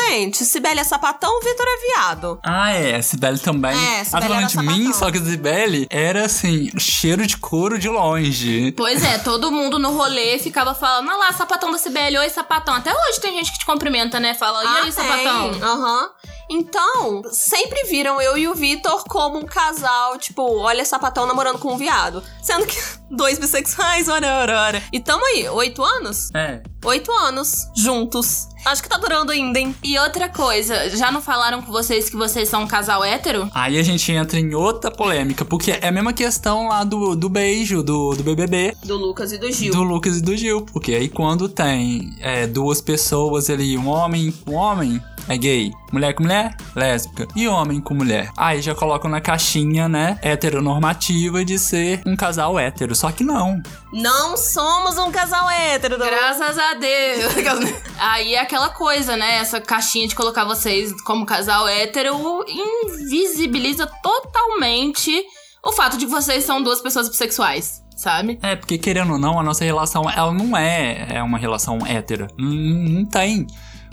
gente, 0.00 0.44
Cibele 0.44 0.80
é 0.80 0.84
sapatão, 0.84 1.40
Vitor 1.40 1.66
é 1.66 1.86
viado. 1.92 2.40
Ah, 2.44 2.70
é, 2.72 2.96
a 2.96 3.02
Sibeli 3.02 3.38
também. 3.38 3.72
É, 3.76 3.96
Ela 3.96 4.04
Cibele 4.04 4.26
falando 4.26 4.38
era 4.40 4.46
de 4.46 4.58
mim, 4.58 4.92
só 4.92 5.10
que 5.10 5.18
a 5.18 5.24
Sibeli 5.24 5.86
era 5.90 6.24
assim, 6.26 6.70
cheiro 6.78 7.26
de 7.26 7.36
couro 7.36 7.78
de 7.78 7.88
longe. 7.88 8.72
Pois 8.72 9.02
é, 9.02 9.18
todo 9.18 9.50
mundo 9.50 9.78
no 9.78 9.90
rolê 9.92 10.38
ficava 10.38 10.74
falando, 10.74 11.10
ah 11.10 11.16
lá, 11.16 11.32
sapatão 11.32 11.70
da 11.72 11.78
Cibele, 11.78 12.18
oi, 12.18 12.28
sapatão. 12.30 12.74
Até 12.74 12.92
hoje 12.92 13.20
tem 13.20 13.32
gente 13.34 13.52
que 13.52 13.58
te 13.58 13.66
cumprimenta, 13.66 14.20
né? 14.20 14.34
Fala, 14.34 14.62
e 14.62 14.66
Ah, 14.66 14.74
aí, 14.76 14.82
tem. 14.82 14.92
sapatão? 14.92 15.50
Aham. 15.62 16.10
Então, 16.50 17.22
sempre 17.30 17.84
viram 17.84 18.20
eu 18.22 18.36
e 18.38 18.48
o 18.48 18.54
Vitor 18.54 19.04
como 19.06 19.38
um 19.38 19.44
casal, 19.44 20.16
tipo, 20.18 20.42
olha 20.60 20.82
sapatão 20.82 21.26
namorando 21.26 21.58
com 21.58 21.74
um 21.74 21.76
viado. 21.76 22.22
Sendo 22.42 22.64
que 22.66 22.76
dois 23.10 23.38
bissexuais, 23.38 23.87
ora, 24.08 24.38
ora, 24.38 24.60
ora. 24.60 24.82
E 24.92 25.00
tamo 25.00 25.24
aí, 25.24 25.48
oito 25.48 25.82
anos? 25.82 26.30
É. 26.34 26.62
Oito 26.84 27.10
anos, 27.10 27.66
juntos. 27.74 28.48
Acho 28.64 28.82
que 28.82 28.88
tá 28.88 28.98
durando 28.98 29.32
ainda, 29.32 29.58
hein? 29.58 29.74
E 29.82 29.98
outra 29.98 30.28
coisa, 30.28 30.90
já 30.90 31.10
não 31.10 31.20
falaram 31.20 31.62
com 31.62 31.72
vocês 31.72 32.08
que 32.10 32.16
vocês 32.16 32.48
são 32.48 32.62
um 32.62 32.66
casal 32.66 33.02
hétero? 33.02 33.50
Aí 33.54 33.78
a 33.78 33.82
gente 33.82 34.12
entra 34.12 34.38
em 34.38 34.54
outra 34.54 34.90
polêmica, 34.90 35.44
porque 35.44 35.72
é 35.72 35.88
a 35.88 35.92
mesma 35.92 36.12
questão 36.12 36.68
lá 36.68 36.84
do, 36.84 37.16
do 37.16 37.28
beijo, 37.28 37.82
do, 37.82 38.14
do 38.14 38.22
BBB. 38.22 38.76
Do 38.84 38.96
Lucas 38.96 39.32
e 39.32 39.38
do 39.38 39.50
Gil. 39.50 39.72
Do 39.72 39.82
Lucas 39.82 40.18
e 40.18 40.22
do 40.22 40.36
Gil. 40.36 40.62
Porque 40.62 40.94
aí 40.94 41.08
quando 41.08 41.48
tem 41.48 42.14
é, 42.20 42.46
duas 42.46 42.80
pessoas 42.80 43.48
ali, 43.50 43.76
um 43.76 43.88
homem 43.88 44.30
com 44.30 44.52
um 44.52 44.54
homem, 44.54 45.02
é 45.28 45.36
gay. 45.36 45.72
Mulher 45.92 46.14
com 46.14 46.22
mulher, 46.22 46.56
lésbica. 46.74 47.28
E 47.36 47.46
homem 47.46 47.80
com 47.80 47.94
mulher. 47.94 48.30
Aí 48.36 48.60
já 48.60 48.74
colocam 48.74 49.10
na 49.10 49.20
caixinha, 49.20 49.88
né, 49.88 50.18
heteronormativa 50.22 51.44
de 51.44 51.58
ser 51.58 52.02
um 52.06 52.16
casal 52.16 52.58
hétero. 52.58 52.94
Só 52.94 53.12
que 53.12 53.22
não. 53.22 53.62
Não 53.92 54.36
somos 54.36 54.98
um 54.98 55.10
casal 55.10 55.48
hétero. 55.50 55.98
Graças 55.98 56.58
a 56.58 56.74
Deus. 56.74 57.34
Aí 57.98 58.34
é 58.34 58.40
aquela 58.40 58.70
coisa, 58.70 59.16
né? 59.16 59.36
Essa 59.36 59.60
caixinha 59.60 60.08
de 60.08 60.14
colocar 60.14 60.44
vocês 60.44 60.92
como 61.02 61.26
casal 61.26 61.68
hétero 61.68 62.44
invisibiliza 62.48 63.86
totalmente 64.02 65.24
o 65.64 65.72
fato 65.72 65.98
de 65.98 66.06
que 66.06 66.10
vocês 66.10 66.44
são 66.44 66.62
duas 66.62 66.80
pessoas 66.80 67.08
bissexuais, 67.08 67.82
sabe? 67.96 68.38
É, 68.42 68.56
porque 68.56 68.78
querendo 68.78 69.12
ou 69.12 69.18
não, 69.18 69.38
a 69.38 69.42
nossa 69.42 69.64
relação, 69.64 70.08
ela 70.08 70.32
não 70.32 70.56
é, 70.56 71.08
é 71.16 71.22
uma 71.22 71.36
relação 71.36 71.78
hétera. 71.86 72.28
Não, 72.38 72.48
não 72.48 73.04
tem 73.04 73.46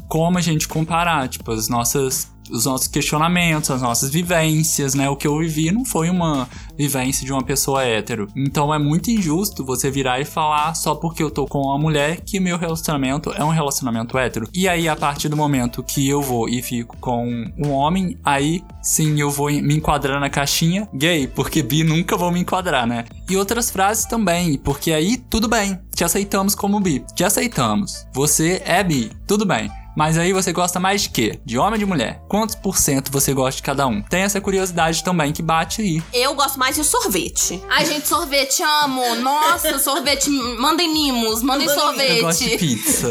como 0.08 0.38
a 0.38 0.41
gente 0.41 0.68
comparar, 0.68 1.28
tipo, 1.28 1.51
as 1.51 1.68
nossas 1.68 2.34
os 2.49 2.66
nossos 2.66 2.88
questionamentos, 2.88 3.72
as 3.72 3.82
nossas 3.82 4.10
vivências, 4.10 4.93
né? 4.93 5.10
O 5.10 5.16
que 5.16 5.28
eu 5.28 5.38
vivi 5.38 5.72
não 5.72 5.86
foi 5.86 6.10
uma 6.10 6.47
vivência 6.78 7.26
de 7.26 7.32
uma 7.32 7.43
pessoa 7.43 7.84
hétero. 7.84 8.28
Então 8.36 8.74
é 8.74 8.78
muito 8.78 9.10
injusto 9.10 9.66
você 9.66 9.89
virar 9.89 10.20
e 10.20 10.26
falar 10.26 10.74
só 10.76 10.95
porque 10.95 11.24
eu 11.24 11.32
tô 11.32 11.45
com 11.45 11.62
uma 11.62 11.78
mulher 11.78 12.22
que 12.22 12.39
meu 12.39 12.58
relacionamento 12.58 13.32
é 13.32 13.43
um 13.43 13.49
relacionamento 13.49 14.18
hétero. 14.18 14.49
E 14.53 14.68
aí, 14.68 14.88
a 14.88 14.95
partir 14.95 15.30
do 15.30 15.38
momento 15.38 15.84
que 15.84 16.08
eu 16.08 16.22
vou 16.22 16.47
e 16.49 16.62
fico 16.62 16.97
com 16.97 17.45
um 17.58 17.72
homem, 17.72 18.18
aí 18.24 18.64
sim 18.82 19.20
eu 19.20 19.32
vou 19.32 19.47
me 19.47 19.76
enquadrar 19.76 20.20
na 20.20 20.30
caixinha 20.30 20.88
gay, 20.93 21.28
porque 21.28 21.64
bi 21.64 21.84
nunca 21.84 22.18
vou 22.18 22.32
me 22.32 22.39
enquadrar, 22.39 22.86
né? 22.86 23.06
E 23.30 23.36
outras 23.36 23.70
frases 23.70 24.06
também, 24.06 24.58
porque 24.58 24.91
aí 24.91 25.18
tudo 25.18 25.47
bem, 25.47 25.80
te 25.93 26.03
aceitamos 26.03 26.53
como 26.56 26.80
bi, 26.80 27.03
te 27.16 27.24
aceitamos. 27.24 28.06
Você 28.14 28.62
é 28.66 28.84
bi, 28.84 29.12
tudo 29.26 29.45
bem. 29.45 29.85
Mas 29.96 30.18
aí 30.18 30.34
você 30.34 30.52
gosta 30.52 30.80
mais 30.80 31.04
de 31.04 31.10
quê? 31.10 31.39
De 31.46 31.58
homem 31.58 31.74
ou 31.74 31.78
de 31.80 31.86
mulher? 31.86 32.22
Quantos 32.28 32.54
por 32.56 32.78
cento 32.78 33.12
você 33.12 33.34
gosta 33.34 33.58
de 33.58 33.64
cada 33.64 33.88
um? 33.88 34.02
Tem 34.02 34.22
essa 34.24 34.41
curiosidade 34.41 35.04
também 35.04 35.32
que 35.32 35.41
bate 35.41 35.82
aí. 35.82 36.04
Eu 36.14 36.34
gosto 36.36 36.60
mais 36.60 36.76
de 36.76 36.84
sorvete. 36.84 37.62
Ai, 37.70 37.86
gente, 37.86 38.08
sorvete, 38.08 38.62
amo. 38.84 39.16
Nossa, 39.16 39.78
sorvete. 39.80 40.30
Mandem 40.30 40.91
mimos, 40.93 41.41
mandem 41.41 41.70
sorvete. 41.70 42.18
Eu 42.18 42.22
gosto 42.24 42.43
de 42.43 42.58
pizza. 42.58 43.08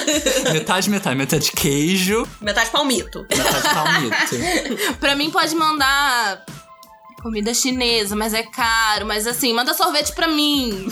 metade, 0.52 0.88
metade. 0.88 1.16
Metade 1.16 1.52
queijo, 1.52 2.26
Metade 2.40 2.70
palmito. 2.70 3.26
metade 3.28 3.68
palmito. 3.74 4.96
Pra 4.98 5.14
mim, 5.14 5.30
pode 5.30 5.54
mandar 5.54 6.44
comida 7.22 7.52
chinesa, 7.54 8.16
mas 8.16 8.32
é 8.34 8.42
caro. 8.42 9.06
Mas 9.06 9.26
assim, 9.26 9.52
manda 9.52 9.74
sorvete 9.74 10.12
pra 10.14 10.26
mim. 10.28 10.88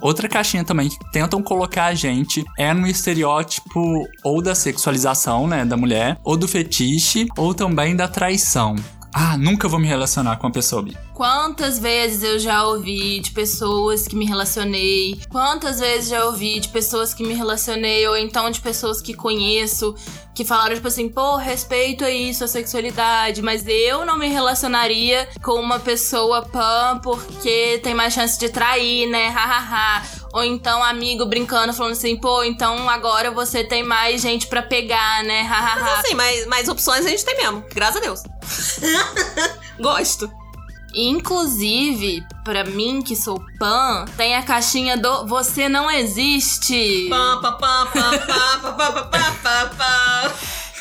Outra 0.00 0.28
caixinha 0.28 0.64
também 0.64 0.88
que 0.88 0.98
tentam 1.12 1.42
colocar 1.42 1.86
a 1.86 1.94
gente 1.94 2.44
é 2.58 2.72
no 2.72 2.86
estereótipo 2.86 4.06
ou 4.24 4.42
da 4.42 4.54
sexualização, 4.54 5.46
né, 5.46 5.64
da 5.64 5.76
mulher, 5.76 6.18
ou 6.24 6.36
do 6.36 6.48
fetiche, 6.48 7.26
ou 7.36 7.54
também 7.54 7.94
da 7.94 8.08
traição. 8.08 8.76
Ah, 9.12 9.36
nunca 9.36 9.68
vou 9.68 9.80
me 9.80 9.88
relacionar 9.88 10.36
com 10.36 10.46
uma 10.46 10.52
pessoa 10.52 10.82
bi. 10.82 10.96
Quantas 11.14 11.78
vezes 11.78 12.22
eu 12.22 12.38
já 12.38 12.64
ouvi 12.64 13.20
de 13.20 13.32
pessoas 13.32 14.06
que 14.06 14.16
me 14.16 14.24
relacionei? 14.24 15.20
Quantas 15.28 15.80
vezes 15.80 16.08
já 16.08 16.24
ouvi 16.24 16.60
de 16.60 16.68
pessoas 16.68 17.12
que 17.12 17.22
me 17.22 17.34
relacionei 17.34 18.06
ou 18.06 18.16
então 18.16 18.50
de 18.50 18.60
pessoas 18.60 19.02
que 19.02 19.12
conheço 19.12 19.94
que 20.34 20.44
falaram 20.44 20.74
tipo 20.74 20.88
assim, 20.88 21.08
pô, 21.08 21.36
respeito 21.36 22.04
a 22.04 22.10
isso, 22.10 22.44
a 22.44 22.48
sexualidade, 22.48 23.42
mas 23.42 23.66
eu 23.66 24.06
não 24.06 24.16
me 24.16 24.28
relacionaria 24.28 25.28
com 25.42 25.60
uma 25.60 25.78
pessoa 25.78 26.42
pan 26.42 26.98
porque 27.02 27.78
tem 27.82 27.94
mais 27.94 28.14
chance 28.14 28.38
de 28.38 28.48
trair, 28.48 29.06
né? 29.06 29.28
Hahaha. 29.28 30.02
Ou 30.32 30.44
então 30.44 30.82
amigo 30.84 31.26
brincando 31.26 31.72
falando 31.72 31.92
assim, 31.92 32.16
pô, 32.16 32.44
então 32.44 32.88
agora 32.88 33.30
você 33.30 33.64
tem 33.64 33.82
mais 33.82 34.20
gente 34.22 34.46
pra 34.46 34.62
pegar, 34.62 35.24
né? 35.24 35.42
Mas 35.80 35.98
assim, 36.00 36.14
mais, 36.14 36.46
mais 36.46 36.68
opções 36.68 37.04
a 37.04 37.08
gente 37.08 37.24
tem 37.24 37.36
mesmo. 37.36 37.64
Graças 37.74 37.96
a 37.96 38.00
Deus. 38.00 38.22
Gosto. 39.80 40.30
Inclusive, 40.94 42.24
pra 42.44 42.64
mim 42.64 43.00
que 43.00 43.14
sou 43.14 43.40
pan, 43.58 44.04
tem 44.16 44.34
a 44.34 44.42
caixinha 44.42 44.96
do 44.96 45.26
Você 45.26 45.68
não 45.68 45.88
existe. 45.90 47.08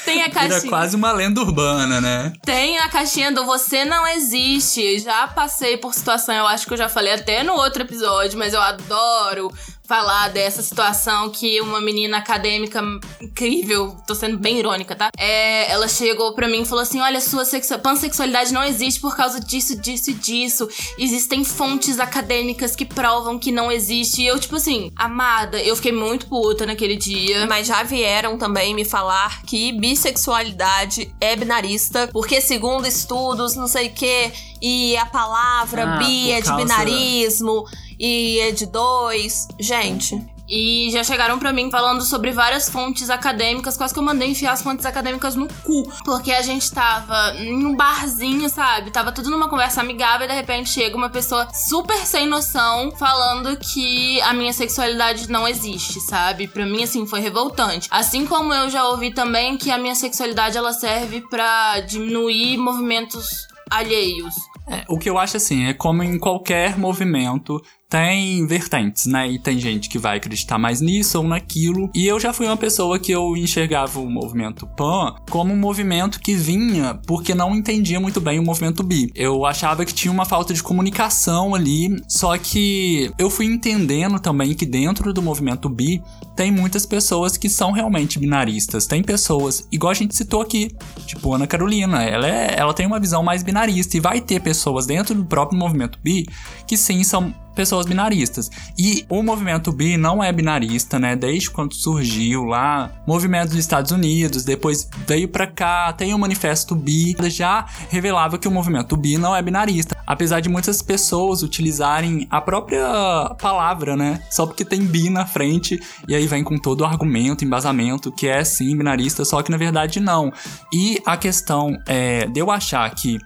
Tem 0.09 0.23
a 0.23 0.29
caixinha. 0.29 0.69
quase 0.69 0.95
uma 0.95 1.11
lenda 1.11 1.41
urbana, 1.41 2.01
né? 2.01 2.33
Tem 2.43 2.79
a 2.79 2.89
caixinha 2.89 3.31
do 3.31 3.45
Você 3.45 3.85
não 3.85 4.07
existe. 4.07 4.99
Já 4.99 5.27
passei 5.27 5.77
por 5.77 5.93
situação, 5.93 6.33
eu 6.33 6.47
acho 6.47 6.65
que 6.65 6.73
eu 6.73 6.77
já 6.77 6.89
falei 6.89 7.13
até 7.13 7.43
no 7.43 7.53
outro 7.53 7.83
episódio, 7.83 8.37
mas 8.37 8.53
eu 8.53 8.61
adoro 8.61 9.51
falar 9.89 10.27
dessa 10.29 10.61
situação 10.61 11.31
que 11.31 11.59
uma 11.61 11.81
menina 11.81 12.17
acadêmica 12.19 12.79
incrível, 13.19 13.97
tô 14.05 14.13
sendo 14.13 14.37
bem 14.37 14.59
irônica, 14.59 14.95
tá? 14.95 15.09
É, 15.17 15.71
ela 15.71 15.87
chegou 15.87 16.33
pra 16.35 16.47
mim 16.47 16.61
e 16.61 16.65
falou 16.65 16.83
assim: 16.83 17.01
Olha, 17.01 17.19
sua 17.19 17.43
sexu- 17.43 17.79
pansexualidade 17.79 18.53
não 18.53 18.63
existe 18.63 18.99
por 19.01 19.17
causa 19.17 19.39
disso, 19.39 19.75
disso 19.81 20.11
e 20.11 20.13
disso. 20.13 20.69
Existem 20.99 21.43
fontes 21.43 21.99
acadêmicas 21.99 22.75
que 22.75 22.85
provam 22.85 23.39
que 23.39 23.51
não 23.51 23.71
existe. 23.71 24.21
E 24.21 24.27
eu, 24.27 24.39
tipo 24.39 24.57
assim, 24.57 24.91
amada, 24.95 25.59
eu 25.59 25.75
fiquei 25.75 25.91
muito 25.91 26.27
puta 26.27 26.67
naquele 26.67 26.95
dia. 26.95 27.47
Mas 27.47 27.65
já 27.65 27.81
vieram 27.81 28.37
também 28.37 28.75
me 28.75 28.85
falar 28.85 29.41
que 29.41 29.71
bissexualidade 29.71 31.11
é 31.19 31.35
binarista, 31.35 32.07
porque 32.13 32.39
segundo 32.41 32.85
estudos, 32.87 33.55
não 33.55 33.67
sei 33.67 33.87
o 33.87 33.91
quê, 33.93 34.31
e 34.61 34.95
a 34.97 35.05
palavra 35.07 35.95
Ah, 35.95 35.97
bi 35.97 36.31
é 36.31 36.41
de 36.41 36.47
causa- 36.47 36.61
binarismo, 36.63 37.65
e 37.99 38.39
é 38.39 38.51
de 38.51 38.65
dois. 38.65 39.47
Gente, 39.59 40.15
E 40.51 40.89
já 40.91 41.03
chegaram 41.03 41.37
pra 41.37 41.53
mim 41.53 41.69
falando 41.69 42.01
sobre 42.01 42.31
várias 42.31 42.67
fontes 42.69 43.11
acadêmicas, 43.11 43.77
quase 43.77 43.93
que 43.93 43.99
eu 43.99 44.03
mandei 44.03 44.29
enfiar 44.29 44.53
as 44.53 44.63
fontes 44.63 44.83
acadêmicas 44.83 45.35
no 45.35 45.47
cu. 45.63 45.83
Porque 46.03 46.31
a 46.31 46.41
gente 46.41 46.71
tava 46.71 47.35
em 47.37 47.63
um 47.63 47.75
barzinho, 47.75 48.49
sabe? 48.49 48.89
Tava 48.89 49.11
tudo 49.11 49.29
numa 49.29 49.47
conversa 49.47 49.81
amigável 49.81 50.25
e 50.25 50.29
de 50.29 50.33
repente 50.33 50.71
chega 50.71 50.97
uma 50.97 51.09
pessoa 51.09 51.47
super 51.53 52.03
sem 52.03 52.25
noção 52.25 52.91
falando 52.97 53.55
que 53.57 54.19
a 54.21 54.33
minha 54.33 54.51
sexualidade 54.51 55.29
não 55.29 55.47
existe, 55.47 56.01
sabe? 56.01 56.47
Pra 56.47 56.65
mim, 56.65 56.81
assim, 56.81 57.05
foi 57.05 57.19
revoltante. 57.19 57.87
Assim 57.91 58.25
como 58.25 58.51
eu 58.51 58.71
já 58.71 58.85
ouvi 58.87 59.13
também 59.13 59.55
que 59.55 59.69
a 59.69 59.77
minha 59.77 59.93
sexualidade 59.93 60.57
ela 60.57 60.73
serve 60.73 61.21
pra 61.29 61.79
diminuir 61.81 62.57
movimentos 62.57 63.47
alheios. 63.69 64.33
É, 64.69 64.85
o 64.87 64.97
que 64.97 65.09
eu 65.09 65.17
acho 65.17 65.37
assim, 65.37 65.65
é 65.65 65.73
como 65.73 66.03
em 66.03 66.19
qualquer 66.19 66.77
movimento, 66.77 67.59
tem 67.89 68.45
vertentes, 68.45 69.07
né? 69.07 69.27
E 69.27 69.39
tem 69.39 69.59
gente 69.59 69.89
que 69.89 69.97
vai 69.97 70.17
acreditar 70.17 70.59
mais 70.59 70.79
nisso 70.79 71.17
ou 71.17 71.27
naquilo. 71.27 71.89
E 71.95 72.05
eu 72.05 72.19
já 72.19 72.31
fui 72.31 72.45
uma 72.45 72.55
pessoa 72.55 72.99
que 72.99 73.11
eu 73.11 73.35
enxergava 73.35 73.99
o 73.99 74.09
movimento 74.09 74.67
PAN 74.77 75.15
como 75.29 75.51
um 75.51 75.57
movimento 75.57 76.19
que 76.19 76.35
vinha 76.35 76.99
porque 77.07 77.33
não 77.33 77.55
entendia 77.55 77.99
muito 77.99 78.21
bem 78.21 78.37
o 78.39 78.43
movimento 78.43 78.83
bi. 78.83 79.11
Eu 79.15 79.43
achava 79.43 79.83
que 79.83 79.93
tinha 79.93 80.11
uma 80.11 80.25
falta 80.25 80.53
de 80.53 80.61
comunicação 80.61 81.55
ali, 81.55 81.99
só 82.07 82.37
que 82.37 83.11
eu 83.17 83.29
fui 83.29 83.47
entendendo 83.47 84.19
também 84.19 84.53
que 84.53 84.67
dentro 84.67 85.11
do 85.11 85.21
movimento 85.21 85.67
bi 85.67 86.03
tem 86.39 86.53
muitas 86.53 86.85
pessoas 86.85 87.35
que 87.35 87.49
são 87.49 87.73
realmente 87.73 88.17
binaristas. 88.17 88.87
Tem 88.87 89.03
pessoas, 89.03 89.67
igual 89.69 89.91
a 89.91 89.93
gente 89.93 90.15
citou 90.15 90.39
aqui, 90.39 90.73
tipo 91.05 91.33
Ana 91.33 91.45
Carolina, 91.45 92.01
ela, 92.01 92.25
é, 92.25 92.55
ela 92.57 92.73
tem 92.73 92.85
uma 92.85 92.97
visão 92.97 93.21
mais 93.21 93.43
binarista 93.43 93.97
e 93.97 93.99
vai 93.99 94.21
ter 94.21 94.39
pessoas 94.39 94.85
dentro 94.85 95.13
do 95.13 95.25
próprio 95.25 95.59
movimento 95.59 95.99
bi 96.01 96.25
que 96.65 96.77
sim 96.77 97.03
são 97.03 97.35
pessoas 97.59 97.85
binaristas. 97.85 98.49
E 98.77 99.05
o 99.09 99.21
movimento 99.21 99.69
bi 99.73 99.97
não 99.97 100.23
é 100.23 100.31
binarista, 100.31 100.97
né? 100.97 101.13
Desde 101.13 101.49
quando 101.49 101.73
surgiu 101.73 102.45
lá, 102.45 102.89
movimento 103.05 103.49
dos 103.49 103.57
Estados 103.57 103.91
Unidos, 103.91 104.45
depois 104.45 104.89
veio 105.05 105.27
pra 105.27 105.45
cá, 105.45 105.91
tem 105.91 106.13
o 106.13 106.17
manifesto 106.17 106.73
bi, 106.73 107.17
já 107.23 107.65
revelava 107.89 108.37
que 108.37 108.47
o 108.47 108.51
movimento 108.51 108.95
bi 108.95 109.17
não 109.17 109.35
é 109.35 109.41
binarista. 109.41 109.97
Apesar 110.07 110.39
de 110.39 110.47
muitas 110.47 110.81
pessoas 110.81 111.43
utilizarem 111.43 112.25
a 112.31 112.39
própria 112.39 113.35
palavra, 113.41 113.97
né? 113.97 114.23
Só 114.29 114.45
porque 114.45 114.63
tem 114.63 114.81
bi 114.85 115.09
na 115.09 115.25
frente 115.25 115.77
e 116.07 116.15
aí 116.15 116.27
vem 116.27 116.45
com 116.45 116.57
todo 116.57 116.79
o 116.79 116.85
argumento, 116.85 117.43
embasamento 117.43 118.09
que 118.09 118.25
é 118.25 118.41
sim 118.45 118.77
binarista, 118.77 119.25
só 119.25 119.43
que 119.43 119.51
na 119.51 119.57
verdade 119.57 119.99
não. 119.99 120.31
E 120.73 121.01
a 121.05 121.17
questão 121.17 121.77
é 121.85 122.25
de 122.25 122.39
eu 122.39 122.49
achar 122.49 122.89
que 122.95 123.19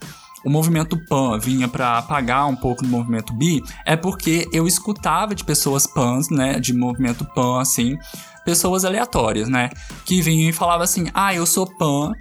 o 0.45 0.49
movimento 0.49 0.97
pan 1.07 1.39
vinha 1.39 1.67
pra 1.67 1.97
apagar 1.97 2.47
um 2.47 2.55
pouco 2.55 2.83
do 2.83 2.89
movimento 2.89 3.33
bi, 3.33 3.61
é 3.85 3.95
porque 3.95 4.47
eu 4.51 4.67
escutava 4.67 5.33
de 5.33 5.43
pessoas 5.43 5.87
pans, 5.87 6.29
né, 6.29 6.59
de 6.59 6.73
movimento 6.73 7.25
pan, 7.33 7.61
assim, 7.61 7.97
pessoas 8.45 8.83
aleatórias, 8.83 9.47
né, 9.47 9.69
que 10.05 10.21
vinham 10.21 10.49
e 10.49 10.53
falavam 10.53 10.83
assim, 10.83 11.07
ah, 11.13 11.33
eu 11.33 11.45
sou 11.45 11.65
pan 11.65 12.13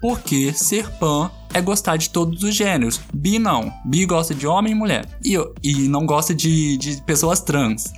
porque 0.00 0.52
ser 0.52 0.88
pan 0.98 1.30
é 1.52 1.60
gostar 1.60 1.96
de 1.96 2.10
todos 2.10 2.42
os 2.42 2.54
gêneros. 2.54 3.00
Bi 3.12 3.38
não. 3.38 3.72
Bi 3.84 4.06
gosta 4.06 4.34
de 4.34 4.46
homem 4.46 4.72
e 4.72 4.74
mulher. 4.74 5.06
E, 5.22 5.36
e 5.62 5.88
não 5.88 6.06
gosta 6.06 6.34
de, 6.34 6.78
de 6.78 7.02
pessoas 7.02 7.40
trans. 7.40 7.92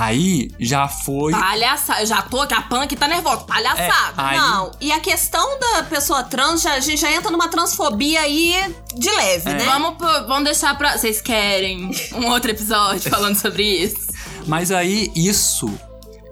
Aí 0.00 0.50
já 0.60 0.86
foi. 0.88 1.32
Palhaçada. 1.32 2.00
Eu 2.02 2.06
já 2.06 2.22
tô 2.22 2.40
aqui, 2.42 2.54
a 2.54 2.62
punk 2.62 2.94
tá 2.96 3.08
nervosa. 3.08 3.44
Palhaçada. 3.44 4.14
Aí- 4.16 4.36
não. 4.38 4.72
E 4.80 4.92
a 4.92 5.00
questão 5.00 5.58
da 5.58 5.82
pessoa 5.84 6.22
trans, 6.22 6.62
já, 6.62 6.74
a 6.74 6.80
gente 6.80 7.00
já 7.00 7.10
entra 7.10 7.30
numa 7.30 7.48
transfobia 7.48 8.20
aí 8.20 8.74
de 8.94 9.10
leve, 9.10 9.50
É. 9.50 9.54
né? 9.54 9.64
Vamos, 9.64 9.96
vamos 10.26 10.44
deixar 10.44 10.76
pra. 10.78 10.96
Vocês 10.96 11.20
querem 11.20 11.90
um 12.14 12.26
outro 12.28 12.50
episódio 12.50 13.08
falando 13.10 13.36
sobre 13.36 13.62
isso? 13.64 14.08
Mas 14.46 14.70
aí 14.70 15.10
isso 15.14 15.68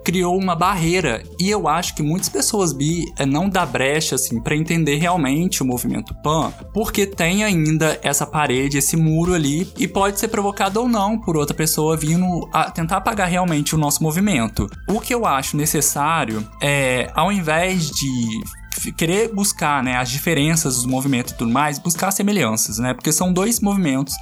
criou 0.07 0.39
uma 0.39 0.55
barreira. 0.55 1.21
E 1.37 1.49
eu 1.49 1.67
acho 1.67 1.93
que 1.93 2.01
muitas 2.01 2.29
pessoas 2.29 2.71
bi 2.71 3.03
eh, 3.19 3.25
não 3.25 3.49
dá 3.49 3.65
brecha, 3.65 4.15
assim, 4.15 4.39
pra 4.39 4.55
entender 4.55 4.95
realmente 4.95 5.61
o 5.61 5.65
movimento 5.65 6.15
pan, 6.23 6.49
porque 6.73 7.05
tem 7.05 7.43
ainda 7.43 7.99
essa 8.01 8.25
parede, 8.25 8.77
esse 8.77 8.95
muro 8.95 9.33
ali, 9.33 9.69
e 9.77 9.85
pode 9.85 10.17
ser 10.17 10.29
provocado 10.29 10.79
ou 10.79 10.87
não 10.87 11.19
por 11.19 11.35
outra 11.35 11.53
pessoa 11.53 11.97
vindo 11.97 12.47
a 12.53 12.71
tentar 12.71 12.97
apagar 12.97 13.27
realmente 13.27 13.75
o 13.75 13.77
nosso 13.77 14.01
movimento. 14.01 14.69
O 14.87 15.01
que 15.01 15.13
eu 15.13 15.25
acho 15.25 15.57
necessário 15.57 16.47
é, 16.63 17.11
ao 17.13 17.29
invés 17.29 17.91
de 17.91 18.91
querer 18.95 19.33
buscar 19.33 19.83
né, 19.83 19.97
as 19.97 20.09
diferenças 20.09 20.75
dos 20.75 20.85
movimentos 20.85 21.33
e 21.33 21.35
tudo 21.35 21.51
mais, 21.51 21.79
buscar 21.79 22.11
semelhanças, 22.11 22.77
né? 22.77 22.93
Porque 22.93 23.11
são 23.11 23.33
dois 23.33 23.59
movimentos 23.59 24.13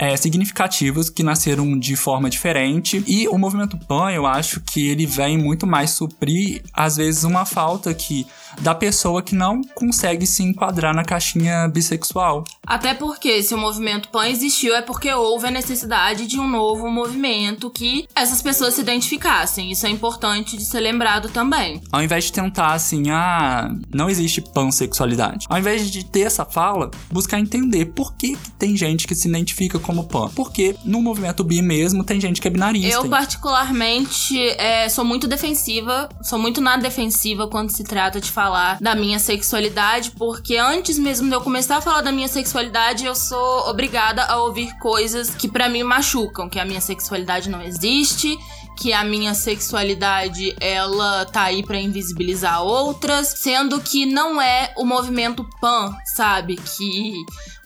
é, 0.00 0.16
significativos 0.16 1.10
que 1.10 1.22
nasceram 1.22 1.78
de 1.78 1.94
forma 1.94 2.30
diferente. 2.30 3.04
E 3.06 3.28
o 3.28 3.36
movimento 3.36 3.76
PAN, 3.76 4.10
eu 4.10 4.26
acho 4.26 4.58
que 4.60 4.88
ele 4.88 5.04
vem 5.04 5.36
muito 5.36 5.66
mais 5.66 5.90
suprir, 5.90 6.62
às 6.72 6.96
vezes, 6.96 7.22
uma 7.22 7.44
falta 7.44 7.92
que 7.92 8.26
da 8.60 8.74
pessoa 8.74 9.22
que 9.22 9.34
não 9.34 9.60
consegue 9.74 10.26
se 10.26 10.42
enquadrar 10.42 10.94
na 10.94 11.04
caixinha 11.04 11.68
bissexual. 11.68 12.44
Até 12.66 12.94
porque 12.94 13.42
se 13.42 13.54
o 13.54 13.58
movimento 13.58 14.08
PAN 14.08 14.28
existiu 14.28 14.74
é 14.74 14.82
porque 14.82 15.12
houve 15.12 15.46
a 15.46 15.50
necessidade 15.50 16.26
de 16.26 16.38
um 16.38 16.48
novo 16.48 16.88
movimento 16.90 17.70
que 17.70 18.08
essas 18.14 18.40
pessoas 18.40 18.74
se 18.74 18.80
identificassem. 18.80 19.70
Isso 19.70 19.86
é 19.86 19.90
importante 19.90 20.56
de 20.56 20.64
ser 20.64 20.80
lembrado 20.80 21.28
também. 21.28 21.82
Ao 21.92 22.02
invés 22.02 22.24
de 22.24 22.32
tentar 22.32 22.72
assim, 22.72 23.10
ah, 23.10 23.70
não 23.92 24.08
existe 24.08 24.40
pansexualidade. 24.40 25.46
Ao 25.48 25.58
invés 25.58 25.90
de 25.90 26.04
ter 26.04 26.20
essa 26.20 26.44
fala, 26.44 26.90
buscar 27.10 27.38
entender 27.38 27.86
por 27.86 28.14
que, 28.14 28.36
que 28.36 28.50
tem 28.52 28.76
gente 28.76 29.06
que 29.06 29.14
se 29.14 29.28
identifica 29.28 29.78
como 29.90 30.04
pan. 30.04 30.30
Porque 30.34 30.76
no 30.84 31.02
movimento 31.02 31.42
bi 31.42 31.60
mesmo 31.60 32.04
tem 32.04 32.20
gente 32.20 32.40
que 32.40 32.46
é 32.46 32.50
binarista. 32.50 32.88
Eu, 32.88 33.08
particularmente, 33.08 34.38
é, 34.50 34.88
sou 34.88 35.04
muito 35.04 35.26
defensiva, 35.26 36.08
sou 36.22 36.38
muito 36.38 36.60
na 36.60 36.76
defensiva 36.76 37.48
quando 37.48 37.70
se 37.70 37.82
trata 37.82 38.20
de 38.20 38.30
falar 38.30 38.78
da 38.80 38.94
minha 38.94 39.18
sexualidade, 39.18 40.12
porque 40.12 40.56
antes 40.56 40.98
mesmo 40.98 41.28
de 41.28 41.34
eu 41.34 41.40
começar 41.40 41.78
a 41.78 41.80
falar 41.80 42.02
da 42.02 42.12
minha 42.12 42.28
sexualidade, 42.28 43.04
eu 43.04 43.14
sou 43.14 43.68
obrigada 43.68 44.24
a 44.24 44.38
ouvir 44.38 44.72
coisas 44.78 45.30
que 45.30 45.48
pra 45.48 45.68
mim 45.68 45.82
machucam, 45.82 46.48
que 46.48 46.60
a 46.60 46.64
minha 46.64 46.80
sexualidade 46.80 47.50
não 47.50 47.60
existe, 47.60 48.38
que 48.80 48.92
a 48.94 49.04
minha 49.04 49.34
sexualidade 49.34 50.56
ela 50.58 51.26
tá 51.26 51.42
aí 51.42 51.62
pra 51.62 51.78
invisibilizar 51.78 52.62
outras, 52.62 53.34
sendo 53.36 53.80
que 53.80 54.06
não 54.06 54.40
é 54.40 54.72
o 54.76 54.86
movimento 54.86 55.46
pan, 55.60 55.94
sabe? 56.14 56.56
Que 56.56 57.12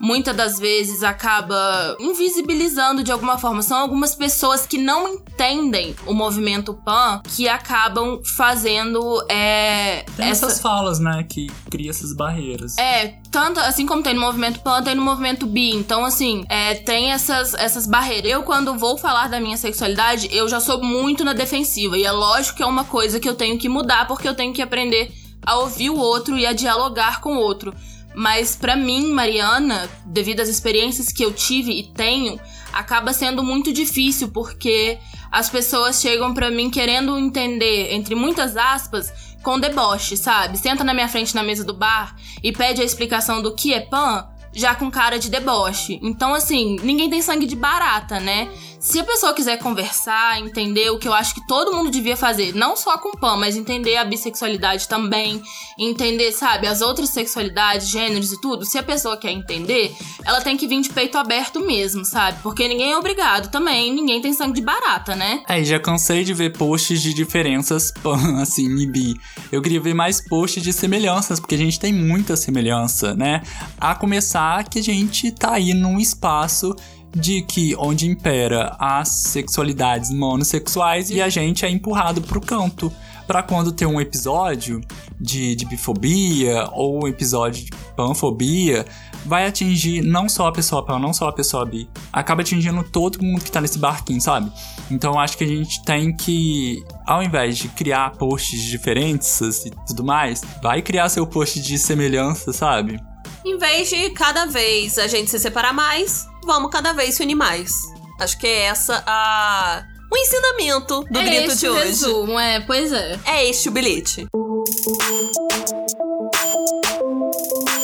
muitas 0.01 0.37
das 0.37 0.59
vezes 0.59 1.03
acaba 1.03 1.97
invisibilizando 2.01 3.03
de 3.03 3.13
alguma 3.13 3.39
forma. 3.39 3.63
São 3.63 3.79
algumas 3.79 4.15
pessoas 4.15 4.67
que 4.67 4.79
não 4.79 5.09
entendem 5.09 5.95
o 6.07 6.13
movimento 6.15 6.75
pan 6.75 7.21
que 7.37 7.49
acabam 7.49 8.21
fazendo 8.37 9.01
é, 9.31 10.05
Tem 10.17 10.29
essa- 10.29 10.47
essas 10.47 10.61
falas, 10.61 10.99
né, 10.99 11.25
que 11.29 11.47
cria 11.71 11.91
essas 11.91 12.15
barreiras. 12.15 12.77
é, 12.79 13.17
tanto 13.31 13.61
assim 13.61 13.87
como 13.87 14.03
tem 14.03 14.15
no 14.15 14.21
movimento 14.21 14.61
pan, 14.61 14.83
tem 14.83 14.95
no 14.95 15.03
movimento 15.03 15.47
bi. 15.47 15.71
Então, 15.75 16.05
assim, 16.05 16.45
é, 16.49 16.75
tem 16.75 17.13
essas, 17.13 17.55
essas 17.55 17.87
barreiras. 17.87 18.31
Eu, 18.31 18.43
quando 18.43 18.77
vou 18.79 18.97
falar 18.99 19.29
da 19.29 19.41
minha 19.41 19.57
sexualidade, 19.57 20.29
eu 20.31 20.49
já 20.49 20.61
sou 20.61 20.83
muito 20.83 21.25
na 21.25 21.33
defensiva. 21.33 21.97
E 21.99 22.05
é 22.05 22.13
lógico 22.13 22.57
que 22.59 22.63
é 22.63 22.67
uma 22.67 22.85
coisa 22.85 23.19
que 23.19 23.29
eu 23.29 23.35
tenho 23.35 23.59
que 23.59 23.69
mudar, 23.69 24.07
porque 24.07 24.29
eu 24.29 24.35
tenho 24.35 24.53
que 24.53 24.63
aprender 24.63 25.13
a 25.47 25.57
ouvir 25.59 25.91
o 25.91 25.97
outro 25.99 26.39
e 26.39 26.47
a 26.47 26.53
dialogar 26.53 27.21
com 27.21 27.37
o 27.37 27.41
outro. 27.41 27.75
Mas 28.15 28.55
pra 28.55 28.77
mim, 28.77 29.13
Mariana, 29.13 29.89
devido 30.07 30.41
às 30.41 30.49
experiências 30.49 31.09
que 31.09 31.25
eu 31.25 31.33
tive 31.33 31.73
e 31.73 31.83
tenho, 31.83 32.39
acaba 32.73 33.13
sendo 33.13 33.43
muito 33.43 33.73
difícil 33.73 34.29
porque 34.29 34.99
as 35.31 35.51
pessoas 35.51 36.01
chegam 36.01 36.33
pra 36.33 36.51
mim 36.51 36.71
querendo 36.71 37.19
entender, 37.19 37.93
entre 37.93 38.15
muitas 38.15 38.57
aspas, 38.57 39.13
com 39.43 39.59
deboche, 39.59 40.17
sabe? 40.17 40.57
Senta 40.57 40.85
na 40.85 40.95
minha 40.95 41.09
frente 41.09 41.35
na 41.35 41.43
mesa 41.43 41.65
do 41.65 41.75
bar 41.75 42.17
e 42.43 42.53
pede 42.53 42.81
a 42.81 42.85
explicação 42.85 43.43
do 43.43 43.55
que 43.55 43.75
é 43.75 43.81
pan, 43.81 44.29
já 44.53 44.75
com 44.75 44.91
cara 44.91 45.19
de 45.19 45.29
deboche. 45.29 45.99
Então, 46.03 46.33
assim, 46.35 46.77
ninguém 46.83 47.11
tem 47.11 47.21
sangue 47.21 47.47
de 47.47 47.57
barata, 47.57 48.21
né? 48.21 48.49
Se 48.85 49.01
a 49.01 49.05
pessoa 49.05 49.33
quiser 49.33 49.59
conversar, 49.59 50.39
entender 50.39 50.91
o 50.91 50.99
que 50.99 51.09
eu 51.09 51.15
acho 51.15 51.35
que 51.35 51.47
todo 51.47 51.75
mundo 51.75 51.91
devia 51.91 52.19
fazer, 52.19 52.55
não 52.55 52.77
só 52.77 52.99
com 52.99 53.13
pan, 53.13 53.35
mas 53.35 53.57
entender 53.57 53.97
a 53.97 54.05
bissexualidade 54.05 54.87
também, 54.87 55.43
entender, 55.79 56.31
sabe, 56.33 56.67
as 56.67 56.83
outras 56.83 57.09
sexualidades, 57.09 57.89
gêneros 57.89 58.31
e 58.31 58.39
tudo. 58.43 58.67
Se 58.67 58.77
a 58.77 58.83
pessoa 58.83 59.17
quer 59.17 59.33
entender, 59.33 59.91
ela 60.23 60.43
tem 60.43 60.55
que 60.55 60.67
vir 60.67 60.83
de 60.83 60.91
peito 60.91 61.17
aberto 61.17 61.61
mesmo, 61.61 62.05
sabe? 62.05 62.39
Porque 62.43 62.69
ninguém 62.69 62.93
é 62.93 62.99
obrigado 62.99 63.51
também, 63.51 63.91
ninguém 63.91 64.21
tem 64.21 64.35
sangue 64.35 64.57
de 64.57 64.63
barata, 64.63 65.17
né? 65.17 65.43
É, 65.49 65.65
já 65.65 65.81
cansei 65.81 66.23
de 66.23 66.35
ver 66.35 66.53
posts 66.53 67.01
de 67.01 67.15
diferenças 67.15 67.91
pan, 67.91 68.37
assim, 68.43 68.69
e 68.77 68.87
bi. 68.87 69.15
Eu 69.51 69.63
queria 69.63 69.81
ver 69.81 69.95
mais 69.95 70.21
posts 70.21 70.63
de 70.63 70.75
semelhanças, 70.75 71.41
porque 71.41 71.55
a 71.55 71.59
gente 71.59 71.81
tem 71.81 71.91
muita 71.91 72.37
semelhança, 72.37 73.15
né? 73.15 73.41
A 73.81 73.95
começar 73.95 74.69
que 74.69 74.79
a 74.79 74.83
gente 74.83 75.33
tá 75.33 75.55
aí 75.55 75.73
num 75.73 75.99
espaço 75.99 76.77
de 77.15 77.43
que 77.43 77.75
onde 77.77 78.09
impera 78.09 78.77
as 78.79 79.09
sexualidades 79.09 80.11
monossexuais 80.11 81.11
e 81.11 81.21
a 81.21 81.29
gente 81.29 81.65
é 81.65 81.71
empurrado 81.71 82.21
pro 82.21 82.41
canto. 82.41 82.93
Pra 83.27 83.43
quando 83.43 83.73
tem 83.73 83.89
um 83.89 83.99
episódio 83.99 84.83
de, 85.19 85.57
de 85.57 85.65
bifobia 85.65 86.69
ou 86.73 87.05
um 87.05 87.09
episódio 87.09 87.65
de 87.65 87.71
panfobia, 87.97 88.85
vai 89.25 89.47
atingir 89.47 90.03
não 90.03 90.29
só 90.29 90.49
a 90.49 90.53
pessoa 90.53 90.85
pan, 90.85 90.99
não 90.99 91.13
só 91.13 91.29
a 91.29 91.33
pessoa 91.33 91.65
bi. 91.65 91.89
Acaba 92.13 92.43
atingindo 92.43 92.83
todo 92.85 93.23
mundo 93.23 93.43
que 93.43 93.51
tá 93.51 93.63
nesse 93.63 93.79
barquinho, 93.79 94.21
sabe? 94.21 94.53
Então 94.91 95.19
acho 95.19 95.39
que 95.39 95.45
a 95.45 95.47
gente 95.47 95.83
tem 95.85 96.15
que, 96.15 96.85
ao 97.07 97.23
invés 97.23 97.57
de 97.57 97.69
criar 97.69 98.11
posts 98.11 98.61
diferentes 98.63 99.41
e 99.41 99.71
tudo 99.87 100.05
mais, 100.05 100.43
vai 100.63 100.83
criar 100.83 101.09
seu 101.09 101.27
post 101.27 101.61
de 101.61 101.79
semelhança, 101.79 102.53
sabe? 102.53 103.01
Em 103.45 103.57
vez 103.57 103.89
de 103.89 104.11
cada 104.11 104.47
vez 104.47 104.99
a 104.99 105.07
gente 105.07 105.31
se 105.31 105.39
separar 105.39 105.73
mais, 105.73 106.27
vamos 106.45 106.71
cada 106.71 106.93
vez 106.93 107.15
se 107.15 107.23
unir 107.23 107.35
mais. 107.35 107.73
Acho 108.21 108.39
que 108.39 108.47
é 108.47 108.67
essa 108.67 109.03
a. 109.07 109.85
O 110.13 110.17
ensinamento 110.17 111.05
do 111.11 111.19
é 111.19 111.25
grito 111.25 111.57
de 111.57 111.69
o 111.69 111.73
hoje. 111.73 111.85
resumo, 111.87 112.39
é, 112.39 112.61
pois 112.61 112.93
é. 112.93 113.19
É 113.25 113.49
este 113.49 113.69
o 113.69 113.73
bilhete. 113.73 114.27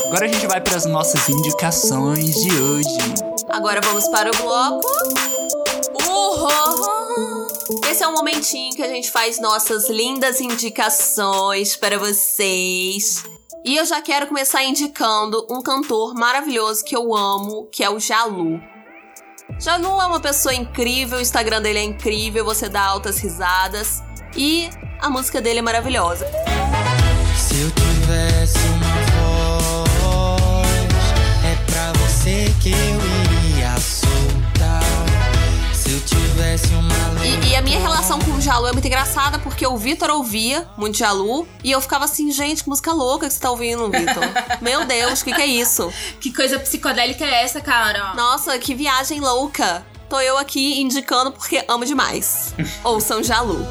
Agora 0.07 0.27
a 0.27 0.29
gente 0.29 0.47
vai 0.47 0.61
para 0.61 0.77
as 0.77 0.85
nossas 0.85 1.29
indicações 1.29 2.35
de 2.35 2.53
hoje. 2.53 2.99
Agora 3.49 3.81
vamos 3.81 4.07
para 4.09 4.31
o 4.31 4.37
bloco. 4.37 4.87
Uhul! 6.09 7.47
Esse 7.91 8.03
é 8.05 8.09
um 8.09 8.13
momentinho 8.13 8.75
que 8.75 8.83
a 8.83 8.89
gente 8.89 9.11
faz 9.11 9.41
nossas 9.41 9.89
lindas 9.89 10.41
indicações 10.41 11.77
para 11.77 11.99
vocês. 11.99 13.25
E 13.63 13.77
eu 13.77 13.85
já 13.85 14.01
quero 14.01 14.27
começar 14.27 14.65
indicando 14.65 15.47
um 15.51 15.61
cantor 15.61 16.15
maravilhoso 16.15 16.83
que 16.83 16.97
eu 16.97 17.15
amo, 17.15 17.69
que 17.71 17.85
é 17.85 17.91
o 17.91 18.01
Jalu. 18.01 18.59
Jalu 19.59 20.01
é 20.01 20.07
uma 20.07 20.19
pessoa 20.19 20.55
incrível, 20.55 21.19
o 21.19 21.21
Instagram 21.21 21.61
dele 21.61 21.79
é 21.79 21.83
incrível, 21.83 22.43
você 22.43 22.71
dá 22.71 22.83
altas 22.83 23.19
risadas 23.19 24.03
e 24.35 24.71
a 24.99 25.11
música 25.11 25.43
dele 25.43 25.59
é 25.59 25.63
maravilhosa. 25.63 26.27
Se 27.37 27.61
eu 27.61 27.71
tivesse 27.73 28.59
uma 28.69 29.85
voz, 30.01 30.67
é 31.45 31.71
pra 31.71 31.93
você 32.01 32.51
que 32.63 32.71
eu 32.71 32.99
iria 33.27 33.79
soltar. 33.79 34.83
Se 35.75 35.93
eu 35.93 36.01
tivesse 36.01 36.73
uma 36.73 36.90
E, 37.31 37.51
e 37.51 37.57
a 37.57 37.63
minha 37.63 37.79
relação 37.79 38.19
com 38.19 38.33
o 38.33 38.41
Jalu 38.41 38.67
é 38.67 38.73
muito 38.73 38.85
engraçada 38.85 39.39
porque 39.39 39.65
o 39.65 39.77
Vitor 39.77 40.11
ouvia 40.11 40.67
muito 40.77 40.99
Jalu 40.99 41.47
e 41.63 41.71
eu 41.71 41.81
ficava 41.81 42.05
assim, 42.05 42.33
gente, 42.33 42.65
que 42.65 42.69
música 42.69 42.93
louca 42.93 43.29
que 43.29 43.33
você 43.33 43.39
tá 43.39 43.51
ouvindo, 43.53 43.89
Vitor. 43.89 44.25
Meu 44.61 44.85
Deus, 44.85 45.21
o 45.21 45.25
que, 45.25 45.33
que 45.33 45.41
é 45.41 45.47
isso? 45.47 45.93
Que 46.21 46.35
coisa 46.35 46.59
psicodélica 46.59 47.25
é 47.25 47.45
essa, 47.45 47.61
cara? 47.61 48.15
Nossa, 48.15 48.59
que 48.59 48.75
viagem 48.75 49.21
louca. 49.21 49.87
Tô 50.09 50.21
eu 50.21 50.37
aqui 50.37 50.81
indicando 50.81 51.31
porque 51.31 51.65
amo 51.69 51.85
demais. 51.85 52.53
Ouçam 52.83 53.23
Jalu. 53.23 53.65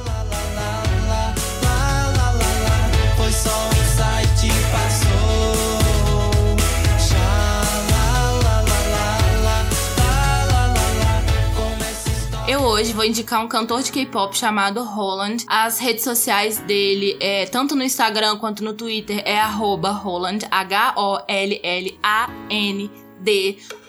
Eu 12.49 12.61
hoje 12.61 12.93
vou 12.93 13.05
indicar 13.05 13.45
um 13.45 13.47
cantor 13.47 13.83
de 13.83 13.91
K-pop 13.91 14.35
chamado 14.35 14.83
Roland. 14.83 15.37
As 15.45 15.77
redes 15.77 16.03
sociais 16.03 16.57
dele, 16.57 17.15
é, 17.19 17.45
tanto 17.45 17.75
no 17.75 17.83
Instagram 17.83 18.37
quanto 18.37 18.63
no 18.63 18.73
Twitter, 18.73 19.21
é 19.23 19.39
Roland, 19.45 20.39
H-O-L-L-A-N-D, 20.49 21.19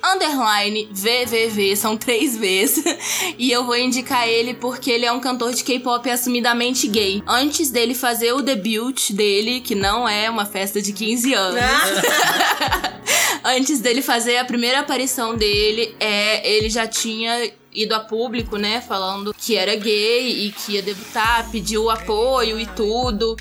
underline 0.05 0.91
VVV, 0.93 1.75
são 1.75 1.97
três 1.97 2.37
vezes. 2.37 2.85
e 3.39 3.51
eu 3.51 3.65
vou 3.65 3.79
indicar 3.79 4.29
ele 4.29 4.53
porque 4.53 4.91
ele 4.91 5.07
é 5.07 5.13
um 5.13 5.21
cantor 5.21 5.55
de 5.55 5.65
K-pop 5.65 6.11
assumidamente 6.11 6.87
gay. 6.87 7.23
Antes 7.27 7.71
dele 7.71 7.95
fazer 7.95 8.35
o 8.35 8.43
debut 8.43 9.13
dele, 9.13 9.63
que 9.63 9.75
não 9.75 10.07
é 10.07 10.29
uma 10.29 10.45
festa 10.45 10.83
de 10.83 10.93
15 10.93 11.33
anos. 11.33 11.63
Antes 13.43 13.81
dele 13.81 14.03
fazer 14.03 14.37
a 14.37 14.45
primeira 14.45 14.81
aparição 14.81 15.35
dele, 15.35 15.97
é, 15.99 16.47
ele 16.47 16.69
já 16.69 16.87
tinha 16.87 17.51
ido 17.73 17.95
a 17.95 18.01
público, 18.01 18.57
né, 18.57 18.81
falando 18.81 19.35
que 19.35 19.57
era 19.57 19.75
gay 19.77 20.47
e 20.47 20.53
que 20.53 20.73
ia 20.73 20.83
debutar, 20.83 21.51
pediu 21.51 21.91
apoio 21.91 22.59
e 22.59 22.67
tudo. 22.67 23.37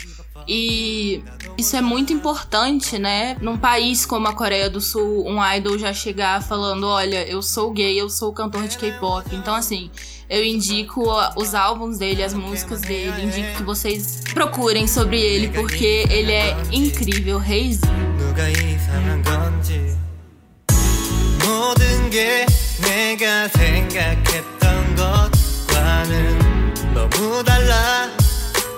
E 0.48 1.24
isso 1.58 1.76
é 1.76 1.82
muito 1.82 2.12
importante, 2.12 2.98
né? 2.98 3.38
Num 3.42 3.58
país 3.58 4.06
como 4.06 4.28
a 4.28 4.34
Coreia 4.34 4.70
do 4.70 4.82
Sul, 4.82 5.28
um 5.28 5.44
idol 5.54 5.78
já 5.78 5.94
chegar 5.94 6.42
falando: 6.42 6.88
olha, 6.88 7.28
eu 7.28 7.42
sou 7.42 7.72
gay, 7.72 8.00
eu 8.00 8.10
sou 8.10 8.34
cantor 8.34 8.68
de 8.68 8.78
K-pop. 8.78 9.28
Então, 9.36 9.54
assim, 9.54 9.92
eu 10.30 10.44
indico 10.44 11.04
os 11.36 11.54
álbuns 11.54 11.98
dele, 11.98 12.24
as 12.24 12.34
músicas 12.34 12.82
dele, 12.82 13.24
indico 13.24 13.58
que 13.58 13.64
vocês 13.64 14.22
procurem 14.34 14.88
sobre 14.88 15.20
ele, 15.20 15.50
porque 15.50 16.06
ele 16.10 16.32
é 16.32 16.56
incrível, 16.72 17.38
reizinho. 17.38 17.90
누가 22.09 22.09
이상한 22.09 22.09
건지 22.09 22.09
모든 22.09 22.11
게 22.11 22.47
내가 22.81 23.49
생각했던 23.49 24.97
것과는 24.97 26.95
너무 26.95 27.45
달라 27.45 28.11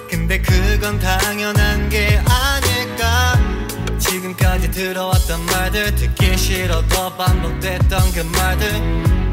근데 0.09 0.41
그건 0.41 0.99
당연한 0.99 1.89
게 1.89 2.21
아닐까 2.29 3.39
지금까지 3.99 4.71
들어왔던 4.71 5.45
말들 5.47 5.95
듣기 5.95 6.37
싫어도 6.37 7.17
반복됐던 7.17 8.13
그 8.13 8.21
말들 8.21 8.75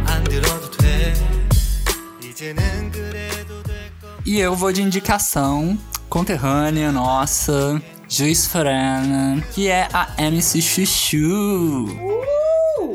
안 0.05 0.23
들어도 0.23 0.71
돼 0.71 1.13
이제는 2.21 2.91
그래도 2.91 3.61
될거 3.63 4.23
E 4.25 4.39
eu 4.39 4.55
vou 4.55 4.71
de 4.71 4.81
indicação 4.81 5.77
conterrânea 6.09 6.91
nossa, 6.91 7.81
Juiz 8.07 8.47
Frana, 8.47 9.41
que 9.51 9.67
é 9.67 9.87
a 9.91 10.07
MC 10.17 10.61
Chuchu. 10.61 11.87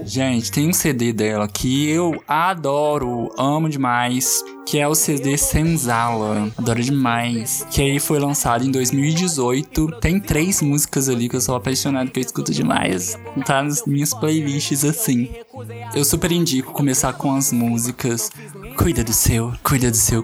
Gente, 0.05 0.51
tem 0.51 0.69
um 0.69 0.73
CD 0.73 1.13
dela 1.13 1.47
que 1.47 1.89
eu 1.89 2.21
adoro, 2.27 3.31
amo 3.37 3.69
demais, 3.69 4.43
que 4.65 4.79
é 4.79 4.87
o 4.87 4.95
CD 4.95 5.37
Senzala. 5.37 6.51
Adoro 6.57 6.81
demais. 6.81 7.65
Que 7.71 7.81
aí 7.81 7.99
foi 7.99 8.19
lançado 8.19 8.65
em 8.65 8.71
2018. 8.71 9.99
Tem 9.99 10.19
três 10.19 10.61
músicas 10.61 11.09
ali 11.09 11.27
que 11.29 11.35
eu 11.35 11.41
sou 11.41 11.55
apaixonado, 11.55 12.11
que 12.11 12.19
eu 12.19 12.23
escuto 12.23 12.51
demais. 12.51 13.17
Tá 13.45 13.63
nas 13.63 13.85
minhas 13.85 14.13
playlists 14.13 14.83
assim. 14.83 15.29
Eu 15.93 16.03
super 16.03 16.31
indico 16.31 16.71
começar 16.71 17.13
com 17.13 17.35
as 17.35 17.51
músicas 17.51 18.29
Cuida 18.77 19.03
do 19.03 19.13
seu, 19.13 19.53
cuida 19.61 19.91
do 19.91 19.97
seu. 19.97 20.23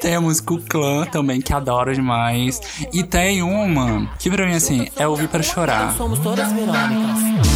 Tem 0.00 0.14
a 0.14 0.20
música 0.20 0.56
Clã 0.68 1.04
também, 1.04 1.40
que 1.40 1.52
adoro 1.52 1.94
demais. 1.94 2.60
E 2.92 3.02
tem 3.02 3.42
uma 3.42 4.06
que 4.18 4.30
pra 4.30 4.46
mim, 4.46 4.54
assim, 4.54 4.88
é 4.96 5.06
ouvir 5.06 5.28
pra 5.28 5.42
chorar. 5.42 5.94
Somos 5.96 6.18
todas 6.18 6.50
Verônicas. 6.52 7.51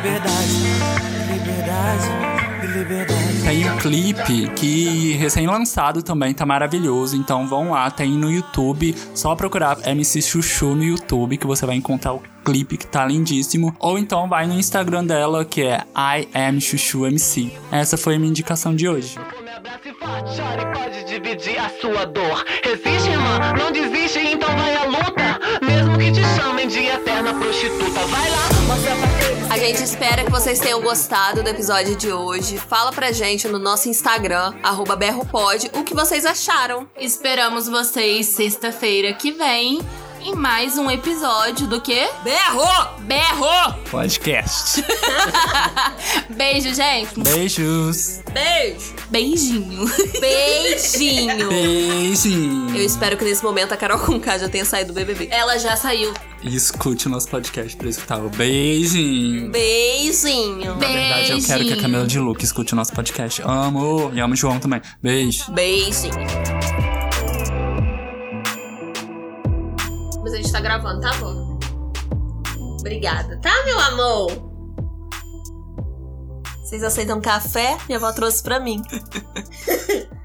Liberdade. 0.00 0.52
Liberdade 1.32 2.40
liberdade. 2.80 3.42
Tem 3.44 3.70
um 3.70 3.76
clipe 3.78 4.48
que 4.54 5.12
recém-lançado 5.12 6.02
também, 6.02 6.32
tá 6.32 6.46
maravilhoso. 6.46 7.16
Então 7.16 7.46
vão 7.46 7.70
lá, 7.70 7.90
tem 7.90 8.10
no 8.12 8.30
YouTube. 8.30 8.94
Só 9.14 9.34
procurar 9.34 9.78
MC 9.86 10.22
Chuchu 10.22 10.74
no 10.74 10.84
YouTube 10.84 11.36
que 11.36 11.46
você 11.46 11.66
vai 11.66 11.76
encontrar 11.76 12.14
o 12.14 12.22
clipe 12.44 12.76
que 12.76 12.86
tá 12.86 13.04
lindíssimo. 13.06 13.74
Ou 13.78 13.98
então 13.98 14.28
vai 14.28 14.46
no 14.46 14.54
Instagram 14.54 15.04
dela 15.04 15.44
que 15.44 15.62
é 15.62 15.84
I 15.96 16.28
am 16.34 16.60
Chuchu 16.60 17.06
MC. 17.06 17.52
Essa 17.70 17.96
foi 17.96 18.16
a 18.16 18.18
minha 18.18 18.30
indicação 18.30 18.74
de 18.74 18.88
hoje. 18.88 19.16
Me 19.42 19.50
abrace 19.50 19.92
forte, 19.98 20.36
chore, 20.36 20.66
pode 20.72 21.04
dividir 21.04 21.58
a 21.58 21.68
sua 21.80 22.04
dor. 22.06 22.44
Resiste, 22.62 23.10
irmã, 23.10 23.38
não 23.58 23.72
desiste, 23.72 24.18
então 24.18 24.48
vai 24.56 24.76
à 24.76 24.84
luta. 24.84 25.40
Mesmo 25.62 25.98
que 25.98 26.12
te 26.12 26.24
chamem 26.36 26.68
de 26.68 26.86
eterna 26.86 27.34
prostituta, 27.34 28.00
vai 28.06 28.30
lá, 28.30 28.48
mostra 28.66 28.94
pra. 28.96 29.19
A 29.50 29.58
gente 29.58 29.82
espera 29.82 30.24
que 30.24 30.30
vocês 30.30 30.60
tenham 30.60 30.80
gostado 30.80 31.42
do 31.42 31.48
episódio 31.48 31.96
de 31.96 32.12
hoje. 32.12 32.56
Fala 32.56 32.92
pra 32.92 33.10
gente 33.10 33.48
no 33.48 33.58
nosso 33.58 33.88
Instagram, 33.88 34.54
berropod, 34.94 35.68
o 35.74 35.82
que 35.82 35.92
vocês 35.92 36.24
acharam. 36.24 36.88
Esperamos 36.96 37.66
vocês 37.66 38.26
sexta-feira 38.26 39.12
que 39.12 39.32
vem 39.32 39.80
em 40.22 40.34
mais 40.34 40.76
um 40.76 40.90
episódio 40.90 41.66
do 41.66 41.80
quê? 41.80 42.08
Berro! 42.22 42.88
Berro! 43.00 43.74
Podcast. 43.90 44.84
Beijo, 46.30 46.74
gente. 46.74 47.18
Beijos. 47.20 48.20
Beijo! 48.32 48.94
Beijinho. 49.10 49.90
Beijinho! 50.20 51.48
Beijinho. 51.48 52.76
Eu 52.76 52.84
espero 52.84 53.16
que 53.16 53.24
nesse 53.24 53.42
momento 53.42 53.72
a 53.72 53.76
Carol 53.76 53.98
Conká 53.98 54.38
já 54.38 54.48
tenha 54.48 54.64
saído 54.64 54.92
do 54.92 54.96
BBB. 54.96 55.28
Ela 55.30 55.58
já 55.58 55.74
saiu. 55.76 56.12
E 56.42 56.54
escute 56.54 57.06
o 57.06 57.10
nosso 57.10 57.28
podcast 57.28 57.76
pra 57.76 57.88
escutar 57.88 58.20
o 58.20 58.28
beijinho. 58.30 59.50
Beijinho! 59.50 60.76
Na 60.76 60.86
verdade, 60.86 61.32
eu 61.32 61.42
quero 61.42 61.64
que 61.64 61.72
a 61.72 61.76
Camila 61.80 62.06
de 62.06 62.18
Luca 62.18 62.44
escute 62.44 62.72
o 62.74 62.76
nosso 62.76 62.92
podcast. 62.92 63.42
Amo. 63.42 64.10
E 64.14 64.20
amo 64.20 64.34
o 64.34 64.36
João 64.36 64.58
também. 64.58 64.80
Beijo. 65.02 65.50
Beijinho! 65.52 66.59
Gente 70.50 70.52
tá 70.52 70.60
gravando, 70.60 71.00
tá 71.00 71.12
bom? 71.18 71.58
Obrigada, 72.80 73.38
tá, 73.40 73.52
meu 73.64 73.78
amor? 73.78 74.50
Vocês 76.58 76.82
aceitam 76.82 77.20
café? 77.20 77.78
Minha 77.86 77.98
avó 77.98 78.12
trouxe 78.12 78.42
pra 78.42 78.58
mim. 78.58 78.82